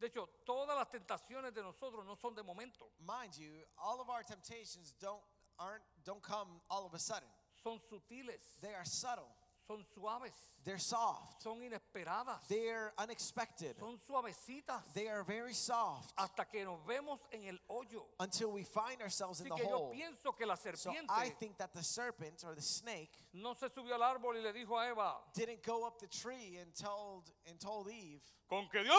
De 0.00 0.06
hecho, 0.08 0.26
todas 0.46 0.74
las 0.76 0.88
tentaciones 0.88 1.52
de 1.52 1.62
nosotros 1.62 2.06
no 2.06 2.14
son 2.14 2.34
de 2.34 2.42
momento, 2.42 2.86
Mind 3.06 3.36
you, 3.36 3.52
all 3.76 4.00
of 4.00 4.08
our 4.08 4.22
temptations 4.22 4.94
don't 4.98 5.20
aren't 5.58 5.82
don't 6.04 6.22
come 6.22 6.48
all 6.70 6.86
of 6.86 6.94
a 6.94 6.98
sudden. 6.98 7.28
son 7.62 7.78
sutiles, 7.90 8.58
They 8.62 8.72
are 8.74 8.84
subtle. 8.86 9.28
Son 9.70 9.84
suaves, 9.94 10.34
They're 10.64 10.78
soft. 10.78 11.42
son 11.42 11.62
inesperadas, 11.62 12.40
They're 12.48 12.92
unexpected. 12.98 13.78
son 13.78 13.98
suavecitas, 13.98 14.82
They 14.94 15.08
are 15.08 15.22
very 15.22 15.54
soft 15.54 16.12
hasta 16.18 16.44
que 16.50 16.64
nos 16.64 16.80
vemos 16.86 17.20
en 17.32 17.44
el 17.44 17.58
hoyo. 17.68 18.04
until 18.18 18.50
we 18.52 18.64
find 18.64 19.00
ourselves 19.00 19.40
in 19.40 19.46
Así 19.46 19.50
the 19.56 19.62
que 19.62 19.70
yo 19.70 19.76
hole. 19.78 19.92
pienso 19.94 20.36
que 20.36 20.44
la 20.46 20.56
So 20.56 20.70
serpiente 20.90 21.06
I 21.10 21.30
think 21.38 21.56
that 21.58 21.72
the 21.72 21.82
serpent 21.84 22.42
or 22.44 22.54
the 22.54 22.62
snake 22.62 23.12
no 23.32 23.54
se 23.54 23.68
subió 23.68 23.94
al 23.94 24.02
árbol 24.02 24.34
y 24.36 24.40
le 24.42 24.52
dijo 24.52 24.76
a 24.76 24.88
Eva, 24.90 25.14
didn't 25.34 25.62
go 25.62 25.84
up 25.86 25.98
the 26.00 26.08
tree 26.08 26.58
and 26.60 26.74
told 26.74 27.30
and 27.48 27.58
told 27.60 27.88
Eve. 27.88 28.20
con 28.48 28.68
que 28.72 28.82
Dios. 28.82 28.96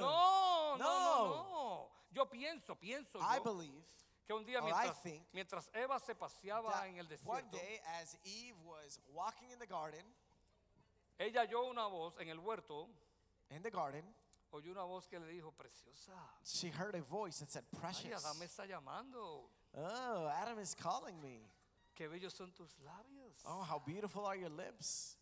No, 0.00 0.76
no, 0.76 0.78
No. 0.78 1.46
no. 1.52 1.90
Yo 2.12 2.24
pienso, 2.26 2.76
pienso 2.76 3.18
I 3.20 3.36
yo, 3.36 3.42
believe 3.42 3.84
que 4.26 4.32
un 4.34 4.44
día 4.44 4.60
or 4.62 4.68
I 4.68 4.72
mientras, 4.72 5.02
think 5.02 5.22
mientras 5.32 5.70
Eva 5.74 5.98
se 5.98 6.14
paseaba 6.14 6.72
that 6.72 6.86
en 6.88 6.98
el 6.98 7.06
one 7.24 7.42
desierto, 7.42 7.52
day 7.52 7.80
as 8.00 8.16
Eve 8.24 8.56
was 8.64 8.98
walking 9.12 9.50
in 9.50 9.58
the 9.58 9.66
garden, 9.66 10.04
ella 11.18 11.42
oyó 11.46 11.68
una 11.70 11.86
voz 11.88 12.14
en 12.20 12.28
el 12.28 12.38
huerto, 12.38 12.88
in 13.50 13.62
the 13.62 13.70
garden, 13.70 14.04
oyó 14.52 14.70
una 14.72 14.84
voz 14.84 15.06
que 15.08 15.18
le 15.18 15.26
dijo, 15.26 15.52
preciosa, 15.52 16.12
she 16.44 16.68
heard 16.70 16.94
a 16.94 17.02
voice 17.02 17.38
that 17.40 17.50
said, 17.50 17.64
ay, 17.74 17.78
"Precious." 17.80 18.24
Adán 18.24 18.38
me 18.38 18.46
está 18.46 18.66
llamando, 18.66 19.50
Oh, 19.76 20.28
Adam 20.28 20.58
is 20.60 20.74
calling 20.74 21.20
me. 21.20 21.50
qué 21.94 22.08
bellos 22.08 22.32
son 22.32 22.52
tus 22.52 22.74
labios. 22.84 23.42
Oh, 23.44 23.62
how 23.62 23.78
beautiful 23.80 24.24
are 24.26 24.36
your 24.36 24.50
lips. 24.50 25.16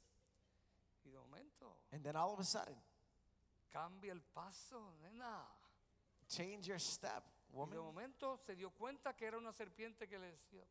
Y 1.04 1.10
de 1.10 1.18
momento, 1.18 1.74
And 1.92 2.04
then 2.04 2.14
all 2.14 2.32
of 2.32 2.38
a 2.40 2.44
sudden, 2.44 2.76
cambia 3.72 4.12
el 4.12 4.20
paso, 4.34 4.92
nena. 5.02 5.46
change 6.28 6.68
your 6.68 6.78
step, 6.78 7.24
Y 7.52 7.70
de 7.70 7.78
momento 7.78 8.36
se 8.38 8.54
dio 8.56 8.70
cuenta 8.70 9.14
que 9.14 9.26
era 9.26 9.36
una 9.38 9.52
serpiente 9.52 10.08
que 10.08 10.18
le 10.18 10.30
decía, 10.32 10.64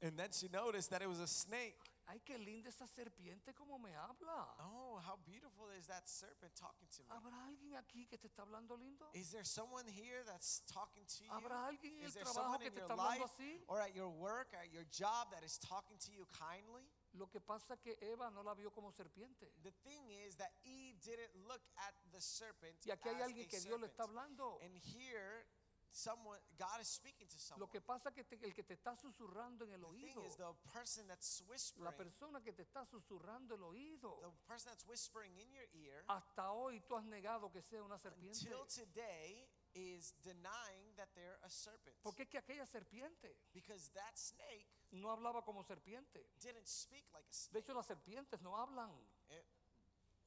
And 0.00 0.16
then 0.16 0.30
she 0.30 0.48
noticed 0.48 0.90
that 0.90 1.02
it 1.02 1.08
was 1.08 1.18
a 1.18 1.26
snake. 1.26 1.76
ay, 2.06 2.20
qué 2.24 2.38
linda 2.38 2.68
esa 2.70 2.86
serpiente 2.86 3.52
como 3.52 3.78
me 3.78 3.94
habla. 3.96 4.54
Oh, 4.60 4.98
how 5.04 5.16
beautiful 5.26 5.68
is 5.76 5.86
that 5.88 6.08
serpent 6.08 6.54
talking 6.54 6.86
to 6.88 7.02
me? 7.02 7.08
¿Habrá 7.10 7.46
alguien 7.48 7.74
aquí 7.76 8.06
que 8.06 8.16
te 8.16 8.28
está 8.28 8.42
hablando 8.42 8.76
lindo? 8.78 9.10
Is 9.12 9.30
there 9.32 9.44
someone 9.44 9.86
here 9.88 10.22
that's 10.24 10.62
talking 10.72 11.04
to 11.04 11.24
you? 11.24 11.30
¿Habrá 11.32 11.66
alguien 11.66 11.94
en 11.98 12.02
el 12.02 12.06
Is 12.06 12.14
there 12.14 12.24
trabajo 12.24 12.42
someone 12.44 12.60
que 12.60 12.66
in 12.68 12.72
te 12.74 12.78
your 12.80 12.88
está 12.88 12.94
hablando 12.94 13.24
life 13.24 13.34
así? 13.34 13.60
or 13.66 13.80
at 13.80 13.92
your 13.94 14.08
work, 14.08 14.54
at 14.54 14.72
your 14.72 14.84
job 14.90 15.30
that 15.32 15.42
is 15.44 15.58
talking 15.58 15.98
to 15.98 16.12
you 16.12 16.24
kindly? 16.38 16.86
Lo 17.18 17.28
que 17.28 17.40
pasa 17.40 17.74
es 17.74 17.80
que 17.80 17.98
Eva 18.00 18.30
no 18.30 18.42
la 18.42 18.54
vio 18.54 18.70
como 18.72 18.92
serpiente. 18.92 19.52
The 19.62 19.72
thing 19.82 20.08
is 20.10 20.36
that 20.36 20.52
Eve 20.64 20.98
didn't 21.00 21.34
look 21.46 21.62
at 21.76 21.94
the 22.12 22.20
serpent 22.20 22.84
Y 22.86 22.90
aquí 22.90 23.08
hay 23.08 23.20
alguien 23.22 23.48
que 23.48 23.58
Dios 23.60 23.80
le 23.80 23.86
está 23.88 24.04
hablando. 24.04 24.58
And 24.62 24.76
here, 24.76 25.46
someone, 25.90 26.38
God 26.56 26.80
is 26.80 26.88
speaking 26.88 27.26
to 27.28 27.38
someone. 27.38 27.60
Lo 27.60 27.68
que 27.70 27.80
pasa 27.80 28.10
es 28.10 28.14
que 28.14 28.24
te- 28.24 28.38
el 28.44 28.54
que 28.54 28.62
te 28.62 28.74
está 28.74 28.94
susurrando 28.94 29.64
en 29.64 29.72
el 29.72 29.80
the 29.80 29.86
thing 29.96 30.16
oído, 30.16 30.24
is, 30.26 30.36
the 30.36 30.54
person 30.72 31.06
that's 31.08 31.40
la 31.40 31.48
whispering, 31.50 31.94
persona 31.96 32.40
que 32.42 32.52
te 32.52 32.62
está 32.62 32.84
susurrando 32.86 33.54
el 33.56 33.62
oído, 33.64 34.20
the 34.20 34.30
person 34.46 34.70
that's 34.70 34.86
whispering 34.86 35.36
in 35.38 35.50
your 35.50 35.66
ear, 35.72 36.04
hasta 36.08 36.52
hoy 36.52 36.80
tú 36.86 36.94
has 36.96 37.04
negado 37.04 37.50
que 37.50 37.62
sea 37.62 37.82
una 37.82 37.98
serpiente. 37.98 38.38
until 38.46 38.66
today, 38.66 39.48
is 39.74 40.12
denying 40.22 40.94
that 40.96 41.08
they're 41.14 41.38
a 41.44 41.48
serpent. 41.50 41.94
Porque 42.02 42.22
es 42.22 42.28
que 42.28 42.38
aquella 42.38 42.66
serpiente 42.66 43.36
Because 43.52 43.90
that 43.92 44.16
snake 44.16 44.66
no 44.92 45.10
hablaba 45.10 45.44
como 45.44 45.62
serpiente. 45.62 46.24
didn't 46.40 46.66
speak 46.66 47.04
like 47.12 47.24
a 47.26 47.30
De 47.30 47.34
snake. 47.34 47.64
hecho, 47.64 47.74
las 47.74 47.86
serpientes 47.86 48.40
no 48.42 48.56
hablan. 48.56 48.90
It- 49.30 49.44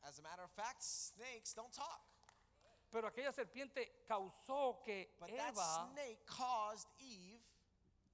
as 0.04 0.20
a 0.20 0.22
matter 0.22 0.44
of 0.44 0.52
fact, 0.52 0.82
snakes 0.82 1.54
don't 1.54 1.74
talk. 1.74 2.02
Pero 2.92 3.08
aquella 3.08 3.32
serpiente 3.32 4.04
causó 4.08 4.82
que 4.84 5.16
But 5.20 5.30
that 5.30 5.52
Eva 5.54 5.90
snake 5.94 6.26
caused 6.26 6.88
Eve 7.00 7.40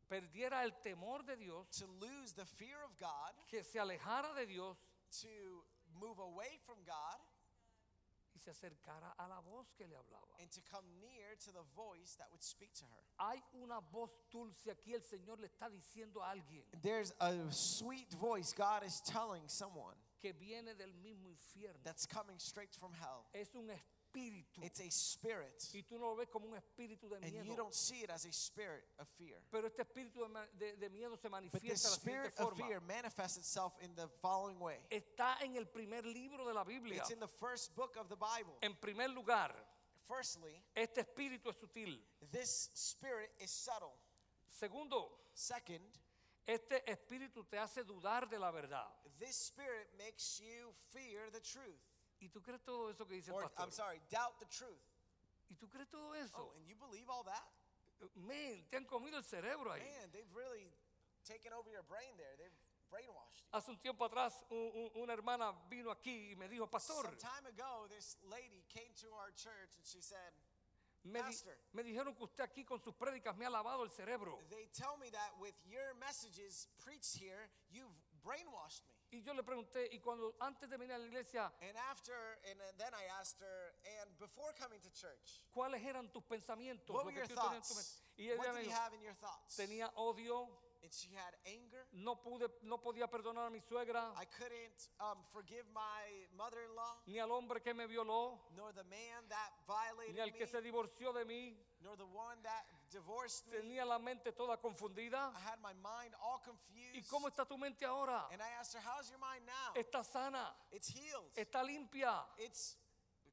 perdiera 0.09 0.63
el 0.63 0.71
temor 0.81 1.23
de 1.25 1.35
Dios, 1.35 1.67
to 1.79 1.85
lose 1.99 2.33
the 2.33 2.45
fear 2.45 2.81
of 2.83 2.95
God, 2.97 3.33
que 3.49 3.63
se 3.63 3.79
alejara 3.79 4.33
de 4.35 4.45
Dios 4.45 4.77
to 5.21 5.65
move 5.99 6.19
away 6.19 6.57
from 6.65 6.77
God, 6.85 7.19
se 8.47 8.67
acercara 8.67 9.13
a 9.17 9.27
la 9.27 9.39
voz 9.41 9.67
que 9.77 9.85
le 9.87 9.95
hablaba. 9.95 10.27
and 10.39 10.49
to 10.51 10.61
come 10.71 10.85
near 11.01 11.35
to 11.39 11.51
the 11.51 11.63
voice 11.75 12.15
that 12.17 12.27
would 12.31 12.41
speak 12.43 12.73
to 12.73 12.85
her. 12.85 13.03
Hay 13.19 13.41
una 13.61 13.81
voz 13.91 14.09
dulce 14.31 14.67
aquí, 14.71 14.93
el 14.93 15.01
Señor 15.01 15.39
le 15.39 15.47
está 15.47 15.69
diciendo 15.69 16.21
a 16.23 16.31
alguien 16.31 16.63
There's 16.81 17.13
a 17.19 17.33
sweet 17.51 18.13
voice 18.13 18.53
God 18.53 18.83
is 18.85 19.01
telling 19.01 19.43
someone 19.47 19.95
que 20.21 20.33
viene 20.33 20.73
del 20.77 20.93
mismo 21.03 21.27
infierno. 21.29 21.77
that's 21.83 22.05
coming 22.05 22.37
straight 22.39 22.73
from 22.75 22.91
hell. 22.93 23.25
Es 23.33 23.53
un 23.55 23.69
espíritu. 23.69 23.96
It's 24.61 24.79
a 24.79 24.89
spirit, 24.89 25.63
Y 25.73 25.83
tú 25.83 25.97
no 25.99 26.07
lo 26.09 26.15
ves 26.15 26.27
como 26.29 26.47
un 26.47 26.55
espíritu 26.57 27.07
de 27.09 27.17
and 27.17 27.33
you 27.33 27.43
miedo. 27.43 27.55
don't 27.57 27.73
see 27.73 28.01
it 28.03 28.09
as 28.09 28.25
a 28.25 28.31
spirit 28.33 28.83
of 28.99 29.07
fear. 29.17 29.37
Pero 29.51 29.67
este 29.67 29.83
espíritu 29.83 30.21
de, 30.57 30.65
de- 30.71 30.75
de 30.77 30.89
miedo 30.89 31.15
se 31.17 31.29
But 31.29 31.41
the 31.51 31.59
manifiesta 31.59 31.67
de 31.67 31.73
la 31.73 31.95
siguiente 31.97 32.01
spirit 32.01 32.33
of 32.39 32.49
forma. 32.49 32.67
fear 32.67 32.79
manifests 32.81 33.37
itself 33.37 33.73
in 33.81 33.93
the 33.95 34.07
following 34.21 34.59
way. 34.59 34.77
Está 34.91 35.37
en 35.43 35.55
el 35.55 35.65
primer 35.65 36.03
libro 36.05 36.45
de 36.45 36.53
la 36.53 36.63
Biblia. 36.63 36.97
It's 36.97 37.11
in 37.11 37.19
the 37.19 37.27
first 37.27 37.75
book 37.75 37.95
of 37.97 38.09
the 38.09 38.15
Bible. 38.17 38.57
En 38.61 38.73
primer 38.75 39.09
lugar, 39.09 39.53
Firstly, 40.07 40.63
este 40.75 40.99
espíritu 41.01 41.49
es 41.49 41.57
sutil. 41.57 41.99
this 42.31 42.69
spirit 42.73 43.29
is 43.39 43.51
subtle. 43.51 43.93
Segundo, 44.49 45.09
Second, 45.33 45.83
este 46.47 46.81
espíritu 46.89 47.43
te 47.49 47.57
hace 47.57 47.83
dudar 47.83 48.27
de 48.29 48.39
la 48.39 48.51
verdad. 48.51 48.87
this 49.19 49.35
spirit 49.35 49.89
makes 49.97 50.39
you 50.39 50.71
fear 50.91 51.29
the 51.31 51.41
truth. 51.41 51.81
¿Y 52.19 52.29
tú 52.29 52.41
crees 52.41 52.63
todo 52.63 52.89
eso 52.89 53.05
que 53.05 53.13
dice 53.15 53.29
el 53.31 53.35
Or, 53.37 53.43
pastor? 53.43 53.63
I'm 53.65 53.71
sorry, 53.71 54.01
doubt 54.09 54.39
the 54.39 54.45
truth. 54.47 54.81
¿Y 55.49 55.55
tú 55.55 55.69
crees 55.69 55.87
todo 55.89 56.13
eso? 56.15 56.35
Oh, 56.37 56.53
and 56.57 56.67
you 56.67 56.75
believe 56.75 57.09
all 57.09 57.23
that? 57.23 57.45
Men, 58.15 58.65
te 58.69 58.77
han 58.77 58.85
comido 58.85 59.17
el 59.17 59.23
cerebro 59.23 59.71
ahí. 59.71 59.81
Man, 59.81 60.11
they've 60.11 60.31
really 60.35 60.71
taken 61.23 61.51
over 61.53 61.69
your 61.71 61.83
brain 61.83 62.15
there. 62.17 62.35
They've 62.37 62.53
brainwashed 62.91 63.41
you. 63.41 63.47
Hace 63.53 63.69
un 63.71 63.77
tiempo 63.79 64.05
atrás 64.05 64.33
un- 64.49 64.71
un- 64.73 64.91
una 65.03 65.13
hermana 65.13 65.51
vino 65.69 65.89
aquí 65.91 66.31
y 66.31 66.35
me 66.35 66.47
dijo, 66.47 66.67
pastor, 66.69 67.05
Some 67.05 67.17
time 67.17 67.47
ago, 67.47 67.87
this 67.87 68.17
lady 68.29 68.63
came 68.69 68.93
to 69.01 69.07
our 69.15 69.31
church 69.35 69.75
and 69.77 69.85
she 69.85 70.01
said, 70.01 70.33
me, 71.03 71.19
di- 71.21 71.25
Pastor. 71.25 71.57
me 71.73 71.83
dijeron 71.83 72.13
que 72.15 72.23
usted 72.25 72.43
aquí 72.43 72.65
con 72.65 72.79
sus 72.79 72.93
prédicas 72.95 73.35
me 73.37 73.45
ha 73.45 73.49
lavado 73.49 73.83
el 73.83 73.89
cerebro. 73.89 74.43
They 74.49 74.67
tell 74.73 74.97
me 74.97 75.09
that 75.11 75.33
with 75.39 75.55
your 75.65 75.93
messages 75.95 76.67
preached 76.83 77.15
here, 77.17 77.49
you've 77.71 77.93
brainwashed 78.23 78.83
me. 78.87 78.96
Y 79.11 79.21
yo 79.23 79.33
le 79.33 79.41
pregunté, 79.41 79.87
y 79.93 79.99
cuando 79.99 80.35
antes 80.41 80.69
de 80.69 80.75
venir 80.77 80.93
a 80.93 80.97
la 80.97 81.05
iglesia, 81.05 81.51
And 81.61 81.77
after, 81.89 82.13
and 82.49 82.59
then 82.77 82.93
I 82.93 83.05
asked 83.21 83.39
her, 83.41 83.73
and 84.01 84.17
before 84.19 84.53
coming 84.59 84.81
to 84.81 84.89
church, 84.91 85.41
¿cuáles 85.53 85.81
eran 85.85 86.11
tus 86.11 86.23
pensamientos? 86.23 86.89
what 86.93 87.05
Lo 87.05 87.05
were 87.05 87.13
que 87.13 87.19
your 87.19 87.27
tú 87.27 87.35
tenías 87.35 87.55
en 87.55 87.61
tu 87.61 87.73
thoughts? 87.73 87.75
mente. 87.75 88.21
Y 88.21 88.29
ella 88.29 88.37
What 88.37 88.53
me 88.55 88.59
did 88.61 88.65
you 88.65 88.71
dijo, 88.73 88.79
have 88.81 88.93
in 88.95 89.01
your 89.01 89.15
thoughts? 89.15 89.55
tenía 89.55 89.91
odio, 89.95 90.49
And 90.87 90.93
she 90.93 91.09
had 91.11 91.35
anger. 91.45 91.83
no 91.91 92.15
pude, 92.15 92.47
no 92.63 92.77
podía 92.79 93.07
perdonar 93.09 93.47
a 93.47 93.49
mi 93.49 93.59
suegra, 93.59 94.13
I 94.15 94.23
couldn't 94.23 94.87
um, 95.01 95.17
forgive 95.33 95.65
my 95.73 96.07
mother-in-law, 96.37 97.01
ni 97.07 97.19
al 97.19 97.29
hombre 97.29 97.59
que 97.61 97.73
me 97.73 97.85
violó, 97.87 98.39
nor 98.55 98.71
the 98.71 98.85
man 98.85 99.27
that 99.27 99.51
violated 99.67 100.13
ni 100.15 100.21
al 100.21 100.31
me, 100.31 100.37
que 100.37 100.47
se 100.47 100.61
divorció 100.61 101.11
de 101.13 101.25
mí. 101.25 101.57
nor 101.83 101.97
the 101.97 102.05
one 102.05 102.41
that 102.41 102.63
divorced 102.89 103.45
me. 103.51 103.57
Tenía 103.59 103.85
la 103.85 103.99
mente 103.99 104.31
toda 104.31 104.55
confundida. 104.55 105.33
I 105.35 105.41
had 105.41 105.59
my 105.61 105.73
mind 105.73 106.15
all 106.23 106.39
¿Y 106.39 106.45
confused. 106.47 107.09
cómo 107.09 107.27
está 107.27 107.45
tu 107.45 107.57
mente 107.57 107.83
ahora? 107.85 108.25
And 108.31 108.41
I 108.41 108.47
asked 108.57 108.73
her, 108.73 108.81
"How's 108.81 109.09
your 109.09 109.19
mind 109.19 109.45
now?" 109.45 109.73
Está 109.75 110.05
sana, 110.05 110.55
It's 110.71 110.87
healed. 110.87 111.33
está 111.35 111.63
limpia. 111.63 112.25
It's 112.37 112.77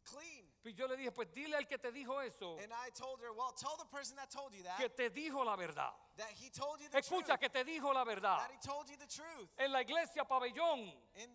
clean. 0.04 0.44
Y 0.64 0.72
yo 0.72 0.88
le 0.88 0.96
dije, 0.96 1.12
pues 1.12 1.32
dile 1.32 1.56
al 1.56 1.68
que 1.68 1.78
te 1.78 1.92
dijo 1.92 2.20
eso, 2.20 2.58
And 2.58 2.72
I 2.72 2.90
told 2.90 3.20
her, 3.22 3.30
"Well, 3.32 3.52
tell 3.54 3.76
the 3.78 3.86
person 3.86 4.16
that 4.16 4.28
told 4.30 4.52
you 4.52 4.64
that 4.64 4.76
que 4.78 4.88
te 4.88 5.08
dijo 5.10 5.44
la 5.44 5.54
verdad. 5.56 5.94
That 6.16 6.30
he 6.30 6.50
told 6.50 6.80
you 6.80 6.88
the 6.88 6.98
Escucha, 6.98 7.36
truth. 7.36 7.40
que 7.40 7.48
te 7.50 7.64
dijo 7.64 7.92
la 7.92 8.04
verdad. 8.04 8.38
That 8.38 8.50
he 8.52 8.58
told 8.58 8.88
you 8.88 8.96
the 8.96 9.06
truth." 9.06 9.48
En 9.58 9.72
la 9.72 9.80
iglesia 9.82 10.24
pabellón, 10.24 10.80
In 11.16 11.30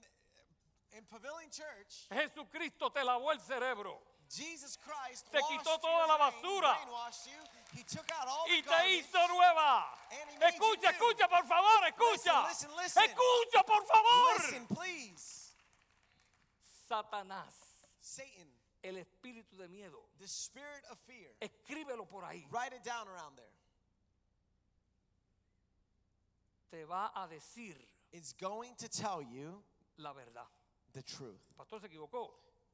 in 0.94 1.06
Pavilion 1.06 1.50
Church, 1.52 2.08
Jesucristo 2.12 2.90
te 2.92 3.04
lavó 3.04 3.32
el 3.32 3.40
cerebro 3.40 4.02
Jesus 4.32 4.78
Christ 4.78 5.28
Te 5.32 5.40
washed 5.40 5.50
quitó 5.60 5.70
your 5.72 5.80
toda 5.80 6.08
la 6.08 6.18
brain, 6.18 6.32
basura. 6.42 6.74
brainwashed 6.76 7.26
you. 7.28 7.44
He 7.74 7.84
took 7.84 8.10
out 8.12 8.28
all 8.28 8.46
y 8.48 8.58
the 8.58 8.62
te 8.62 8.70
garbage. 8.70 9.06
hizo 9.06 9.28
nueva. 9.28 9.86
And 10.12 10.30
he 10.30 10.38
made 10.38 10.54
you 10.56 10.62
Escucha, 10.62 10.82
new. 10.82 11.00
escucha, 11.00 11.28
por 11.30 11.46
favor, 11.46 11.84
escucha. 11.88 12.48
Listen, 12.48 12.70
listen, 12.76 12.76
listen. 12.78 13.04
Escucha, 13.10 13.64
por 13.66 13.86
favor. 13.86 14.34
Listen, 14.38 14.68
please. 14.68 15.54
Satanás, 16.88 17.54
Satan, 18.00 18.50
el 18.84 18.98
espíritu 18.98 19.58
de 19.58 19.68
miedo. 19.68 20.10
the 20.20 20.28
spirit 20.28 20.84
of 20.92 20.98
fear. 21.06 21.32
Escríbelo 21.40 22.08
por 22.08 22.24
ahí. 22.24 22.46
Write 22.52 22.74
it 22.74 22.84
down 22.84 23.08
around 23.08 23.36
there. 23.38 23.52
Te 26.70 26.84
va 26.86 27.12
a 27.16 27.28
decir 27.28 27.76
It's 28.12 28.34
going 28.34 28.74
to 28.78 28.88
tell 28.90 29.22
you 29.22 29.62
la 29.98 30.14
verdad. 30.14 30.48
the 30.94 31.02
truth. 31.04 31.42
Pastor 31.58 31.80
se 31.80 31.88
equivocó. 31.88 32.30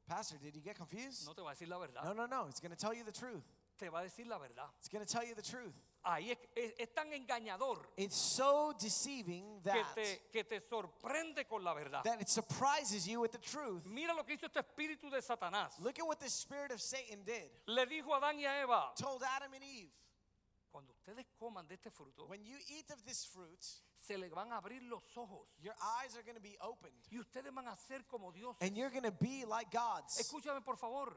Pastor, 0.08 0.36
did 0.42 0.54
you 0.54 0.62
get 0.62 0.76
confused? 0.76 1.26
No 1.26 1.32
te 1.34 1.42
va 1.42 1.50
a 1.50 1.54
decir 1.54 1.68
la 1.68 1.78
verdad. 1.78 2.04
No, 2.04 2.12
no, 2.12 2.26
no. 2.26 2.46
It's 2.48 2.60
going 2.60 2.70
to 2.70 2.76
tell 2.78 2.94
you 2.94 3.02
the 3.04 3.12
truth. 3.12 3.42
Te 3.78 3.88
va 3.88 3.98
a 3.98 4.04
decir 4.04 4.26
la 4.26 4.38
verdad. 4.38 4.68
It's 4.78 4.88
going 4.88 5.04
to 5.04 5.10
tell 5.12 5.24
you 5.24 5.34
the 5.34 5.42
truth. 5.42 5.74
Ahí 6.06 6.30
es, 6.30 6.38
es- 6.56 6.72
es 6.78 6.88
tan 6.94 7.08
engañador 7.12 7.78
It's 7.96 8.14
so 8.16 8.72
deceiving 8.78 9.60
que 9.64 9.72
that, 9.72 9.94
te, 9.96 10.20
que 10.32 10.44
te 10.44 10.60
sorprende 10.60 11.44
con 11.48 11.64
la 11.64 11.74
verdad. 11.74 12.04
that 12.04 12.20
it 12.20 12.28
surprises 12.28 13.06
you 13.08 13.20
with 13.20 13.32
the 13.32 13.38
truth. 13.38 13.84
Mira 13.84 14.14
lo 14.14 14.22
que 14.22 14.36
hizo 14.36 14.46
este 14.46 14.60
espíritu 14.62 15.10
de 15.10 15.20
Satanás. 15.20 15.72
Look 15.82 15.98
at 15.98 16.06
what 16.06 16.20
the 16.20 16.30
spirit 16.30 16.70
of 16.70 16.80
Satan 16.80 17.24
did. 17.24 17.50
Le 17.66 17.84
dijo 17.86 18.12
a 18.14 18.18
Adán 18.20 18.38
y 18.38 18.44
a 18.46 18.62
Eva, 18.62 18.92
Told 18.96 19.22
Adam 19.24 19.52
and 19.52 19.64
Eve, 19.64 19.90
cuando 20.70 20.92
ustedes 20.92 21.26
coman 21.40 21.66
de 21.66 21.74
este 21.74 21.90
fruto, 21.90 22.28
when 22.28 22.44
you 22.44 22.56
eat 22.68 22.88
of 22.92 23.04
this 23.04 23.24
fruit, 23.24 23.66
se 24.06 24.16
les 24.16 24.30
van 24.32 24.52
a 24.52 24.56
abrir 24.60 24.82
los 24.84 25.02
ojos 25.16 25.46
your 25.60 25.74
eyes 26.00 26.16
are 26.16 26.22
going 26.22 26.36
to 26.36 26.40
be 26.42 26.56
opened 26.60 26.94
y 27.10 27.18
ustedes 27.18 27.52
van 27.52 27.66
a 27.68 27.74
ser 27.76 28.00
como 28.08 28.30
Dios. 28.32 28.56
and 28.60 28.76
you're 28.76 28.90
going 28.90 29.02
to 29.02 29.10
be 29.20 29.44
like 29.46 29.70
gods. 29.70 30.18
Escúchame 30.20 30.64
por 30.64 30.76
favor. 30.76 31.16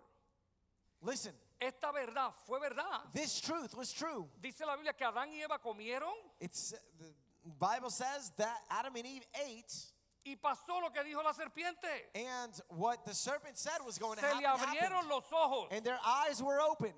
Listen, 1.02 1.34
Esta 1.62 1.92
verdad 1.94 2.34
fue 2.46 2.60
verdad. 2.60 3.02
this 3.14 3.40
truth 3.40 3.74
was 3.76 3.92
true. 3.94 4.28
Dice 4.42 4.62
la 4.66 4.76
Biblia 4.76 4.94
que 4.94 5.06
Adán 5.06 5.30
y 5.32 5.42
Eva 5.44 5.58
comieron 5.60 6.14
It's 6.42 6.72
the 6.98 7.14
Bible 7.60 7.90
says 7.90 8.32
that 8.38 8.58
Adam 8.70 8.96
and 8.98 9.06
Eve 9.06 9.26
ate 9.34 9.74
y 10.26 10.36
pasó 10.36 10.82
lo 10.82 10.90
que 10.90 11.02
dijo 11.04 11.24
la 11.24 11.32
serpiente. 11.32 11.88
and 12.16 12.52
what 12.70 13.06
the 13.06 13.14
serpent 13.14 13.58
said 13.58 13.78
was 13.86 13.98
going 13.98 14.18
to 14.18 14.22
Se 14.22 14.36
le 14.36 14.42
happen, 14.42 14.68
abrieron 14.68 14.92
happened. 14.92 15.10
los 15.10 15.24
ojos. 15.32 15.68
and 15.72 15.86
their 15.86 16.00
eyes 16.06 16.44
were 16.44 16.60
opened. 16.60 16.94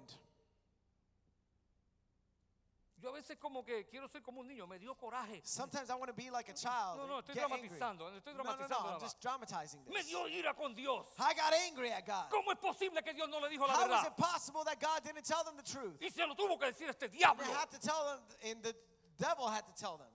Yo 3.02 3.10
a 3.10 3.14
veces 3.14 3.38
como 3.39 3.64
que 3.64 3.88
quiero 3.88 4.08
ser 4.08 4.22
como 4.22 4.41
un 4.41 4.47
niño, 4.47 4.68
me 4.68 4.78
dio 4.78 4.93
coraje. 4.95 5.41
Sometimes 5.43 5.89
I 5.89 5.95
want 5.95 6.08
to 6.10 6.14
be 6.14 6.30
like 6.30 6.47
a 6.49 6.54
child. 6.54 6.97
No, 6.99 7.08
no, 7.08 7.20
estoy 7.20 7.34
get 7.34 7.43
angry. 7.52 7.68
dramatizando, 7.70 8.10
estoy 8.16 8.34
No, 8.34 8.43
no, 8.43 8.43
no, 8.43 8.58
dramatizando 8.58 8.84
nada 8.84 8.93
I'm 8.93 8.99
just 9.02 9.20
dramatizing 9.22 9.80
Me 9.88 9.97
this. 10.02 10.08
dio 10.08 10.28
ira 10.28 10.54
con 10.54 10.76
Dios. 10.76 11.08
I 11.18 11.34
got 11.34 11.52
angry 11.68 11.91
at 11.91 12.06
God. 12.06 12.30
¿Cómo 12.30 12.52
es 12.52 12.60
posible 12.60 13.02
que 13.04 13.14
Dios 13.14 13.28
no 13.28 13.39
le 13.39 13.49
dijo 13.49 13.66
la 13.66 13.74
How 13.74 13.82
is 13.86 13.88
verdad? 13.89 14.08
it 14.08 14.18
possible 14.18 14.64
that 14.66 14.80
God 14.80 15.04
didn't 15.04 15.26
tell 15.26 15.43
them 15.43 15.56
the 15.58 15.64
truth? 15.64 15.97
Y 15.99 16.10
se 16.10 16.26
lo 16.28 16.36
tuvo 16.36 16.60
que 16.60 16.68
decir 16.68 16.89
este 16.89 17.10
diablo. 17.10 17.43
They 17.43 17.52
had 17.54 17.72
to 17.72 17.80
tell 17.80 18.06
them, 18.06 18.20
and 18.52 18.62
the 18.62 18.76
devil 19.18 19.47
had 19.49 19.66
to 19.66 19.74
tell 19.74 19.97
them. 19.97 20.12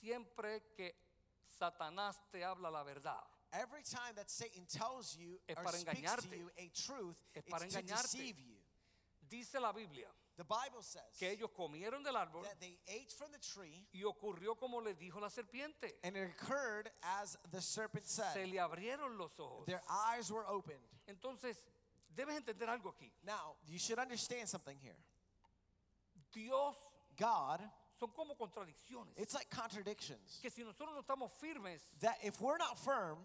Siempre 0.00 0.62
que 0.76 0.92
Satanás 1.58 2.16
te 2.30 2.44
habla 2.44 2.70
la 2.70 2.84
verdad, 2.84 3.20
Every 3.52 3.82
time 3.82 4.14
that 4.14 4.30
Satan 4.30 4.64
tells 4.66 5.16
you 5.16 5.40
or 5.58 5.66
speaks 5.72 6.22
to 6.22 6.36
you 6.36 6.48
a 6.56 6.70
truth, 6.70 7.16
Es 7.34 7.42
para 7.50 7.64
it's 7.64 7.74
to 7.74 7.82
deceive 7.82 8.38
you. 8.38 8.54
dice 9.28 9.54
la 9.58 9.72
Biblia 9.72 10.06
The 10.40 10.44
Bible 10.44 10.80
says 10.80 11.02
que 11.18 11.28
ellos 11.28 11.50
comieron 11.54 12.02
del 12.02 12.14
árbol 12.16 12.42
that 12.44 12.58
they 12.60 12.78
ate 12.88 13.12
from 13.12 13.28
the 13.30 13.38
tree, 13.38 13.84
y 13.92 14.00
ocurrió 14.04 14.58
como 14.58 14.78
le 14.80 14.94
dijo 14.94 15.20
la 15.20 15.28
serpiente. 15.28 15.92
and 16.02 16.16
it 16.16 16.30
occurred 16.30 16.88
as 17.20 17.36
the 17.52 17.60
serpent 17.60 18.06
Se 18.06 18.22
said. 18.22 18.48
le 18.48 18.56
abrieron 18.58 19.18
los 19.18 19.38
ojos. 19.38 19.66
Their 19.66 19.82
eyes 19.90 20.32
were 20.32 20.46
opened. 20.48 20.80
Entonces, 21.06 21.56
debes 22.16 22.34
entender 22.36 22.66
algo 22.70 22.94
aquí. 22.94 23.12
Now, 23.22 23.56
you 23.66 23.78
should 23.78 23.98
understand 23.98 24.48
something 24.48 24.78
here. 24.80 24.96
Dios 26.32 26.74
God, 27.18 27.60
son 27.98 28.08
como 28.16 28.34
contradicciones. 28.34 29.12
it's 29.18 29.34
like 29.34 29.50
contradictions. 29.50 30.38
Que 30.40 30.48
si 30.48 30.62
nosotros 30.62 30.88
no 30.94 31.02
estamos 31.02 31.30
firmes, 31.38 31.80
That 32.00 32.16
if 32.22 32.40
we're 32.40 32.56
not 32.56 32.78
firm, 32.78 33.18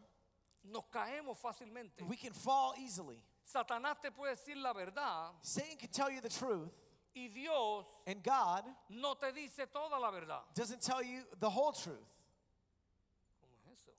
nos 0.69 0.83
caemos 0.93 1.37
fácilmente. 1.41 2.05
we 2.09 2.17
can 2.17 2.33
fall 2.33 2.73
easily. 2.77 3.23
Satanás 3.47 4.01
te 4.01 4.09
puede 4.09 4.35
decir 4.35 4.57
la 4.57 4.73
verdad 4.73 5.29
Satan 5.41 5.77
can 5.77 5.89
tell 5.89 6.09
you 6.09 6.19
the 6.19 6.29
truth, 6.29 6.71
y 7.15 7.27
Dios 7.29 7.85
and 8.05 8.21
God 8.23 8.63
no 8.89 9.15
te 9.15 9.31
dice 9.31 9.67
toda 9.71 9.97
la 9.99 10.11
verdad. 10.11 10.41
doesn't 10.53 10.81
tell 10.81 11.01
you 11.01 11.23
the 11.39 11.49
whole 11.49 11.71
truth. 11.71 11.95
¿Cómo 13.41 13.73
es 13.73 13.79
eso? 13.79 13.91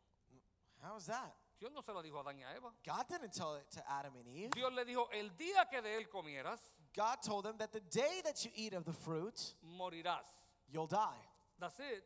How 0.82 0.96
is 0.96 1.06
that? 1.06 1.32
Dios 1.58 1.72
no 1.72 1.80
se 1.80 1.92
lo 1.92 2.02
dijo 2.02 2.18
a 2.18 2.20
Adán 2.22 2.38
y 2.38 2.42
a 2.44 2.54
Eva. 2.54 2.70
God 2.84 3.08
didn't 3.08 3.32
tell 3.32 3.54
it 3.56 3.64
to 3.72 3.82
Adam 3.90 4.12
and 4.16 4.28
Eve. 4.28 4.50
Dios 4.54 4.72
le 4.72 4.84
dijo, 4.84 5.08
el 5.12 5.30
día 5.38 5.66
que 5.70 5.80
de 5.80 5.96
él 5.96 6.08
comieras, 6.08 6.60
God 6.94 7.16
told 7.22 7.44
them 7.44 7.56
that 7.58 7.72
the 7.72 7.80
day 7.90 8.20
that 8.24 8.44
you 8.44 8.50
eat 8.54 8.74
of 8.74 8.84
the 8.84 8.92
fruit, 8.92 9.54
morirás. 9.64 10.26
you'll 10.70 10.86
die. 10.86 11.24
That's 11.58 11.78
it. 11.80 12.04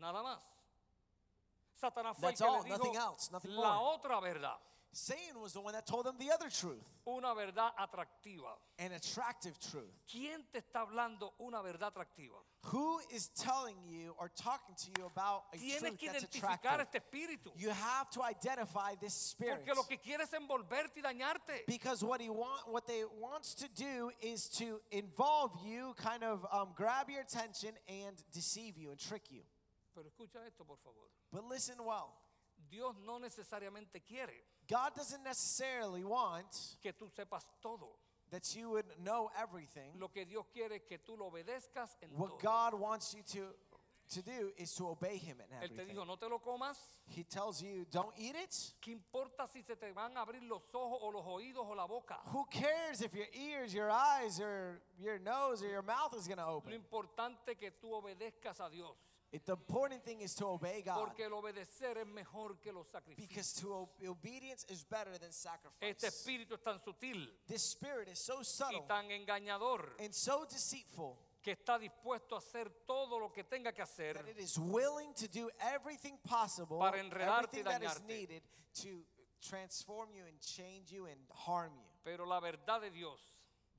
Nada 0.00 0.22
más. 0.22 0.40
Satanás 1.80 2.16
fue 2.16 2.28
That's 2.28 2.40
el 2.40 2.46
que 2.46 2.56
all, 2.56 2.62
le 2.62 2.68
nothing 2.70 2.96
else, 2.96 3.30
nothing 3.30 3.54
la 3.54 3.74
more. 3.74 3.98
otra 3.98 4.20
verdad. 4.20 4.56
Satan 4.92 5.40
was 5.40 5.52
the 5.52 5.60
one 5.60 5.72
that 5.74 5.86
told 5.86 6.04
them 6.04 6.16
the 6.18 6.32
other 6.32 6.50
truth, 6.50 6.82
Una 7.06 7.32
verdad 7.34 7.70
atractiva. 7.78 8.58
an 8.80 8.90
attractive 8.92 9.56
truth. 9.60 9.92
¿Quién 10.10 10.42
te 10.52 10.58
está 10.60 10.80
hablando 10.84 11.32
una 11.40 11.62
verdad 11.62 11.92
atractiva? 11.94 12.34
Who 12.64 12.98
is 13.14 13.28
telling 13.28 13.76
you 13.86 14.14
or 14.18 14.28
talking 14.36 14.74
to 14.74 14.90
you 14.98 15.06
about 15.06 15.44
a 15.54 15.58
Tienes 15.58 15.78
truth 15.80 15.98
que 15.98 16.08
that's 16.08 16.24
identificar 16.24 16.80
attractive? 16.80 16.80
este 16.80 16.98
espíritu. 16.98 17.52
You 17.56 17.70
have 17.70 18.10
to 18.10 18.22
identify 18.22 18.96
this 19.00 19.14
spirit. 19.14 19.64
Porque 19.64 19.76
lo 19.76 19.84
que 19.84 19.96
quiere 19.98 20.22
es 20.24 20.32
envolverte 20.34 20.96
y 20.98 21.02
dañarte. 21.02 21.66
Because 21.68 22.02
what 22.02 22.20
he 22.20 22.28
want, 22.28 22.68
what 22.68 22.86
they 22.88 23.04
wants 23.20 23.54
to 23.54 23.68
do 23.76 24.10
is 24.20 24.48
to 24.58 24.80
involve 24.90 25.52
you, 25.64 25.94
kind 25.98 26.24
of 26.24 26.44
um, 26.52 26.70
grab 26.74 27.08
your 27.08 27.20
attention 27.22 27.70
and 27.88 28.16
deceive 28.32 28.76
you 28.76 28.90
and 28.90 28.98
trick 28.98 29.30
you. 29.30 29.42
Pero 29.94 30.04
escucha 30.06 30.44
esto, 30.46 30.64
por 30.64 30.78
favor. 30.78 31.06
But 31.32 31.44
listen 31.44 31.76
well. 31.84 32.12
Dios 32.70 32.94
no 33.06 33.18
necesariamente 33.18 34.00
quiere 34.06 34.34
God 34.70 34.94
doesn't 34.94 35.24
necessarily 35.24 36.04
want 36.04 36.76
que 36.82 36.92
tú 36.92 37.10
sepas 37.10 37.44
todo. 37.62 37.88
that 38.30 38.54
you 38.54 38.70
would 38.70 38.86
know 39.02 39.28
everything. 39.36 39.90
Lo 39.98 40.06
que 40.08 40.24
Dios 40.24 40.44
quiere 40.52 40.76
es 40.76 40.82
que 40.88 40.98
tú 40.98 41.18
lo 41.18 41.26
obedezcas 41.30 41.96
en 42.00 42.10
What 42.16 42.38
todo. 42.38 42.38
God 42.40 42.74
wants 42.80 43.12
you 43.14 43.22
to 43.34 43.46
to 44.14 44.22
do 44.22 44.50
is 44.56 44.74
to 44.74 44.88
obey 44.88 45.18
Him 45.18 45.36
in 45.40 45.46
Él 45.56 45.68
te 45.68 45.74
everything. 45.82 45.94
dijo, 45.94 46.04
no 46.06 46.16
te 46.16 46.26
lo 46.28 46.38
comas. 46.40 46.76
He 47.06 47.22
tells 47.24 47.62
you, 47.62 47.86
don't 47.92 48.12
eat 48.18 48.34
it. 48.34 48.50
¿Qué 48.82 48.92
importa 48.92 49.46
si 49.52 49.62
se 49.62 49.74
te 49.76 49.92
van 49.92 50.16
a 50.16 50.22
abrir 50.24 50.42
los 50.48 50.62
ojos 50.74 50.98
o 51.02 51.10
los 51.10 51.24
oídos 51.26 51.64
o 51.68 51.74
la 51.74 51.86
boca? 51.86 52.18
Who 52.32 52.44
cares 52.50 53.02
if 53.02 53.14
your 53.14 53.26
ears, 53.32 53.72
your 53.72 53.88
eyes, 53.90 54.40
or 54.40 54.80
your 55.00 55.18
nose, 55.20 55.62
or 55.62 55.68
your 55.68 55.82
mouth 55.82 56.14
is 56.16 56.26
going 56.26 56.38
to 56.38 56.46
Lo 56.46 56.56
open? 56.56 56.72
importante 56.72 57.52
es 57.52 57.56
que 57.56 57.70
tú 57.70 57.92
obedezcas 57.92 58.60
a 58.60 58.68
Dios. 58.68 58.96
It, 59.32 59.46
the 59.46 59.52
important 59.52 60.04
thing 60.04 60.22
is 60.22 60.34
to 60.36 60.46
obey 60.46 60.82
God. 60.82 60.96
Porque 61.06 61.20
el 61.24 61.32
obedecer 61.32 61.98
es 61.98 62.06
mejor 62.06 62.56
que 62.60 62.72
los 62.72 62.86
sacrificios. 62.88 63.28
Because 63.28 63.52
to 63.60 63.72
o- 63.72 63.88
obedience 64.08 64.64
is 64.68 64.84
better 64.84 65.16
than 65.18 65.30
sacrifice. 65.32 65.80
Este 65.80 66.08
espíritu 66.08 66.54
es 66.54 66.60
tan 66.62 66.80
sutil 66.80 67.28
This 67.46 67.62
spirit 67.62 68.08
is 68.08 68.18
so 68.18 68.38
y 68.40 68.42
subtle 68.44 68.84
tan 68.88 69.06
engañador 69.10 69.94
and 70.00 70.12
so 70.12 70.44
deceitful 70.46 71.16
que 71.42 71.52
está 71.52 71.78
dispuesto 71.78 72.34
a 72.34 72.38
hacer 72.38 72.68
todo 72.86 73.18
lo 73.18 73.30
que 73.30 73.44
tenga 73.44 73.72
que 73.72 73.82
hacer 73.82 74.14
that 74.14 74.28
it 74.28 74.38
is 74.38 74.58
willing 74.58 75.14
to 75.14 75.28
do 75.28 75.48
everything 75.60 76.18
possible, 76.24 76.78
Para 76.80 76.98
enredarte 76.98 77.54
y 77.54 77.60
everything 77.60 77.64
that 77.64 77.82
is 77.82 77.92
dañarte. 78.00 78.06
needed 78.08 78.42
to 78.74 79.04
transform 79.40 80.12
you 80.12 80.24
and 80.26 80.38
change 80.40 80.90
you 80.92 81.06
and 81.06 81.18
harm 81.30 81.72
you. 81.76 81.86
Pero 82.04 82.26
la 82.26 82.40
verdad 82.40 82.80
de 82.80 82.90
Dios 82.90 83.20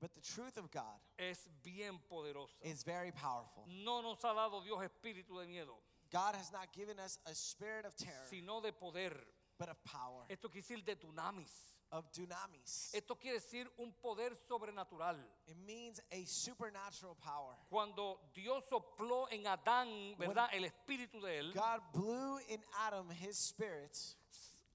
But 0.01 0.13
the 0.15 0.21
truth 0.21 0.57
of 0.57 0.71
God 0.71 0.99
es 1.19 1.47
bien 1.63 1.99
poderosa. 2.11 2.49
is 2.63 2.83
very 2.83 3.11
powerful. 3.11 3.63
No 3.67 4.01
nos 4.01 4.21
ha 4.23 4.33
dado 4.33 4.61
Dios 4.63 4.79
espíritu 4.81 5.39
de 5.39 5.45
miedo, 5.47 5.75
God 6.11 6.35
has 6.35 6.51
not 6.51 6.73
given 6.73 6.99
us 6.99 7.19
a 7.27 7.35
spirit 7.35 7.85
of 7.85 7.95
terror, 7.95 8.25
sino 8.29 8.59
de 8.61 8.71
poder. 8.71 9.13
but 9.59 9.69
of 9.69 9.77
power, 9.83 10.23
Esto 10.29 10.49
quiere 10.49 10.63
decir 10.63 10.83
de 10.83 10.95
dunamis. 10.95 11.51
of 11.91 12.05
dunamis. 12.11 12.89
Esto 12.95 13.15
quiere 13.15 13.35
decir 13.39 13.67
un 13.77 13.93
poder 14.01 14.31
sobrenatural. 14.49 15.17
It 15.45 15.57
means 15.67 16.01
a 16.11 16.25
supernatural 16.25 17.15
power. 17.21 17.53
Cuando 17.69 18.17
Dios 18.33 18.63
sopló 18.69 19.27
en 19.31 19.45
Adán, 19.45 20.17
¿verdad? 20.17 20.49
El 20.53 20.63
espíritu 20.65 21.21
de 21.21 21.39
él, 21.39 21.53
God 21.53 21.81
blew 21.93 22.39
in 22.49 22.63
Adam 22.87 23.09
his 23.11 23.37
spirit. 23.37 23.95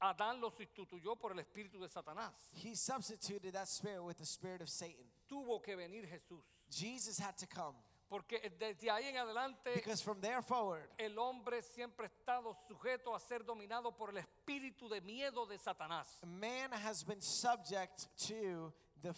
Adán 0.01 0.41
lo 0.41 0.51
sustituyó 0.51 1.19
por 1.19 1.33
el 1.33 1.39
espíritu 1.39 1.81
de 1.81 1.89
Satanás. 1.89 2.33
He 2.53 2.75
substituted 2.75 3.55
that 3.55 3.67
spirit 3.67 4.05
with 4.05 4.19
the 4.19 4.27
spirit 4.27 4.61
of 4.61 4.69
Satan. 4.69 5.07
Tuvo 5.29 5.63
que 5.63 5.77
venir 5.77 6.07
Jesús. 6.07 6.43
Jesus 6.71 7.19
had 7.19 7.37
to 7.39 7.47
come 7.47 7.75
Porque 8.09 8.41
desde 8.57 8.89
ahí 8.89 9.09
en 9.09 9.17
adelante 9.17 9.75
because 9.75 10.01
from 10.01 10.21
there 10.21 10.41
forward, 10.41 10.89
el 10.99 11.19
hombre 11.19 11.61
siempre 11.63 12.07
ha 12.07 12.09
estado 12.09 12.55
sujeto 12.69 13.15
a 13.15 13.19
ser 13.19 13.45
dominado 13.45 13.97
por 13.97 14.11
el 14.11 14.19
espíritu 14.19 14.89
de 14.89 15.01
miedo 15.01 15.45
de 15.47 15.59
Satanás. 15.59 16.07
man 16.25 16.71
has 16.71 17.03
been 17.03 17.21
subject 17.21 18.07
to 18.17 18.73
the, 19.03 19.13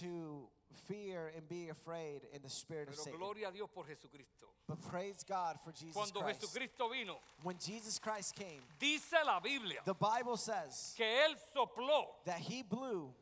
to 0.00 0.48
fear 0.88 1.32
and 1.36 1.48
be 1.48 1.68
afraid 1.68 2.22
in 2.32 2.42
the 2.42 2.50
spirit 2.50 2.88
of 2.88 2.94
Pero 2.94 3.04
Satan. 3.04 3.18
gloria 3.20 3.48
a 3.48 3.52
Dios 3.52 3.68
por 3.72 3.84
Jesucristo. 3.84 4.46
But 4.66 4.82
praise 4.82 5.24
God 5.24 5.58
for 5.64 5.70
Jesus 5.72 5.94
Cuando 5.94 6.20
Christ. 6.20 6.40
Jesucristo 6.40 6.88
vino, 6.90 7.20
When 7.44 7.56
Jesus 7.58 8.00
Christ 8.00 8.34
came, 8.34 8.60
dice 8.80 9.14
la 9.24 9.38
Biblia 9.38 9.80
the 9.84 9.94
Bible 9.94 10.36
says 10.36 10.92
que 10.96 11.06
él 11.06 11.36
sopló, 11.54 12.04
that 12.26 12.40
he 12.40 12.62
blew, 12.62 13.14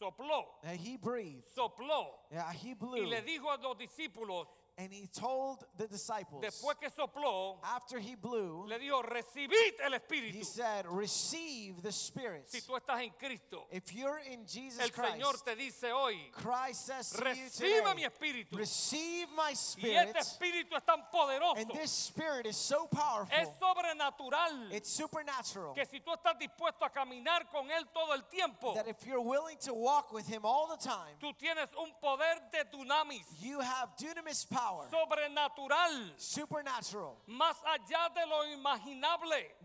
sopló, 0.00 0.46
that 0.62 0.76
he 0.76 0.96
breathed, 0.96 1.44
sopló. 1.54 2.06
Yeah, 2.32 2.52
he 2.52 2.70
y 2.70 3.06
le 3.06 3.22
dijo 3.22 3.50
a 3.50 3.58
los 3.58 3.76
discípulos, 3.76 4.48
And 4.78 4.92
he 4.92 5.06
told 5.06 5.64
the 5.76 5.86
disciples, 5.86 6.42
después 6.42 6.78
que 6.80 6.88
sopló, 6.88 7.58
after 7.62 7.98
he 7.98 8.14
blew, 8.14 8.66
le 8.66 8.78
dijo, 8.78 9.02
recibid 9.02 9.74
el 9.84 9.94
he 10.10 10.42
said, 10.42 10.86
Receive 10.88 11.82
the 11.82 11.92
Spirit. 11.92 12.48
Si 12.48 12.60
tú 12.60 12.76
estás 12.76 13.02
en 13.02 13.10
Cristo, 13.18 13.66
If 13.70 13.94
you're 13.94 14.20
in 14.30 14.46
Jesus 14.46 14.80
el 14.80 14.88
Señor 14.90 15.32
Christ, 15.32 15.44
te 15.44 15.54
dice 15.54 15.92
hoy, 15.92 16.16
Christ 16.32 16.86
says 16.86 17.10
to 17.10 17.66
you 17.66 17.82
mi 17.94 18.02
today, 18.02 18.08
Espíritu. 18.08 18.56
Receive 18.56 19.28
my 19.36 19.50
Y 19.50 19.54
Spirit. 19.54 20.08
este 20.08 20.18
Espíritu 20.18 20.76
es 20.76 20.82
tan 20.84 21.02
poderoso, 21.12 21.56
And 21.58 21.70
this 21.70 21.90
Spirit 21.90 22.46
is 22.46 22.56
so 22.56 22.88
es 22.90 22.98
powerful, 22.98 23.54
sobrenatural, 23.60 24.72
it's 24.72 24.90
supernatural. 24.90 25.74
que 25.74 25.84
si 25.84 26.00
tú 26.00 26.12
estás 26.12 26.38
dispuesto 26.38 26.84
a 26.84 26.90
caminar 26.90 27.50
con 27.50 27.70
Él 27.70 27.86
todo 27.92 28.12
el 28.14 28.22
tiempo, 28.30 28.74
That 28.74 28.88
if 28.88 29.06
you're 29.06 29.20
willing 29.20 29.58
to 29.62 29.74
walk 29.74 30.12
with 30.12 30.26
Him 30.26 30.44
all 30.44 30.68
the 30.68 30.82
time, 30.82 31.16
tú 31.20 31.32
tienes 31.38 31.68
un 31.78 31.92
poder 32.00 32.40
de 32.52 32.64
dunamis 32.76 33.24
you 33.40 33.60
have 33.60 33.90
dunamis 33.98 34.48
power, 34.48 34.69
sobrenatural, 34.90 36.14
supernatural, 36.18 37.16
más 37.26 37.56
allá 37.64 38.08
de 38.10 38.26
lo 38.26 38.46
imaginable, 38.52 39.56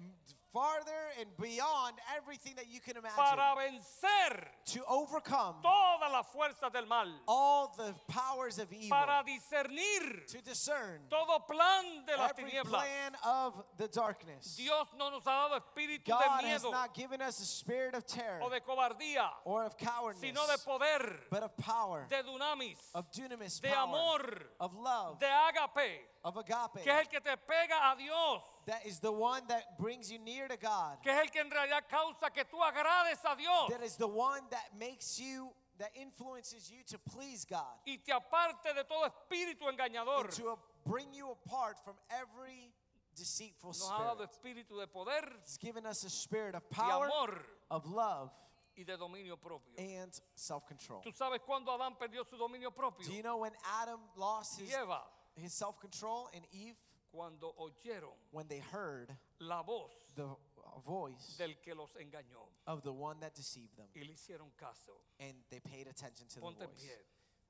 farther 0.55 1.11
and 1.19 1.27
beyond 1.35 1.95
everything 2.15 2.53
that 2.55 2.67
you 2.71 2.79
can 2.79 2.95
para 3.13 3.51
imagine 3.51 3.75
vencer 3.75 4.47
to 4.65 4.79
overcome 4.87 5.55
todas 5.61 6.09
las 6.09 6.25
fuerzas 6.33 6.71
del 6.71 6.85
mal, 6.85 7.07
all 7.27 7.73
the 7.75 7.93
powers 8.07 8.57
of 8.57 8.71
evil, 8.71 8.89
para 8.89 9.21
discernir 9.27 10.25
to 10.27 10.41
discern 10.41 11.01
todo 11.09 11.39
plan 11.39 12.05
de 12.07 12.15
las 12.17 12.31
every 12.31 12.51
tinieblas. 12.51 12.69
plan 12.69 13.11
of 13.25 13.65
the 13.77 13.89
darkness. 13.89 14.55
Dios 14.55 14.87
no 14.97 15.09
nos 15.09 15.23
ha 15.25 15.49
dado 15.49 15.59
espíritu 15.59 16.05
de 16.05 16.11
God 16.11 16.41
has 16.41 16.63
miedo 16.63 16.71
not 16.71 16.93
given 16.93 17.21
us 17.21 17.41
a 17.41 17.45
spirit 17.45 17.93
of 17.93 18.05
terror 18.05 18.39
o 18.41 18.49
de 18.49 18.61
cobardía, 18.61 19.27
or 19.43 19.65
of 19.65 19.77
cowardness, 19.77 20.21
sino 20.21 20.47
de 20.47 20.57
poder, 20.59 21.19
but 21.29 21.43
of 21.43 21.55
power, 21.57 22.07
de 22.09 22.23
dunamis, 22.23 22.77
of 22.93 23.11
dunamis 23.11 23.59
de 23.59 23.67
power, 23.67 23.89
amor, 23.89 24.43
of 24.61 24.73
love, 24.73 25.19
de 25.19 25.27
of 26.23 26.37
agape. 26.37 26.81
que 26.81 26.91
es 26.91 26.99
el 26.99 27.05
que 27.07 27.19
te 27.19 27.35
pega 27.35 27.91
a 27.91 27.95
Dios, 27.97 28.41
That 28.67 28.85
is 28.85 28.99
the 28.99 29.11
one 29.11 29.43
that 29.47 29.77
brings 29.77 30.11
you 30.11 30.17
near 30.19 30.47
to 30.47 30.57
God. 30.57 30.97
que 31.03 31.11
es 31.11 31.19
el 31.19 31.27
que 31.27 31.41
en 31.41 31.49
realidad 31.51 31.83
causa 31.89 32.31
que 32.33 32.43
tú 32.45 32.57
agrades 32.63 33.23
a 33.23 33.35
Dios 33.35 33.69
That 33.69 33.83
is 33.83 33.95
the 33.95 34.07
one 34.07 34.41
that 34.49 34.71
makes 34.79 35.19
you, 35.19 35.49
that 35.77 35.91
influences 35.95 36.71
you 36.71 36.81
to 36.87 36.97
please 36.97 37.45
God. 37.45 37.77
y 37.85 37.97
te 38.03 38.11
aparte 38.11 38.73
de 38.73 38.83
todo 38.83 39.05
espíritu 39.07 39.67
engañador. 39.71 40.21
And 40.25 40.31
to 40.31 40.49
uh, 40.49 40.55
bring 40.85 41.13
you 41.13 41.29
apart 41.31 41.77
from 41.83 41.95
every 42.09 42.71
deceitful 43.15 43.69
Nos 43.69 43.87
ha 43.89 44.15
dado 44.15 44.27
spirit. 44.27 44.67
espíritu 44.67 44.79
de 44.79 44.87
poder, 44.87 45.21
He's 45.43 45.57
given 45.57 45.85
us 45.85 46.03
a 46.03 46.09
spirit 46.09 46.55
of 46.55 46.67
power, 46.71 47.05
amor 47.05 47.39
of 47.69 47.85
love, 47.85 48.31
y 48.77 48.83
de 48.83 48.97
dominio 48.97 49.37
propio. 49.39 49.73
and 49.77 50.19
self 50.33 50.65
control. 50.67 51.01
¿Tú 51.05 51.13
sabes 51.15 51.39
cuándo 51.47 51.67
Adán 51.71 51.95
perdió 51.99 52.25
su 52.27 52.35
dominio 52.35 52.71
propio? 52.75 53.05
Do 53.07 53.13
you 53.13 53.21
know 53.23 53.37
when 53.37 53.51
Adam 53.81 53.99
lost 54.17 54.59
Y 54.59 54.65
his, 54.65 54.73
Eva, 54.73 55.01
his 55.35 55.53
self 55.53 55.79
control 55.79 56.29
and 56.33 56.43
Eve? 56.51 56.75
Cuando 57.15 57.53
oyeron 57.57 58.13
When 58.31 58.47
they 58.47 58.59
heard 58.59 59.09
la 59.39 59.61
voz 59.63 59.91
the 60.15 60.27
voice 60.85 61.37
del 61.37 61.55
que 61.63 61.73
los 61.73 61.91
engañó 61.95 62.49
of 62.67 62.81
the 62.83 62.91
one 62.91 63.19
that 63.21 63.33
deceived 63.35 63.75
them 63.77 63.87
y 63.95 64.01
le 64.03 64.13
hicieron 64.13 64.51
caso. 64.57 64.91
and 65.19 65.33
they 65.49 65.59
paid 65.59 65.87
attention 65.87 66.27
to 66.27 66.35
the 66.35 66.41
Ponte 66.41 66.61
en 66.61 66.67
voice. 66.67 66.81
pie. 66.83 67.05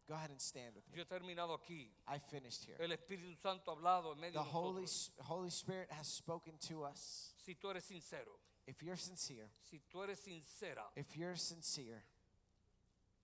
Go 0.07 0.13
ahead 0.13 0.29
and 0.29 0.39
stand 0.39 0.75
with 0.75 0.83
me. 0.91 0.97
Yo 0.99 1.03
he 1.03 1.05
terminado 1.05 1.57
aquí. 1.59 1.87
I 2.07 2.19
finished 2.19 2.63
here. 2.65 2.77
El 2.79 2.91
Espíritu 2.91 3.35
Santo 3.41 3.71
ha 3.71 3.75
hablado 3.75 4.13
en 4.13 4.19
medio 4.19 4.39
The 4.39 4.45
de 4.45 4.51
Holy, 4.51 4.81
nosotros. 4.81 5.11
Holy 5.27 5.49
Spirit 5.49 5.91
has 5.91 6.07
spoken 6.07 6.53
to 6.67 6.83
us. 6.83 7.33
Si 7.43 7.55
tú 7.55 7.71
eres 7.71 7.85
sincero, 7.85 8.37
If 8.67 8.81
you're 8.83 8.97
sincere, 8.97 9.49
si 9.69 9.79
tú 9.91 10.03
eres 10.03 10.19
sincera, 10.19 10.83
if 10.95 11.15
you're 11.17 11.35
sincere, 11.35 12.03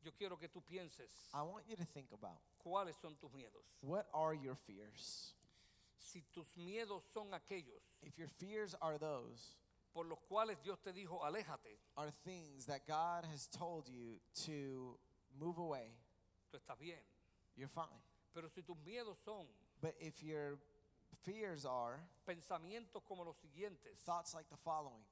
yo 0.03 0.11
quiero 0.17 0.37
que 0.37 0.47
tú 0.47 0.61
pienses 0.63 1.09
I 1.33 1.43
want 1.43 1.65
you 1.67 1.75
to 1.75 1.85
think 1.85 2.11
about 2.13 2.39
cuáles 2.63 2.95
son 2.99 3.15
tus 3.19 3.29
miedos. 3.31 3.63
what 3.81 4.07
are 4.13 4.33
your 4.35 4.55
fears? 4.55 5.33
Si 6.03 6.23
tus 6.33 6.57
miedos 6.57 7.03
son 7.13 7.31
aquellos 7.33 7.81
If 8.01 8.17
your 8.17 8.27
fears 8.27 8.75
are 8.81 8.97
those, 8.97 9.55
por 9.93 10.05
los 10.05 10.17
cuales 10.29 10.57
Dios 10.63 10.79
te 10.83 10.91
dijo, 10.91 11.19
aléjate, 11.23 11.77
are 11.95 12.11
things 12.25 12.65
that 12.65 12.87
God 12.87 13.23
has 13.31 13.47
told 13.47 13.87
you 13.87 14.19
to 14.45 14.97
move 15.39 15.57
away, 15.59 15.91
tú 16.51 16.57
estás 16.57 16.77
bien. 16.79 16.97
you're 17.55 17.69
fine. 17.69 18.01
Pero 18.33 18.47
si 18.49 18.61
tus 18.61 18.77
miedos 18.85 19.17
son 19.23 19.45
But 19.81 19.95
if 19.99 20.21
your 20.23 20.57
fears 21.23 21.65
are 21.65 21.99
pensamientos 22.27 23.03
como 23.07 23.23
los 23.23 23.35
siguientes, 23.37 23.99
thoughts 24.05 24.33
like 24.33 24.49
the 24.49 24.57
following, 24.57 25.03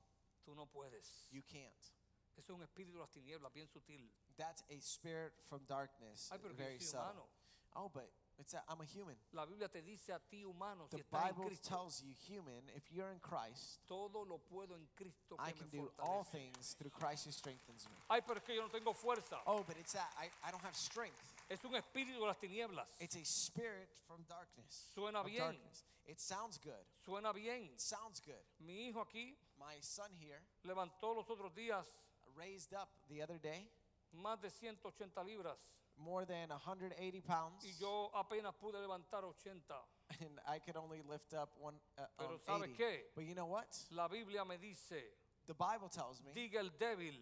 tú 0.46 0.56
no 0.56 0.66
puedes. 0.66 1.28
you 1.32 1.42
can't. 1.52 1.94
Eso 2.38 2.54
es 2.54 2.60
un 2.60 2.64
espíritu 2.66 2.94
de 2.94 3.00
las 3.00 3.10
tinieblas 3.12 3.54
bien 3.54 3.68
sutil. 3.68 4.10
That's 4.38 4.64
a 4.72 4.80
spirit 4.80 5.34
from 5.50 5.60
darkness, 5.68 6.30
Ay, 6.32 6.40
pero 6.42 6.54
que 6.56 6.64
very 6.64 6.74
yo 6.78 6.80
soy 6.80 6.88
subtle. 6.88 7.04
humano. 7.12 7.26
Oh, 7.76 7.92
but 7.94 8.10
it's 8.40 8.54
a, 8.54 8.62
I'm 8.70 8.80
a 8.82 8.86
human. 8.86 9.16
La 9.34 9.46
Biblia 9.46 9.68
te 9.68 9.82
dice 9.82 10.10
a 10.10 10.20
ti, 10.30 10.44
humano, 10.44 10.88
si 10.90 10.98
The 10.98 11.04
estás 11.04 11.30
en 11.30 11.36
Bible 11.36 11.48
Cristo, 11.50 11.70
tells 11.70 12.02
you, 12.02 12.14
human, 12.28 12.64
if 12.76 12.84
you're 12.92 13.12
in 13.12 13.20
Christ, 13.20 13.80
todo 13.88 14.26
lo 14.28 14.40
puedo 14.50 14.76
en 14.76 14.88
Cristo 14.96 15.36
I 15.38 15.52
can 15.52 15.68
me 15.72 15.80
do 15.80 15.92
all 16.00 16.24
fortalece. 16.24 16.32
things 16.32 16.76
through 16.78 16.92
Christ 16.92 17.26
who 17.26 17.32
strengthens 17.32 17.86
me. 17.90 17.96
Ay, 18.10 18.22
pero 18.26 18.38
es 18.38 18.44
que 18.44 18.56
yo 18.56 18.62
no 18.62 18.70
tengo 18.70 18.94
fuerza. 18.94 19.38
Oh, 19.46 19.64
but 19.68 19.78
it's 19.78 19.94
that 19.94 20.10
I, 20.18 20.30
I 20.48 20.52
don't 20.52 20.64
have 20.64 20.76
strength. 20.76 21.20
Es 21.50 21.64
un 21.66 21.76
espíritu 21.76 22.20
de 22.20 22.26
las 22.26 22.38
tinieblas. 22.38 22.88
It's 23.00 23.16
a 23.16 23.26
spirit 23.26 23.90
from 24.08 24.24
darkness. 24.30 24.86
Suena 24.96 25.22
of 25.22 25.26
bien. 25.26 25.40
darkness. 25.40 25.84
It 26.08 26.20
sounds 26.20 26.58
good. 26.58 26.86
Suena 27.06 27.34
bien. 27.34 27.70
It 27.74 27.82
sounds 27.82 28.20
good. 28.20 28.42
Mi 28.60 28.90
hijo 28.90 29.04
aquí 29.04 29.36
My 29.60 29.76
son 29.82 30.10
here 30.20 30.42
levantó 30.64 31.14
los 31.14 31.30
otros 31.30 31.54
días 31.54 31.86
raised 32.38 32.74
up 32.74 32.90
the 33.10 33.22
other 33.22 33.38
day 33.38 33.68
más 34.14 34.40
de 34.42 34.50
180 34.50 35.22
libras 35.24 35.58
more 36.00 36.26
than 36.26 36.50
180 36.50 37.22
pounds, 37.22 37.64
y 37.64 37.74
yo 37.80 38.10
apenas 38.16 38.54
pude 38.56 38.80
levantar 38.80 39.24
80. 39.24 39.76
and 40.22 40.40
I 40.48 40.60
could 40.60 40.76
only 40.78 41.02
lift 41.08 41.34
up 41.34 41.50
one 41.60 41.76
uh, 41.98 42.04
Pero 42.18 42.34
um, 42.34 42.40
¿sabes 42.46 42.70
80. 42.70 42.78
qué? 42.78 43.00
But 43.16 43.26
you 43.26 43.36
know 43.36 43.46
what? 43.48 43.68
La 43.92 44.08
Biblia 44.08 44.44
me 44.46 44.58
dice, 44.58 45.04
The 45.46 45.54
Bible 45.54 45.90
tells 45.90 46.22
me, 46.24 46.32
diga 46.34 46.60
el 46.60 46.70
débil, 46.80 47.16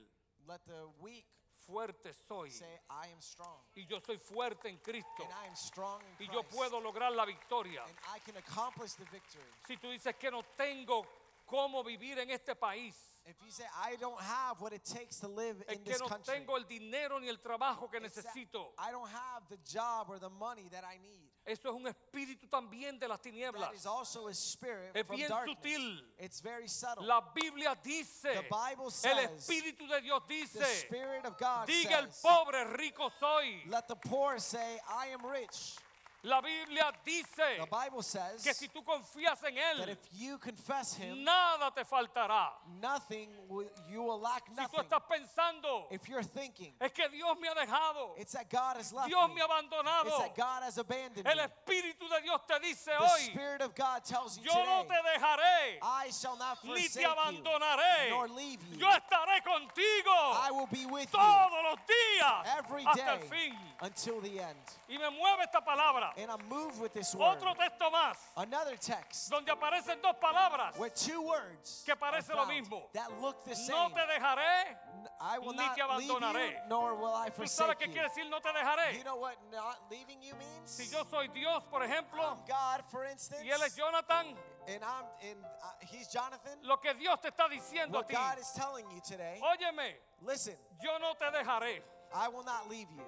let 0.47 0.61
the 0.65 0.87
weak 1.01 1.25
fuerte 1.67 2.13
soy. 2.27 2.49
say, 2.49 2.79
I 2.89 3.07
am 3.11 3.19
strong. 3.19 3.59
Y 3.75 3.85
yo 3.89 3.99
soy 3.99 4.17
fuerte 4.17 4.69
en 4.69 4.77
Cristo. 4.77 5.23
And 5.23 5.31
I 5.43 5.47
am 5.47 5.55
strong 5.55 6.01
in 6.19 6.25
Y 6.27 6.31
yo 6.33 6.43
Christ. 6.43 6.55
puedo 6.55 6.79
lograr 6.81 7.11
la 7.13 7.25
victoria. 7.25 7.83
and 7.85 7.97
I 8.15 8.19
can 8.19 8.37
accomplish 8.37 8.93
the 8.93 9.05
victory. 9.11 9.43
Si 9.67 9.75
tú 9.77 9.89
dices 9.91 10.15
que 10.17 10.29
no 10.31 10.43
tengo 10.55 11.05
cómo 11.47 11.83
vivir 11.83 12.19
en 12.19 12.29
este 12.29 12.55
país, 12.55 12.95
If 13.29 13.35
you 13.43 13.51
say, 13.51 13.65
I 13.75 13.97
don't 13.97 14.21
have 14.21 14.61
what 14.61 14.71
it 14.71 14.85
takes 14.85 15.19
to 15.19 15.27
live 15.27 15.57
in 15.69 15.79
que 15.79 15.91
this 15.91 15.99
no 15.99 16.07
country, 16.07 16.33
tengo 16.33 16.55
el 16.55 16.63
dinero 16.63 17.19
ni 17.19 17.27
el 17.27 17.35
trabajo 17.39 17.91
que 17.91 17.99
necesito. 17.99 18.67
I 18.79 18.89
don't 18.91 19.09
have 19.09 19.43
the 19.49 19.57
job 19.69 20.07
or 20.09 20.17
the 20.17 20.29
money 20.29 20.69
that 20.71 20.85
I 20.85 20.97
need. 21.01 21.27
Eso 21.45 21.67
es 21.69 21.75
un 21.75 21.87
espíritu 21.87 22.47
también 22.49 22.97
de 22.97 23.05
las 23.07 23.19
That 23.19 23.29
tinieblas. 23.31 23.73
is 23.73 23.85
also 23.85 24.27
a 24.27 24.33
spirit 24.33 24.91
Es 24.95 25.05
from 25.05 25.17
bien 25.17 25.27
darkness. 25.29 25.57
sutil. 25.61 25.99
It's 26.19 26.39
very 26.39 26.69
subtle. 26.69 27.05
La 27.05 27.21
Biblia 27.35 27.75
dice, 27.83 28.23
The 28.33 28.45
Bible 28.49 28.87
el 29.03 29.17
Espíritu 29.27 29.89
de 29.89 30.01
Dios 30.01 30.21
the 30.25 30.33
dice, 30.33 30.63
Spirit 30.87 31.25
of 31.25 31.37
God 31.37 31.67
diga 31.67 31.99
el 31.99 32.07
pobre 32.23 32.63
rico 32.77 33.09
soy. 33.19 33.61
let 33.69 33.89
the 33.89 33.95
poor 33.95 34.39
say, 34.39 34.79
I 34.89 35.07
am 35.07 35.25
rich. 35.25 35.75
La 36.23 36.41
Biblia 36.41 36.91
dice 37.05 37.57
The 37.59 37.67
Bible 37.69 38.01
says 38.01 38.43
que 38.43 38.53
si 38.53 38.67
tú 38.69 38.83
confías 38.83 39.41
en 39.43 39.55
that 39.55 39.87
Él, 39.87 39.89
if 39.89 39.99
you 40.11 40.37
confess 40.39 40.93
Him, 40.97 41.23
nada 41.23 41.71
te 41.73 41.83
faltará. 41.85 42.49
nothing 42.81 43.29
will, 43.47 43.69
you 43.87 44.01
will 44.01 44.19
lack 44.19 44.43
Si 44.47 44.53
tú 44.55 44.61
nothing. 44.61 44.79
estás 44.81 45.03
pensando, 45.07 45.87
If 45.91 46.09
you're 46.09 46.23
thinking, 46.23 46.73
es 46.81 46.91
que 46.91 47.07
Dios 47.09 47.37
me 47.39 47.47
ha 47.47 47.53
dejado, 47.53 48.15
it's 48.17 48.33
that 48.33 48.49
God 48.49 48.77
has 48.77 48.91
left 48.91 49.07
Dios 49.09 49.29
me. 49.29 49.35
me 49.35 49.41
ha 49.41 49.45
abandonado. 49.45 50.07
It's 50.07 50.17
that 50.17 50.35
God 50.35 50.63
has 50.63 50.77
abandoned 50.79 51.25
El 51.27 51.35
me. 51.37 51.43
Espíritu 51.43 52.09
de 52.09 52.21
Dios 52.23 52.41
te 52.47 52.59
dice 52.59 52.85
The 52.91 52.97
hoy, 52.97 53.21
Spirit 53.31 53.61
of 53.61 53.75
God 53.75 54.03
tells 54.03 54.37
you 54.37 54.43
yo 54.45 54.65
no 54.65 54.83
te 54.85 54.95
dejaré, 54.95 55.77
I 55.83 56.09
shall 56.11 56.37
not 56.37 56.57
ni 56.63 56.71
forsake 56.81 56.93
te 56.93 57.01
you, 57.03 57.07
abandonaré. 57.09 58.09
nor 58.09 58.27
leave 58.29 58.59
you. 58.71 58.79
Yo 58.79 58.87
estaré 58.89 59.41
contigo 59.43 60.11
I 60.41 60.49
will 60.51 60.67
be 60.67 60.85
with 60.87 61.09
you 61.13 61.19
todos 61.19 61.63
los 61.63 61.77
días 61.87 62.57
every 62.57 62.83
hasta 62.83 63.05
day 63.05 63.19
el 63.21 63.29
fin. 63.29 63.55
until 63.81 64.19
the 64.21 64.39
end. 64.41 64.57
Y 64.89 64.97
me 64.97 65.09
mueve 65.11 65.43
esta 65.43 65.61
palabra. 65.63 66.06
And 66.17 66.31
I'm 66.31 66.39
moved 66.49 66.79
with 66.81 66.93
this 66.93 67.13
word. 67.15 67.37
Otro 67.37 67.53
texto 67.55 67.89
más, 67.91 68.15
Another 68.37 68.75
text 68.77 69.29
donde 69.29 69.49
aparecen 69.51 70.01
dos 70.01 70.15
palabras. 70.21 70.77
where 70.77 70.89
two 70.89 71.21
words 71.21 71.83
Que 71.85 71.93
are 71.93 71.97
parece 71.99 72.29
lo 72.33 72.45
mismo. 72.45 72.91
that 72.93 73.11
look 73.21 73.43
the 73.45 73.55
same. 73.55 73.75
No 73.75 73.89
te 73.89 74.01
dejaré. 74.01 74.75
I 75.19 75.39
will 75.39 75.51
ni 75.53 75.57
not 75.57 75.75
te 75.75 75.83
leave 75.83 76.07
you, 76.07 76.15
abandonaré. 76.15 76.67
nor 76.69 76.95
will 76.95 77.13
I 77.13 77.29
¿Tú 77.29 77.47
sabes 77.47 77.75
qué 77.77 77.87
you. 77.87 77.93
quiere 77.93 78.07
decir 78.09 78.29
no 78.29 78.39
te 78.39 78.49
dejaré? 78.49 78.97
You 78.97 79.03
know 79.03 79.15
what 79.17 79.35
not 79.51 79.79
leaving 79.89 80.21
you 80.21 80.33
means? 80.35 80.69
Si 80.71 80.85
yo 80.93 81.03
soy 81.09 81.27
Dios, 81.33 81.63
por 81.71 81.81
ejemplo, 81.81 82.21
I'm 82.23 82.37
God, 82.47 82.83
for 82.91 83.05
instance, 83.05 83.43
y 83.43 83.49
él 83.49 83.61
es 83.63 83.75
Jonathan, 83.75 84.35
and 84.67 84.83
I'm 84.83 85.05
and 85.21 85.39
uh, 85.43 85.67
he's 85.81 86.07
Jonathan. 86.09 86.59
lo 86.63 86.77
que 86.77 86.93
Dios 86.95 87.19
te 87.21 87.29
está 87.29 87.47
diciendo 87.49 87.95
a 87.95 88.01
What 88.01 88.07
ti, 88.09 88.15
God 88.15 88.39
is 88.39 88.51
telling 88.53 88.85
you 88.91 89.01
today, 89.01 89.39
óyeme, 89.41 89.93
listen, 90.21 90.55
yo 90.83 90.97
no 90.99 91.13
te 91.13 91.25
dejaré. 91.31 91.81
I 92.13 92.29
will 92.29 92.43
not 92.43 92.69
leave 92.69 92.87
you. 92.91 93.03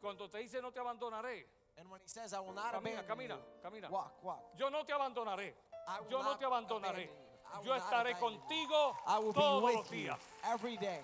Cuando 0.00 0.28
te 0.28 0.38
dice 0.38 0.60
no 0.62 0.70
te 0.70 0.80
abandonaré, 0.80 1.44
And 1.78 1.88
when 1.90 2.00
he 2.02 2.08
says, 2.08 2.34
I 2.34 2.40
will 2.40 2.52
not 2.52 2.74
camina, 2.74 3.00
abandon 3.00 3.06
camina, 3.06 3.36
you, 3.36 3.70
camina. 3.70 3.90
walk, 3.90 4.22
walk. 4.22 4.40
Yo 4.58 4.68
no 4.68 4.82
te 4.84 4.92
abandonaré. 4.92 5.52
I 5.88 6.00
will 6.00 6.10
Yo 6.10 6.18
no 6.18 6.24
not 6.30 6.38
te 6.40 6.44
abandonaré. 6.46 6.82
abandon 6.82 7.08
you. 7.08 7.52
I 7.54 7.58
will 7.58 7.66
Yo 7.66 7.72
not 7.74 7.82
estaré 7.82 8.10
abandon 8.14 8.32
you. 8.32 8.40
contigo 8.48 8.94
I 9.06 9.18
will 9.18 9.32
be 9.32 9.40
todos 9.40 9.62
los 9.62 9.76
with 9.90 9.92
you 9.92 10.08
días. 10.10 10.18
every 10.52 10.76
day. 10.76 11.00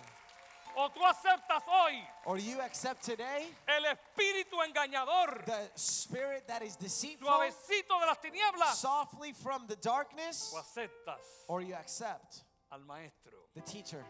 O 0.78 0.90
tú 0.90 1.00
aceptas 1.06 1.62
hoy 1.66 2.06
Or 2.26 2.36
you 2.38 2.60
accept 2.60 3.02
today 3.02 3.46
el 3.66 3.84
espíritu 3.84 4.60
engañador, 4.62 5.46
the 5.46 5.70
spirit 5.76 6.46
that 6.48 6.60
is 6.62 6.76
deceitful 6.76 7.26
suavecito 7.26 7.98
de 7.98 8.06
las 8.06 8.18
tinieblas. 8.18 8.74
softly 8.74 9.32
from 9.32 9.66
the 9.68 9.76
darkness, 9.76 10.52
O 10.54 10.58
aceptas 10.60 11.44
or 11.48 11.62
you 11.62 11.74
accept 11.74 12.42
al 12.70 12.80
maestro, 12.80 13.32
the 13.54 13.62
teacher, 13.62 14.04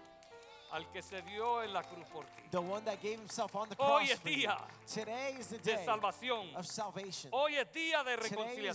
al 0.72 0.90
que 0.92 1.02
se 1.02 1.22
dio 1.22 1.62
en 1.62 1.72
la 1.72 1.82
cruz 1.82 2.06
por 2.12 2.24
ti. 2.24 2.42
the 2.50 2.60
one 2.60 2.84
that 2.84 3.00
gave 3.02 3.18
himself 3.18 3.54
on 3.56 3.68
the 3.68 3.76
Hoy 3.78 4.06
cross 4.06 4.10
es 4.10 4.18
for 4.20 4.28
you. 4.30 4.36
día 4.48 4.56
Today 4.86 5.36
is 5.38 5.46
the 5.48 5.58
de 5.58 5.76
day 5.76 5.84
salvación. 5.86 6.54
of 6.56 6.66
salvation. 6.66 7.30
Hoy 7.32 7.56
es 7.56 7.66
día 7.72 8.04
de 8.04 8.16
Today 8.16 8.26
is 8.26 8.30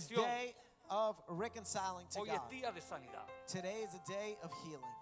reconciliación. 0.08 0.22
day 0.24 0.54
of 0.90 1.16
reconciling 1.28 2.06
to 2.10 2.20
Hoy 2.20 2.28
es 2.30 2.38
God. 2.38 2.50
día 2.50 2.72
de 2.72 2.80
sanidad. 2.80 3.26
Today 3.46 3.82
is 3.82 3.94
a 3.94 4.02
day 4.10 4.36
of 4.42 4.50
healing. 4.64 4.92